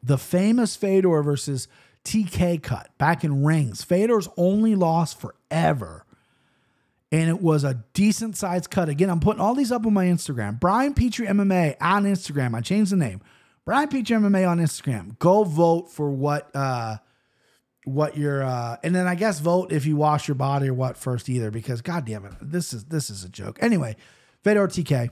the 0.02 0.18
famous 0.18 0.76
Fedor 0.76 1.22
versus 1.22 1.68
TK 2.04 2.62
cut 2.62 2.90
back 2.98 3.24
in 3.24 3.44
rings. 3.44 3.82
Fedor's 3.82 4.28
only 4.36 4.74
loss 4.74 5.14
forever. 5.14 6.04
And 7.12 7.28
it 7.28 7.42
was 7.42 7.64
a 7.64 7.84
decent 7.92 8.36
sized 8.36 8.70
cut. 8.70 8.88
Again, 8.88 9.10
I'm 9.10 9.20
putting 9.20 9.40
all 9.40 9.54
these 9.54 9.72
up 9.72 9.84
on 9.84 9.92
my 9.92 10.06
Instagram. 10.06 10.60
Brian 10.60 10.94
Petrie 10.94 11.26
MMA 11.26 11.76
on 11.80 12.04
Instagram. 12.04 12.54
I 12.54 12.60
changed 12.60 12.92
the 12.92 12.96
name. 12.96 13.20
Brian 13.64 13.88
Petrie 13.88 14.16
MMA 14.16 14.48
on 14.48 14.58
Instagram. 14.58 15.18
Go 15.18 15.44
vote 15.44 15.90
for 15.90 16.10
what 16.10 16.54
uh 16.54 16.98
what 17.84 18.16
your 18.16 18.42
uh 18.44 18.76
and 18.84 18.94
then 18.94 19.08
I 19.08 19.16
guess 19.16 19.40
vote 19.40 19.72
if 19.72 19.86
you 19.86 19.96
wash 19.96 20.28
your 20.28 20.36
body 20.36 20.68
or 20.68 20.74
what 20.74 20.96
first 20.96 21.28
either 21.28 21.50
because 21.50 21.82
god 21.82 22.04
damn 22.04 22.24
it. 22.24 22.32
This 22.40 22.72
is 22.72 22.84
this 22.84 23.10
is 23.10 23.24
a 23.24 23.28
joke. 23.28 23.58
Anyway, 23.60 23.96
Fedor 24.44 24.68
TK. 24.68 25.10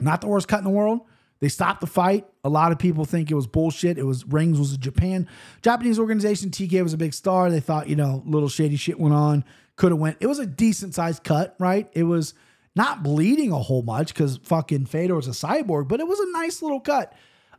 Not 0.00 0.20
the 0.20 0.26
worst 0.26 0.48
cut 0.48 0.58
in 0.58 0.64
the 0.64 0.70
world. 0.70 1.02
They 1.44 1.50
stopped 1.50 1.82
the 1.82 1.86
fight. 1.86 2.26
A 2.42 2.48
lot 2.48 2.72
of 2.72 2.78
people 2.78 3.04
think 3.04 3.30
it 3.30 3.34
was 3.34 3.46
bullshit. 3.46 3.98
It 3.98 4.04
was 4.04 4.24
Rings 4.24 4.58
was 4.58 4.72
a 4.72 4.78
Japan 4.78 5.28
Japanese 5.60 5.98
organization. 5.98 6.48
TK 6.48 6.82
was 6.82 6.94
a 6.94 6.96
big 6.96 7.12
star. 7.12 7.50
They 7.50 7.60
thought 7.60 7.86
you 7.86 7.96
know 7.96 8.22
little 8.24 8.48
shady 8.48 8.76
shit 8.76 8.98
went 8.98 9.14
on. 9.14 9.44
Could 9.76 9.92
have 9.92 10.00
went. 10.00 10.16
It 10.20 10.26
was 10.26 10.38
a 10.38 10.46
decent 10.46 10.94
sized 10.94 11.22
cut, 11.22 11.54
right? 11.58 11.90
It 11.92 12.04
was 12.04 12.32
not 12.74 13.02
bleeding 13.02 13.52
a 13.52 13.58
whole 13.58 13.82
much 13.82 14.14
because 14.14 14.38
fucking 14.38 14.86
Fedor 14.86 15.16
was 15.16 15.28
a 15.28 15.32
cyborg, 15.32 15.86
but 15.86 16.00
it 16.00 16.08
was 16.08 16.18
a 16.18 16.32
nice 16.32 16.62
little 16.62 16.80
cut. 16.80 17.12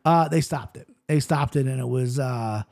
Uh, 0.04 0.30
they 0.30 0.42
stopped 0.42 0.78
it. 0.78 0.90
They 1.06 1.20
stopped 1.20 1.56
it, 1.56 1.68
and 1.68 1.80
it 1.80 1.88
was 1.88 2.18
uh, 2.18 2.64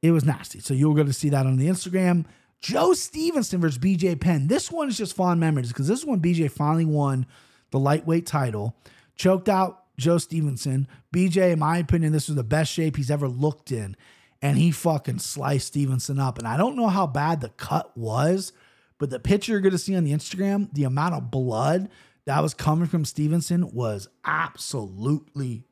it 0.00 0.12
was 0.12 0.24
nasty. 0.24 0.60
So 0.60 0.74
you're 0.74 0.94
going 0.94 1.08
to 1.08 1.12
see 1.12 1.30
that 1.30 1.44
on 1.44 1.56
the 1.56 1.66
Instagram. 1.66 2.24
Joe 2.60 2.94
Stevenson 2.94 3.60
versus 3.60 3.78
BJ 3.78 4.20
Penn. 4.20 4.46
This 4.46 4.70
one 4.70 4.86
is 4.86 4.96
just 4.96 5.16
fond 5.16 5.40
memories 5.40 5.70
because 5.70 5.88
this 5.88 5.98
is 5.98 6.06
when 6.06 6.20
BJ 6.20 6.48
finally 6.48 6.84
won 6.84 7.26
the 7.72 7.80
lightweight 7.80 8.26
title, 8.26 8.76
choked 9.16 9.48
out 9.48 9.85
Joe 9.98 10.18
Stevenson. 10.18 10.88
BJ, 11.14 11.52
in 11.52 11.58
my 11.58 11.78
opinion, 11.78 12.12
this 12.12 12.28
was 12.28 12.36
the 12.36 12.44
best 12.44 12.72
shape 12.72 12.96
he's 12.96 13.10
ever 13.10 13.28
looked 13.28 13.72
in, 13.72 13.96
and 14.42 14.58
he 14.58 14.70
fucking 14.70 15.18
sliced 15.18 15.68
Stevenson 15.68 16.18
up. 16.18 16.38
And 16.38 16.46
I 16.46 16.56
don't 16.56 16.76
know 16.76 16.88
how 16.88 17.06
bad 17.06 17.40
the 17.40 17.48
cut 17.50 17.96
was, 17.96 18.52
but 18.98 19.10
the 19.10 19.20
picture 19.20 19.52
you're 19.52 19.60
going 19.60 19.72
to 19.72 19.78
see 19.78 19.96
on 19.96 20.04
the 20.04 20.12
Instagram, 20.12 20.72
the 20.72 20.84
amount 20.84 21.14
of 21.14 21.30
blood 21.30 21.88
that 22.26 22.42
was 22.42 22.54
coming 22.54 22.88
from 22.88 23.04
Stevenson 23.04 23.70
was 23.72 24.08
absolutely 24.24 25.64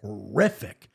horrific. 0.00 0.90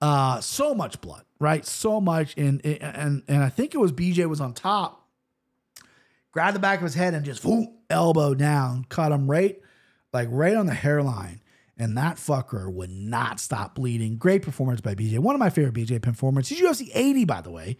Uh, 0.00 0.40
so 0.40 0.74
much 0.74 1.00
blood, 1.00 1.24
right? 1.40 1.66
So 1.66 2.00
much, 2.00 2.36
and 2.36 2.64
and 2.64 3.22
and 3.26 3.42
I 3.42 3.48
think 3.48 3.74
it 3.74 3.78
was 3.78 3.90
BJ 3.90 4.28
was 4.28 4.40
on 4.40 4.52
top, 4.52 5.08
grabbed 6.30 6.54
the 6.54 6.60
back 6.60 6.78
of 6.78 6.84
his 6.84 6.94
head 6.94 7.14
and 7.14 7.24
just 7.24 7.44
whoop, 7.44 7.70
elbow 7.90 8.34
down, 8.34 8.84
cut 8.88 9.10
him 9.10 9.28
right, 9.28 9.60
like 10.12 10.28
right 10.30 10.54
on 10.54 10.66
the 10.66 10.74
hairline, 10.74 11.40
and 11.78 11.96
that 11.96 12.16
fucker 12.16 12.72
would 12.72 12.90
not 12.90 13.40
stop 13.40 13.74
bleeding. 13.74 14.16
Great 14.16 14.42
performance 14.42 14.80
by 14.80 14.94
BJ. 14.94 15.18
One 15.18 15.34
of 15.34 15.38
my 15.38 15.50
favorite 15.50 15.74
BJ 15.74 16.02
performances. 16.02 16.60
UFC 16.60 16.90
80, 16.92 17.24
by 17.24 17.40
the 17.40 17.50
way. 17.50 17.76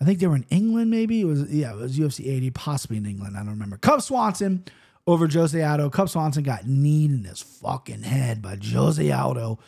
I 0.00 0.04
think 0.04 0.18
they 0.18 0.26
were 0.26 0.36
in 0.36 0.46
England, 0.50 0.90
maybe 0.90 1.20
it 1.20 1.24
was 1.24 1.50
yeah, 1.52 1.72
it 1.72 1.76
was 1.76 1.98
UFC 1.98 2.26
80, 2.28 2.50
possibly 2.50 2.96
in 2.96 3.06
England. 3.06 3.36
I 3.36 3.40
don't 3.40 3.50
remember. 3.50 3.76
Cub 3.76 4.02
Swanson 4.02 4.64
over 5.06 5.26
Jose 5.28 5.60
Aldo. 5.62 5.90
Cub 5.90 6.08
Swanson 6.08 6.42
got 6.42 6.66
kneed 6.66 7.10
in 7.10 7.24
his 7.24 7.40
fucking 7.40 8.02
head 8.02 8.42
by 8.42 8.58
Jose 8.62 9.10
Aldo 9.10 9.58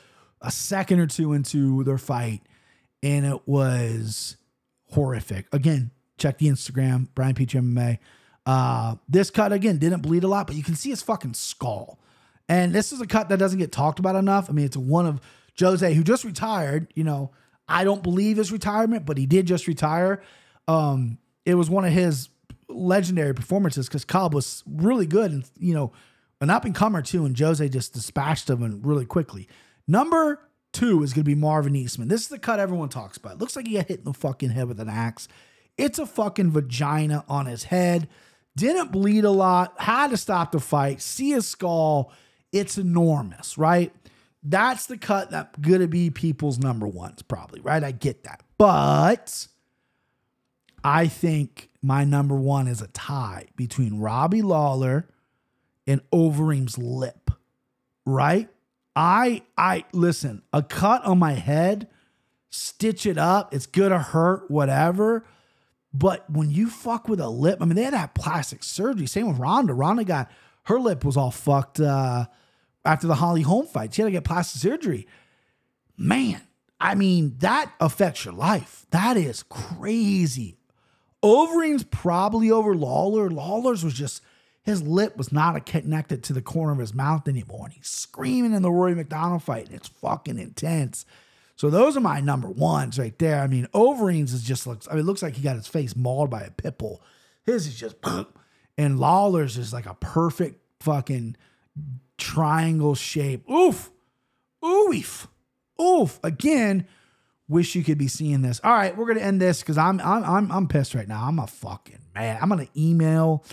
a 0.41 0.51
second 0.51 1.01
or 1.01 1.07
two 1.07 1.33
into 1.33 1.83
their 1.85 1.99
fight, 1.99 2.43
and 3.03 3.27
it 3.27 3.47
was 3.47 4.37
horrific. 4.91 5.47
Again, 5.53 5.91
check 6.19 6.39
the 6.39 6.47
Instagram, 6.47 7.09
Brian 7.15 7.35
Peach 7.35 7.55
MMA. 7.55 7.99
Uh, 8.45 8.97
this 9.09 9.31
cut 9.31 9.53
again 9.53 9.79
didn't 9.79 10.03
bleed 10.03 10.25
a 10.25 10.29
lot, 10.29 10.47
but 10.47 10.57
you 10.57 10.63
can 10.63 10.77
see 10.77 10.91
his 10.91 11.03
fucking 11.03 11.35
skull. 11.35 11.99
And 12.49 12.73
this 12.73 12.93
is 12.93 13.01
a 13.01 13.07
cut 13.07 13.29
that 13.29 13.39
doesn't 13.39 13.59
get 13.59 13.73
talked 13.73 13.99
about 13.99 14.15
enough. 14.15 14.49
I 14.49 14.53
mean, 14.53 14.67
it's 14.67 14.77
one 14.77 15.07
of 15.07 15.21
Jose 15.59 15.95
who 15.95 16.05
just 16.05 16.25
retired. 16.25 16.93
You 16.95 17.05
know, 17.05 17.33
I 17.69 17.85
don't 17.85 18.03
believe 18.03 18.37
his 18.37 18.53
retirement, 18.53 19.07
but 19.07 19.19
he 19.19 19.27
did 19.27 19.47
just 19.47 19.67
retire. 19.67 20.23
Um, 20.69 21.19
it 21.45 21.55
was 21.55 21.71
one 21.71 21.85
of 21.85 21.93
his 21.93 22.29
legendary 22.69 23.35
performances 23.35 23.89
because 23.89 24.05
Cub 24.05 24.35
was 24.35 24.63
really 24.67 25.07
good 25.07 25.31
and 25.31 25.49
you 25.59 25.73
know 25.73 25.93
an 26.41 26.51
up 26.51 26.65
and 26.65 26.75
comer 26.75 27.03
too, 27.03 27.25
and 27.25 27.39
Jose 27.39 27.67
just 27.69 27.95
dispatched 27.95 28.51
him 28.51 28.81
really 28.83 29.07
quickly. 29.07 29.49
Number 29.89 30.41
two 30.73 31.03
is 31.03 31.13
going 31.15 31.25
to 31.25 31.29
be 31.29 31.35
Marvin 31.35 31.75
Eastman. 31.75 32.09
This 32.09 32.23
is 32.23 32.29
the 32.29 32.39
cut 32.39 32.61
everyone 32.61 32.91
talks 32.91 33.17
about. 33.17 33.35
It 33.35 33.39
looks 33.39 33.57
like 33.57 33.67
he 33.67 33.75
got 33.75 33.89
hit 33.89 34.01
in 34.01 34.05
the 34.05 34.13
fucking 34.13 34.51
head 34.51 34.69
with 34.69 34.79
an 34.81 34.91
axe. 34.91 35.29
It's 35.79 35.99
a 35.99 36.07
fucking 36.07 36.51
vagina 36.51 37.25
on 37.29 37.47
his 37.47 37.65
head. 37.65 38.09
Didn't 38.57 38.93
bleed 38.93 39.25
a 39.25 39.31
lot. 39.31 39.81
Had 39.81 40.11
to 40.11 40.17
stop 40.17 40.53
the 40.53 40.61
fight. 40.61 41.01
See 41.01 41.31
his 41.31 41.47
skull. 41.47 42.13
It's 42.53 42.79
enormous, 42.79 43.59
right? 43.59 43.93
That's 44.43 44.87
the 44.87 44.97
cut 44.97 45.31
that's 45.31 45.57
going 45.59 45.81
to 45.81 45.89
be 45.89 46.11
people's 46.11 46.59
number 46.59 46.87
ones, 46.87 47.23
probably, 47.23 47.61
right? 47.61 47.83
I 47.83 47.91
get 47.91 48.25
that. 48.25 48.43
But 48.59 49.49
I 50.85 51.09
think 51.09 51.69
my 51.83 52.05
number 52.05 52.37
one 52.37 52.69
is 52.69 52.81
a 52.81 52.87
tie 52.89 53.47
between 53.57 53.99
Robbie 53.99 54.43
Lawler 54.43 55.09
and 55.87 56.01
Overeem's 56.13 56.79
lip, 56.79 57.31
right? 58.05 58.49
I 58.95 59.43
I 59.59 59.85
listen, 59.93 60.43
a 60.53 60.63
cut 60.63 61.05
on 61.05 61.19
my 61.19 61.33
head, 61.33 61.89
stitch 62.51 63.05
it 63.05 63.19
up, 63.19 63.53
it's 63.53 63.67
gonna 63.67 63.99
hurt, 63.99 64.51
whatever. 64.51 65.25
But 65.93 66.29
when 66.31 66.51
you 66.51 66.69
fuck 66.69 67.09
with 67.09 67.21
a 67.21 67.29
lip, 67.29 67.59
I 67.61 67.65
mean, 67.65 67.75
they 67.77 67.83
had 67.83 67.91
to 67.91 67.99
have 67.99 68.15
plastic 68.15 68.63
surgery. 68.63 69.07
Same 69.07 69.29
with 69.29 69.39
Ronda. 69.39 69.75
Ronda 69.75 70.05
got 70.05 70.31
her 70.67 70.79
lip 70.81 71.05
was 71.05 71.17
all 71.17 71.31
fucked 71.31 71.81
uh, 71.81 72.27
after 72.85 73.07
the 73.07 73.17
Holly 73.17 73.43
Holm 73.43 73.67
fight. 73.67 73.95
She 73.95 74.03
had 74.03 74.07
to 74.07 74.13
get 74.13 74.25
plastic 74.25 74.61
surgery. 74.61 75.07
Man, 75.97 76.41
I 76.81 76.95
mean, 76.95 77.37
that 77.39 77.73
affects 77.81 78.25
your 78.25 78.35
life. 78.35 78.87
That 78.91 79.17
is 79.17 79.43
crazy. 79.45 80.59
Overeem's 81.23 81.85
probably 81.85 82.51
over 82.51 82.75
Lawler. 82.75 83.31
Lawler's 83.31 83.85
was 83.85 83.95
just 83.95 84.23
his 84.63 84.83
lip 84.83 85.17
was 85.17 85.31
not 85.31 85.65
connected 85.65 86.25
to 86.25 86.33
the 86.33 86.43
corner 86.43 86.73
of 86.73 86.79
his 86.79 86.93
mouth 86.93 87.29
anymore. 87.29 87.67
And 87.67 87.75
he's 87.75 87.89
screaming 87.89 88.53
in 88.53 88.63
the 88.63 88.71
Rory 88.71 88.97
MacDonald 88.97 89.45
fight. 89.45 89.67
And 89.67 89.77
it's 89.77 89.89
fucking 89.89 90.39
intense. 90.39 91.07
So 91.55 91.71
those 91.71 91.97
are 91.97 92.01
my 92.01 92.21
number 92.21 92.49
ones 92.49 92.99
right 92.99 93.17
there. 93.19 93.41
I 93.41 93.47
mean, 93.47 93.69
Overeem's 93.73 94.33
is 94.33 94.43
just 94.43 94.67
looks, 94.67 94.89
I 94.89 94.93
mean, 94.93 95.01
it 95.01 95.07
looks 95.07 95.23
like 95.23 95.37
he 95.37 95.43
got 95.43 95.57
his 95.57 95.69
face 95.69 95.95
mauled 95.95 96.31
by 96.31 96.43
a 96.43 96.51
pit 96.51 96.79
bull. 96.79 97.01
His 97.45 97.69
is 97.69 97.79
just, 97.79 97.97
and 98.79 98.99
Lawler's 98.99 99.57
is 99.57 99.73
like 99.73 99.87
a 99.87 99.95
perfect 99.95 100.61
fucking 100.81 101.37
triangle 102.19 102.95
shape. 102.95 103.49
Oof. 103.51 103.91
Oof. 104.65 105.29
Oof. 105.81 106.19
Again, 106.23 106.87
wish 107.49 107.75
you 107.75 107.85
could 107.85 107.99
be 107.99 108.09
seeing 108.09 108.43
this. 108.43 108.61
All 108.65 108.73
right, 108.73 108.97
we're 108.97 109.07
gonna 109.07 109.21
end 109.21 109.41
this 109.41 109.61
because 109.61 109.79
I'm 109.79 110.01
I'm 110.01 110.25
I'm 110.25 110.53
I'm 110.53 110.69
pissed 110.69 110.95
right 110.95 111.09
now. 111.09 111.25
I'm 111.25 111.39
a 111.39 111.47
fucking 111.47 112.01
man. 112.15 112.39
I'm 112.41 112.49
gonna 112.49 112.69
email 112.77 113.45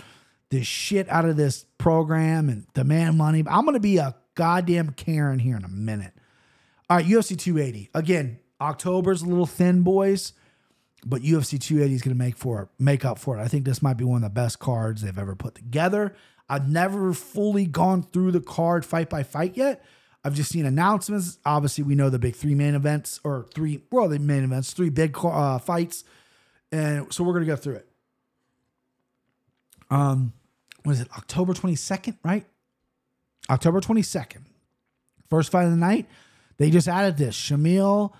the 0.50 0.62
shit 0.62 1.08
out 1.08 1.24
of 1.24 1.36
this 1.36 1.64
program 1.78 2.48
and 2.48 2.66
demand 2.74 3.18
money. 3.18 3.42
I'm 3.46 3.66
to 3.66 3.80
be 3.80 3.98
a 3.98 4.14
goddamn 4.34 4.90
Karen 4.90 5.38
here 5.38 5.56
in 5.56 5.64
a 5.64 5.68
minute. 5.68 6.12
All 6.88 6.98
right, 6.98 7.06
UFC 7.06 7.38
280. 7.38 7.90
Again, 7.94 8.38
October's 8.60 9.22
a 9.22 9.26
little 9.26 9.46
thin, 9.46 9.82
boys, 9.82 10.32
but 11.04 11.22
UFC 11.22 11.60
280 11.60 11.94
is 11.94 12.02
going 12.02 12.16
to 12.16 12.18
make 12.18 12.36
for 12.36 12.68
make 12.78 13.04
up 13.04 13.18
for 13.18 13.38
it. 13.38 13.42
I 13.42 13.48
think 13.48 13.64
this 13.64 13.82
might 13.82 13.96
be 13.96 14.04
one 14.04 14.16
of 14.16 14.22
the 14.22 14.30
best 14.30 14.58
cards 14.58 15.02
they've 15.02 15.18
ever 15.18 15.36
put 15.36 15.54
together. 15.54 16.14
I've 16.48 16.68
never 16.68 17.12
fully 17.12 17.66
gone 17.66 18.02
through 18.02 18.32
the 18.32 18.40
card 18.40 18.84
fight 18.84 19.08
by 19.08 19.22
fight 19.22 19.56
yet. 19.56 19.84
I've 20.24 20.34
just 20.34 20.50
seen 20.50 20.64
announcements. 20.64 21.38
Obviously, 21.44 21.84
we 21.84 21.94
know 21.94 22.08
the 22.08 22.18
big 22.18 22.34
three 22.34 22.54
main 22.54 22.74
events 22.74 23.20
or 23.24 23.46
three, 23.54 23.82
well, 23.90 24.08
the 24.08 24.18
main 24.18 24.44
events, 24.44 24.72
three 24.72 24.88
big 24.88 25.16
uh, 25.22 25.58
fights, 25.58 26.04
and 26.72 27.12
so 27.12 27.24
we're 27.24 27.34
gonna 27.34 27.44
go 27.44 27.56
through 27.56 27.76
it. 27.76 27.88
Um, 29.90 30.32
was 30.84 31.00
it 31.00 31.08
October 31.16 31.52
22nd, 31.52 32.16
right? 32.24 32.46
October 33.50 33.80
22nd. 33.80 34.42
First 35.28 35.50
fight 35.50 35.64
of 35.64 35.70
the 35.70 35.76
night. 35.76 36.06
They 36.56 36.70
just 36.70 36.88
added 36.88 37.16
this. 37.16 37.36
Shamil 37.36 38.12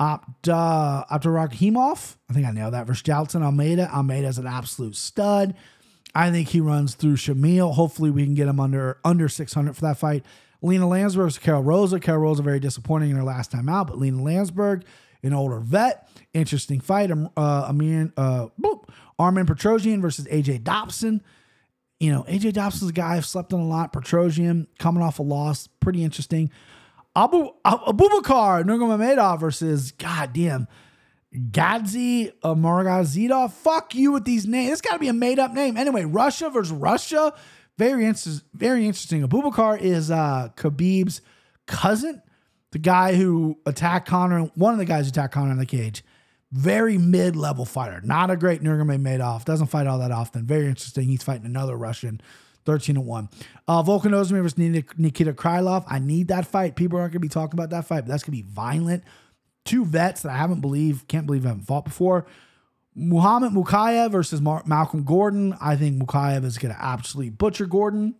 Abda, 0.00 1.08
Abdurakhimov. 1.08 2.16
I 2.28 2.32
think 2.32 2.46
I 2.46 2.50
nailed 2.50 2.74
that. 2.74 2.86
Versus 2.86 3.02
Jailton 3.02 3.42
Almeida. 3.42 3.90
Almeida's 3.92 4.38
an 4.38 4.46
absolute 4.46 4.96
stud. 4.96 5.54
I 6.14 6.30
think 6.30 6.48
he 6.48 6.60
runs 6.60 6.94
through 6.94 7.16
Shamil. 7.16 7.74
Hopefully 7.74 8.10
we 8.10 8.24
can 8.24 8.34
get 8.34 8.48
him 8.48 8.60
under 8.60 8.98
under 9.04 9.28
600 9.28 9.74
for 9.74 9.82
that 9.82 9.98
fight. 9.98 10.24
Lina 10.62 10.86
Länsberg 10.86 11.16
versus 11.16 11.38
Karol 11.38 11.62
Rosa. 11.62 12.00
Karol 12.00 12.22
Rosa 12.22 12.42
very 12.42 12.60
disappointing 12.60 13.10
in 13.10 13.16
her 13.16 13.22
last 13.22 13.50
time 13.50 13.68
out, 13.68 13.88
but 13.88 13.98
Lina 13.98 14.22
Länsberg, 14.22 14.84
an 15.22 15.34
older 15.34 15.60
vet, 15.60 16.08
interesting 16.32 16.80
fight. 16.80 17.10
Um, 17.10 17.28
uh, 17.36 17.66
Amir, 17.68 18.12
uh, 18.16 18.48
boop. 18.60 18.88
Armen 19.18 19.46
Petrosyan 19.46 20.00
versus 20.00 20.26
AJ 20.26 20.62
Dobson 20.64 21.22
you 21.98 22.12
know, 22.12 22.24
AJ 22.24 22.52
Dobson's 22.52 22.90
a 22.90 22.92
guy 22.92 23.16
I've 23.16 23.26
slept 23.26 23.52
on 23.52 23.60
a 23.60 23.66
lot. 23.66 23.92
Petrosyan 23.92 24.66
coming 24.78 25.02
off 25.02 25.18
a 25.18 25.22
loss, 25.22 25.66
pretty 25.80 26.04
interesting. 26.04 26.50
Abu 27.16 27.48
Abubakar 27.64 28.62
Nurmagomedov 28.64 29.40
versus 29.40 29.90
goddamn 29.92 30.68
Gadzi 31.34 32.32
Margazidov. 32.42 33.52
Fuck 33.52 33.94
you 33.94 34.12
with 34.12 34.24
these 34.24 34.46
names. 34.46 34.72
It's 34.72 34.80
got 34.82 34.92
to 34.92 34.98
be 34.98 35.08
a 35.08 35.14
made 35.14 35.38
up 35.38 35.52
name. 35.52 35.76
Anyway, 35.76 36.04
Russia 36.04 36.50
versus 36.50 36.72
Russia. 36.72 37.32
Very 37.78 38.04
interesting. 38.04 38.46
Very 38.54 38.86
interesting. 38.86 39.26
Abubakar 39.26 39.80
is 39.80 40.10
uh, 40.10 40.50
Khabib's 40.56 41.22
cousin, 41.66 42.22
the 42.72 42.78
guy 42.78 43.14
who 43.14 43.58
attacked 43.64 44.06
Conor. 44.06 44.50
One 44.54 44.74
of 44.74 44.78
the 44.78 44.84
guys 44.84 45.06
who 45.06 45.10
attacked 45.10 45.34
Conor 45.34 45.52
in 45.52 45.58
the 45.58 45.66
cage 45.66 46.04
very 46.52 46.96
mid-level 46.96 47.64
fighter. 47.64 48.00
Not 48.02 48.30
a 48.30 48.36
great 48.36 48.62
Nurmagomedov. 48.62 49.44
Doesn't 49.44 49.66
fight 49.66 49.86
all 49.86 49.98
that 49.98 50.12
often. 50.12 50.46
Very 50.46 50.66
interesting. 50.66 51.08
He's 51.08 51.22
fighting 51.22 51.46
another 51.46 51.76
Russian. 51.76 52.20
13 52.66 52.96
to 52.96 53.00
1. 53.00 53.28
Uh, 53.66 53.82
Volkan 53.82 54.12
Oezdemir 54.12 54.42
versus 54.42 54.58
Nikita 54.98 55.32
Krylov. 55.32 55.84
I 55.88 55.98
need 55.98 56.28
that 56.28 56.46
fight. 56.46 56.76
People 56.76 56.98
aren't 56.98 57.12
going 57.12 57.20
to 57.20 57.26
be 57.26 57.28
talking 57.28 57.58
about 57.58 57.70
that 57.70 57.86
fight, 57.86 58.02
but 58.02 58.08
that's 58.08 58.22
going 58.24 58.36
to 58.36 58.44
be 58.44 58.50
violent. 58.52 59.04
Two 59.64 59.84
vets 59.84 60.22
that 60.22 60.32
I 60.32 60.36
haven't 60.36 60.60
believe, 60.60 61.08
can't 61.08 61.26
believe 61.26 61.44
I 61.44 61.48
haven't 61.48 61.64
fought 61.64 61.84
before. 61.84 62.26
Muhammad 62.94 63.52
Mokaev 63.52 64.10
versus 64.10 64.40
Mar- 64.40 64.62
Malcolm 64.66 65.04
Gordon. 65.04 65.56
I 65.60 65.76
think 65.76 66.00
Mokaev 66.00 66.44
is 66.44 66.58
going 66.58 66.74
to 66.74 66.82
absolutely 66.82 67.30
butcher 67.30 67.66
Gordon. 67.66 68.14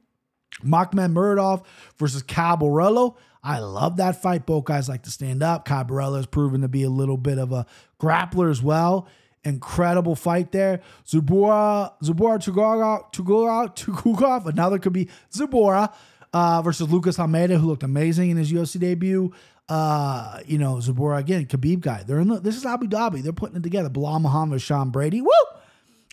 Makhmed 0.65 1.13
Muradov 1.13 1.65
versus 1.99 2.23
Cabarello. 2.23 3.17
I 3.43 3.61
love 3.61 3.99
that 3.99 4.21
fight. 4.21 4.45
Both 4.45 4.65
guys 4.65 4.89
like 4.89 5.03
to 5.05 5.11
stand 5.11 5.43
up. 5.43 5.67
Cabarello 5.67 6.17
has 6.17 6.27
proven 6.27 6.63
to 6.63 6.69
be 6.69 6.83
a 6.83 6.91
little 6.91 7.17
bit 7.17 7.39
of 7.39 7.53
a 7.53 7.67
grappler 8.01 8.51
as 8.51 8.63
well. 8.63 9.09
Incredible 9.47 10.17
fight 10.17 10.51
there. 10.51 10.81
Zubora, 11.07 11.93
Zubora 12.03 12.39
Tugorov, 12.39 13.13
Tugorov, 13.13 13.77
Tugorov, 13.77 14.47
another 14.47 14.81
could 14.81 14.93
be 14.93 15.09
Zubora 15.33 15.95
uh, 16.33 16.61
versus 16.63 16.91
Lucas 16.91 17.19
Almeida, 17.19 17.57
who 17.57 17.69
looked 17.69 17.85
amazing 17.85 18.31
in 18.31 18.37
his 18.37 18.53
UFC 18.53 18.81
debut. 18.81 19.33
Uh, 19.69 20.41
you 20.47 20.59
know, 20.59 20.75
Zubora 20.77 21.19
again, 21.19 21.47
Khabib 21.47 21.81
guy. 21.81 22.03
They're 22.03 22.19
in 22.19 22.29
the, 22.29 22.41
this 22.41 22.57
is 22.57 22.67
Abu 22.67 22.89
Dhabi. 22.89 23.23
They're 23.23 23.33
putting 23.33 23.57
it 23.57 23.63
together. 23.63 23.89
Belal 23.89 24.21
Muhammad, 24.21 24.61
Sean 24.61 24.91
Brady. 24.91 25.21
Woo! 25.21 25.31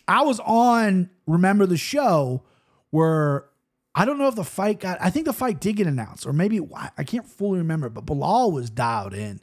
I 0.08 0.22
was 0.22 0.40
on 0.42 1.10
Remember 1.26 1.66
the 1.66 1.78
Show 1.78 2.44
where 2.92 3.46
I 3.96 4.06
don't 4.06 4.20
know 4.20 4.28
if 4.28 4.36
the 4.36 4.44
fight 4.44 4.80
got, 4.80 5.00
I 5.02 5.10
think 5.10 5.26
the 5.26 5.34
fight 5.34 5.60
did 5.60 5.76
get 5.78 5.88
announced, 5.88 6.28
or 6.28 6.34
maybe 6.34 6.60
I 6.98 7.04
can't 7.04 7.28
fully 7.28 7.58
remember, 7.58 7.90
but 7.90 8.06
Belal 8.06 8.52
was 8.52 8.70
dialed 8.70 9.16
in. 9.16 9.40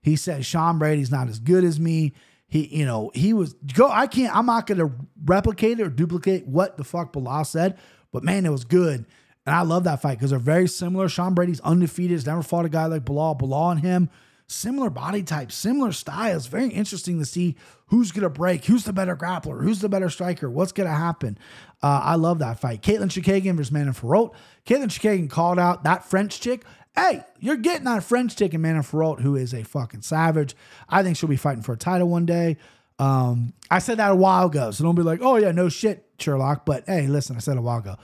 He 0.00 0.16
said, 0.16 0.44
Sean 0.44 0.78
Brady's 0.78 1.10
not 1.10 1.28
as 1.28 1.38
good 1.38 1.64
as 1.64 1.78
me. 1.80 2.12
He, 2.52 2.66
you 2.66 2.84
know, 2.84 3.10
he 3.14 3.32
was 3.32 3.54
go. 3.54 3.88
I 3.88 4.06
can't. 4.06 4.36
I'm 4.36 4.44
not 4.44 4.66
gonna 4.66 4.92
replicate 5.24 5.80
or 5.80 5.88
duplicate 5.88 6.46
what 6.46 6.76
the 6.76 6.84
fuck 6.84 7.10
Belal 7.10 7.46
said, 7.46 7.78
but 8.12 8.22
man, 8.22 8.44
it 8.44 8.50
was 8.50 8.64
good, 8.64 9.06
and 9.46 9.56
I 9.56 9.62
love 9.62 9.84
that 9.84 10.02
fight 10.02 10.18
because 10.18 10.28
they're 10.32 10.38
very 10.38 10.68
similar. 10.68 11.08
Sean 11.08 11.32
Brady's 11.32 11.62
undefeated. 11.62 12.14
Has 12.14 12.26
never 12.26 12.42
fought 12.42 12.66
a 12.66 12.68
guy 12.68 12.84
like 12.84 13.06
Belal. 13.06 13.40
Belal 13.40 13.72
and 13.72 13.80
him, 13.80 14.10
similar 14.52 14.90
body 14.90 15.22
type, 15.22 15.50
similar 15.50 15.92
styles. 15.92 16.46
Very 16.46 16.68
interesting 16.68 17.18
to 17.18 17.24
see 17.24 17.56
who's 17.86 18.12
gonna 18.12 18.30
break, 18.30 18.64
who's 18.64 18.84
the 18.84 18.92
better 18.92 19.16
grappler, 19.16 19.62
who's 19.62 19.80
the 19.80 19.88
better 19.88 20.10
striker, 20.10 20.48
what's 20.48 20.72
gonna 20.72 20.90
happen. 20.90 21.38
Uh, 21.82 22.00
I 22.04 22.14
love 22.14 22.38
that 22.38 22.60
fight. 22.60 22.82
Katlyn 22.82 23.08
Chookagian 23.08 23.56
versus 23.56 23.72
Manon 23.72 23.94
Fiorot. 23.94 24.32
Katlyn 24.66 24.86
Chookagian 24.86 25.28
called 25.28 25.58
out 25.58 25.84
that 25.84 26.04
French 26.04 26.40
chick 26.40 26.64
hey, 26.94 27.22
you're 27.40 27.56
getting 27.56 27.84
that 27.84 28.04
French 28.04 28.36
chick 28.36 28.54
in 28.54 28.60
Manon 28.60 28.82
Fiorot, 28.82 29.20
who 29.20 29.36
is 29.36 29.54
a 29.54 29.62
fucking 29.64 30.02
savage. 30.02 30.54
I 30.88 31.02
think 31.02 31.16
she'll 31.16 31.28
be 31.28 31.36
fighting 31.36 31.62
for 31.62 31.72
a 31.72 31.76
title 31.76 32.08
one 32.08 32.26
day. 32.26 32.58
Um, 32.98 33.54
I 33.70 33.78
said 33.78 33.98
that 33.98 34.12
a 34.12 34.14
while 34.14 34.46
ago, 34.46 34.70
so 34.70 34.84
don't 34.84 34.94
be 34.94 35.02
like, 35.02 35.20
oh 35.22 35.36
yeah, 35.36 35.52
no 35.52 35.68
shit, 35.68 36.06
Sherlock. 36.18 36.64
But 36.64 36.84
hey, 36.86 37.06
listen, 37.06 37.36
I 37.36 37.40
said 37.40 37.56
a 37.56 37.62
while 37.62 37.78
ago. 37.78 37.96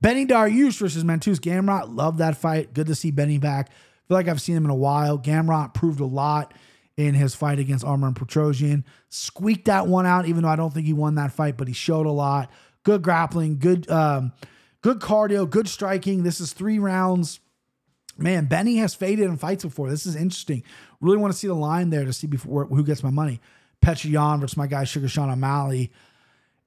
Benny 0.00 0.26
Dariush 0.26 0.78
versus 0.78 1.04
Mateusz 1.04 1.40
Gamrot. 1.40 1.94
Love 1.94 2.18
that 2.18 2.36
fight. 2.36 2.72
Good 2.74 2.86
to 2.86 2.94
see 2.94 3.10
Benny 3.10 3.38
back. 3.38 3.70
Feel 4.08 4.16
like 4.16 4.28
I've 4.28 4.40
seen 4.40 4.56
him 4.56 4.64
in 4.64 4.70
a 4.70 4.76
while. 4.76 5.18
Gamrot 5.18 5.74
proved 5.74 6.00
a 6.00 6.06
lot 6.06 6.54
in 6.96 7.14
his 7.14 7.34
fight 7.34 7.58
against 7.58 7.84
Armour 7.84 8.08
and 8.08 8.16
Petrosyan. 8.16 8.84
Squeaked 9.08 9.66
that 9.66 9.86
one 9.86 10.06
out, 10.06 10.26
even 10.26 10.42
though 10.42 10.48
I 10.48 10.56
don't 10.56 10.72
think 10.72 10.86
he 10.86 10.92
won 10.92 11.16
that 11.16 11.32
fight, 11.32 11.56
but 11.56 11.68
he 11.68 11.74
showed 11.74 12.06
a 12.06 12.12
lot. 12.12 12.50
Good 12.84 13.02
grappling, 13.02 13.58
good 13.58 13.90
um, 13.90 14.32
good 14.80 15.00
cardio, 15.00 15.48
good 15.48 15.68
striking. 15.68 16.22
This 16.22 16.40
is 16.40 16.52
three 16.52 16.78
rounds 16.78 17.40
man, 18.18 18.46
Benny 18.46 18.76
has 18.76 18.94
faded 18.94 19.26
in 19.26 19.36
fights 19.36 19.64
before. 19.64 19.90
This 19.90 20.06
is 20.06 20.16
interesting. 20.16 20.62
Really 21.00 21.18
want 21.18 21.32
to 21.32 21.38
see 21.38 21.46
the 21.46 21.54
line 21.54 21.90
there 21.90 22.04
to 22.04 22.12
see 22.12 22.26
before 22.26 22.66
who 22.66 22.84
gets 22.84 23.02
my 23.02 23.10
money. 23.10 23.40
Petr 23.84 24.10
Yan 24.10 24.40
versus 24.40 24.56
my 24.56 24.66
guy 24.66 24.84
Sugar 24.84 25.08
Sean 25.08 25.30
O'Malley. 25.30 25.92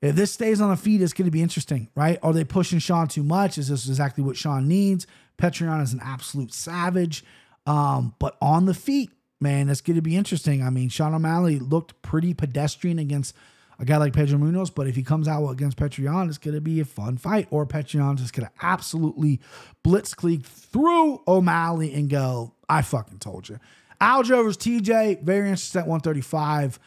If 0.02 0.16
this 0.16 0.32
stays 0.32 0.62
on 0.62 0.70
the 0.70 0.78
feet, 0.78 1.02
it's 1.02 1.14
going 1.14 1.26
to 1.26 1.32
be 1.32 1.42
interesting, 1.42 1.90
right? 1.96 2.18
Are 2.24 2.32
they 2.32 2.46
pushing 2.46 2.80
Sean 2.80 3.08
too 3.08 3.24
much? 3.24 3.58
Is 3.58 3.68
this 3.68 3.88
exactly 3.88 4.24
what 4.24 4.38
Sean 4.38 4.68
needs? 4.68 5.06
Petr 5.38 5.62
Yan 5.62 5.82
is 5.82 5.94
an 5.94 6.02
absolute 6.04 6.54
savage. 6.54 7.24
Um, 7.66 8.16
but 8.20 8.38
on 8.42 8.66
the 8.66 8.74
feet, 8.74 9.12
man, 9.42 9.70
it's 9.70 9.82
going 9.82 9.96
to 9.96 10.02
be 10.02 10.16
interesting. 10.16 10.64
I 10.64 10.70
mean, 10.70 10.90
Sean 10.90 11.14
O'Malley 11.14 11.60
looked 11.60 12.02
pretty 12.02 12.34
pedestrian 12.34 12.98
against 12.98 13.36
a 13.78 13.86
guy 13.86 13.98
like 13.98 14.14
Pedro 14.14 14.38
Munhoz, 14.38 14.74
But 14.74 14.88
if 14.88 14.96
he 14.96 15.04
comes 15.04 15.28
out 15.28 15.48
against 15.48 15.78
Petr 15.78 16.00
Yan, 16.00 16.28
it's 16.28 16.38
going 16.38 16.56
to 16.56 16.62
be 16.62 16.80
a 16.82 16.86
fun 16.86 17.18
fight. 17.18 17.48
Or 17.50 17.66
Petr 17.66 17.96
Yan's 17.96 18.22
just 18.22 18.34
going 18.34 18.48
to 18.48 18.66
absolutely 18.66 19.40
blitzkrieg 19.86 20.44
through 20.46 21.22
O'Malley 21.28 21.94
and 21.94 22.10
go, 22.10 22.54
I 22.68 22.82
fucking 22.82 23.20
told 23.20 23.48
you. 23.48 23.60
Aljo 24.02 24.44
versus 24.44 24.58
TJ, 24.58 25.24
very 25.24 25.50
interesting 25.50 25.82
at 25.82 25.88
135. 25.88 26.80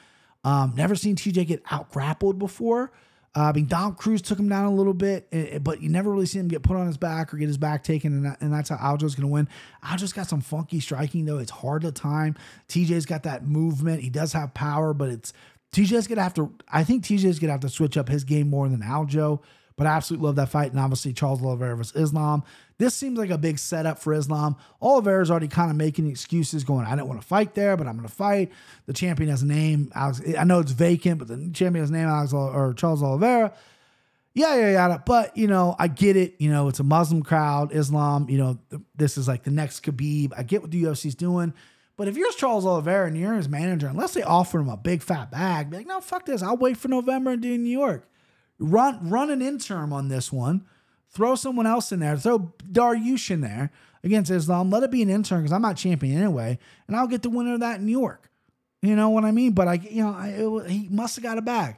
Um, 0.44 0.74
never 0.76 0.94
seen 0.94 1.16
TJ 1.16 1.46
get 1.46 1.62
out 1.70 1.90
grappled 1.90 2.38
before. 2.38 2.92
Uh, 3.34 3.44
I 3.44 3.52
mean, 3.52 3.66
Dom 3.66 3.94
Cruz 3.94 4.20
took 4.20 4.38
him 4.38 4.48
down 4.48 4.66
a 4.66 4.74
little 4.74 4.92
bit, 4.92 5.26
eh, 5.32 5.46
eh, 5.52 5.58
but 5.58 5.80
you 5.80 5.88
never 5.88 6.10
really 6.10 6.26
see 6.26 6.38
him 6.38 6.48
get 6.48 6.62
put 6.62 6.76
on 6.76 6.86
his 6.86 6.98
back 6.98 7.32
or 7.32 7.38
get 7.38 7.46
his 7.46 7.56
back 7.56 7.82
taken, 7.82 8.12
and, 8.12 8.26
that, 8.26 8.42
and 8.42 8.52
that's 8.52 8.68
how 8.68 8.76
Aljo's 8.76 9.14
going 9.14 9.26
to 9.26 9.32
win. 9.32 9.48
Aljo's 9.82 10.12
got 10.12 10.26
some 10.26 10.42
funky 10.42 10.80
striking, 10.80 11.24
though. 11.24 11.38
It's 11.38 11.50
hard 11.50 11.80
to 11.82 11.92
time. 11.92 12.36
TJ's 12.68 13.06
got 13.06 13.22
that 13.22 13.46
movement. 13.46 14.02
He 14.02 14.10
does 14.10 14.34
have 14.34 14.52
power, 14.52 14.92
but 14.92 15.08
it's 15.08 15.32
TJ's 15.72 16.06
gonna 16.06 16.22
have 16.22 16.34
to. 16.34 16.52
I 16.70 16.84
think 16.84 17.04
TJ's 17.04 17.38
gonna 17.38 17.52
have 17.52 17.62
to 17.62 17.68
switch 17.68 17.96
up 17.96 18.08
his 18.08 18.24
game 18.24 18.50
more 18.50 18.68
than 18.68 18.80
Aljo. 18.80 19.40
But 19.76 19.86
I 19.86 19.90
absolutely 19.90 20.26
love 20.26 20.36
that 20.36 20.48
fight, 20.48 20.70
and 20.70 20.80
obviously 20.80 21.12
Charles 21.12 21.42
Oliveira 21.42 21.76
versus 21.76 21.96
Islam. 21.96 22.42
This 22.78 22.94
seems 22.94 23.18
like 23.18 23.30
a 23.30 23.38
big 23.38 23.58
setup 23.58 23.98
for 23.98 24.12
Islam. 24.12 24.56
Oliveira's 24.80 25.30
already 25.30 25.48
kind 25.48 25.70
of 25.70 25.76
making 25.76 26.08
excuses, 26.08 26.64
going, 26.64 26.86
"I 26.86 26.90
didn't 26.90 27.08
want 27.08 27.20
to 27.20 27.26
fight 27.26 27.54
there, 27.54 27.76
but 27.76 27.86
I'm 27.86 27.96
going 27.96 28.08
to 28.08 28.14
fight." 28.14 28.50
The 28.86 28.92
champion 28.92 29.30
has 29.30 29.42
a 29.42 29.46
name. 29.46 29.90
Alex, 29.94 30.20
I 30.38 30.44
know 30.44 30.60
it's 30.60 30.72
vacant, 30.72 31.18
but 31.18 31.28
the 31.28 31.50
champion 31.52 31.82
has 31.82 31.90
a 31.90 31.92
name, 31.92 32.08
Alex 32.08 32.32
or 32.32 32.74
Charles 32.74 33.02
Oliveira. 33.02 33.52
Yeah, 34.34 34.56
yeah, 34.56 34.70
yeah. 34.70 34.98
But 35.04 35.36
you 35.36 35.46
know, 35.46 35.76
I 35.78 35.88
get 35.88 36.16
it. 36.16 36.36
You 36.38 36.50
know, 36.50 36.68
it's 36.68 36.80
a 36.80 36.84
Muslim 36.84 37.22
crowd, 37.22 37.74
Islam. 37.74 38.28
You 38.28 38.38
know, 38.38 38.58
this 38.96 39.18
is 39.18 39.28
like 39.28 39.44
the 39.44 39.50
next 39.50 39.84
Khabib. 39.84 40.32
I 40.36 40.42
get 40.42 40.62
what 40.62 40.70
the 40.70 40.82
UFC's 40.84 41.14
doing. 41.14 41.52
But 41.96 42.08
if 42.08 42.16
you're 42.16 42.32
Charles 42.32 42.64
Oliveira 42.64 43.06
and 43.06 43.16
you're 43.16 43.34
his 43.34 43.48
manager, 43.48 43.86
unless 43.86 44.14
they 44.14 44.22
offer 44.22 44.58
him 44.58 44.68
a 44.68 44.76
big 44.76 45.02
fat 45.02 45.30
bag, 45.30 45.70
be 45.70 45.76
like, 45.76 45.86
no, 45.86 46.00
fuck 46.00 46.24
this. 46.24 46.42
I'll 46.42 46.56
wait 46.56 46.78
for 46.78 46.88
November 46.88 47.32
and 47.32 47.42
do 47.42 47.56
New 47.56 47.70
York. 47.70 48.08
Run 48.62 49.10
run 49.10 49.30
an 49.30 49.42
interim 49.42 49.92
on 49.92 50.08
this 50.08 50.32
one. 50.32 50.64
Throw 51.10 51.34
someone 51.34 51.66
else 51.66 51.92
in 51.92 52.00
there. 52.00 52.16
Throw 52.16 52.54
Dariush 52.70 53.30
in 53.30 53.40
there 53.40 53.70
against 54.04 54.30
Islam. 54.30 54.70
Let 54.70 54.82
it 54.82 54.90
be 54.90 55.02
an 55.02 55.10
intern 55.10 55.40
because 55.40 55.52
I'm 55.52 55.62
not 55.62 55.76
champion 55.76 56.18
anyway, 56.18 56.58
and 56.86 56.96
I'll 56.96 57.06
get 57.06 57.22
the 57.22 57.30
winner 57.30 57.54
of 57.54 57.60
that 57.60 57.80
in 57.80 57.86
New 57.86 57.92
York. 57.92 58.30
You 58.80 58.96
know 58.96 59.10
what 59.10 59.24
I 59.24 59.30
mean? 59.30 59.52
But 59.52 59.68
I, 59.68 59.74
you 59.74 60.02
know, 60.02 60.14
I, 60.14 60.28
it, 60.28 60.70
he 60.70 60.88
must 60.88 61.16
have 61.16 61.22
got 61.22 61.38
a 61.38 61.42
bag. 61.42 61.76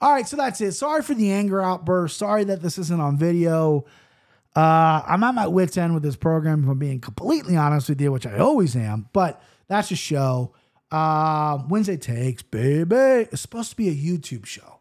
All 0.00 0.12
right, 0.12 0.26
so 0.26 0.36
that's 0.36 0.60
it. 0.60 0.72
Sorry 0.72 1.02
for 1.02 1.14
the 1.14 1.30
anger 1.30 1.62
outburst. 1.62 2.18
Sorry 2.18 2.44
that 2.44 2.60
this 2.60 2.76
isn't 2.76 3.00
on 3.00 3.16
video. 3.16 3.84
Uh, 4.54 5.00
I'm 5.06 5.22
at 5.22 5.34
my 5.34 5.46
wits' 5.46 5.76
end 5.76 5.94
with 5.94 6.02
this 6.02 6.16
program, 6.16 6.64
if 6.64 6.68
I'm 6.68 6.78
being 6.78 7.00
completely 7.00 7.56
honest 7.56 7.88
with 7.88 8.00
you, 8.00 8.10
which 8.10 8.26
I 8.26 8.38
always 8.38 8.76
am. 8.76 9.08
But 9.12 9.40
that's 9.68 9.90
a 9.90 9.96
show. 9.96 10.54
Uh, 10.90 11.62
Wednesday 11.68 11.96
Takes, 11.96 12.42
baby. 12.42 13.28
It's 13.30 13.40
supposed 13.40 13.70
to 13.70 13.76
be 13.76 13.88
a 13.88 13.94
YouTube 13.94 14.44
show. 14.44 14.80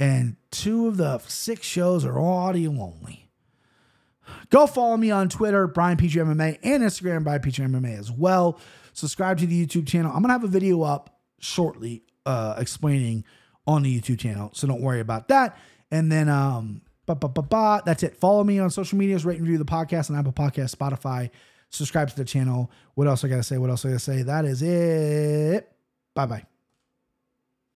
And 0.00 0.36
two 0.50 0.86
of 0.86 0.96
the 0.96 1.18
six 1.18 1.66
shows 1.66 2.04
are 2.04 2.18
audio 2.18 2.70
only. 2.70 3.30
Go 4.50 4.66
follow 4.66 4.96
me 4.96 5.10
on 5.10 5.28
Twitter, 5.28 5.66
Brian 5.66 5.96
Petrie 5.96 6.22
MMA, 6.22 6.58
and 6.62 6.82
Instagram, 6.82 7.24
Brian 7.24 7.40
Petrie 7.40 7.64
MMA 7.64 7.98
as 7.98 8.10
well. 8.10 8.60
Subscribe 8.92 9.38
to 9.38 9.46
the 9.46 9.66
YouTube 9.66 9.86
channel. 9.86 10.10
I'm 10.10 10.22
going 10.22 10.28
to 10.28 10.32
have 10.32 10.44
a 10.44 10.48
video 10.48 10.82
up 10.82 11.18
shortly 11.40 12.02
uh, 12.26 12.54
explaining 12.58 13.24
on 13.66 13.82
the 13.82 14.00
YouTube 14.00 14.18
channel. 14.18 14.50
So 14.54 14.66
don't 14.66 14.82
worry 14.82 15.00
about 15.00 15.28
that. 15.28 15.58
And 15.90 16.10
then, 16.12 16.28
um, 16.28 16.82
ba, 17.06 17.14
ba, 17.14 17.28
ba, 17.28 17.42
ba, 17.42 17.82
that's 17.84 18.02
it. 18.02 18.16
Follow 18.16 18.44
me 18.44 18.58
on 18.58 18.70
social 18.70 18.98
medias, 18.98 19.24
rate 19.24 19.38
and 19.38 19.46
review 19.46 19.58
the 19.58 19.64
podcast 19.64 20.10
on 20.10 20.16
Apple 20.16 20.32
Podcast, 20.32 20.74
Spotify, 20.74 21.30
subscribe 21.70 22.08
to 22.10 22.16
the 22.16 22.24
channel. 22.24 22.70
What 22.94 23.06
else 23.06 23.24
I 23.24 23.28
got 23.28 23.36
to 23.36 23.42
say? 23.42 23.58
What 23.58 23.70
else 23.70 23.84
I 23.84 23.90
got 23.90 23.94
to 23.94 24.00
say? 24.00 24.22
That 24.22 24.44
is 24.44 24.62
it. 24.62 25.70
Bye 26.14 26.26
bye. 26.26 26.57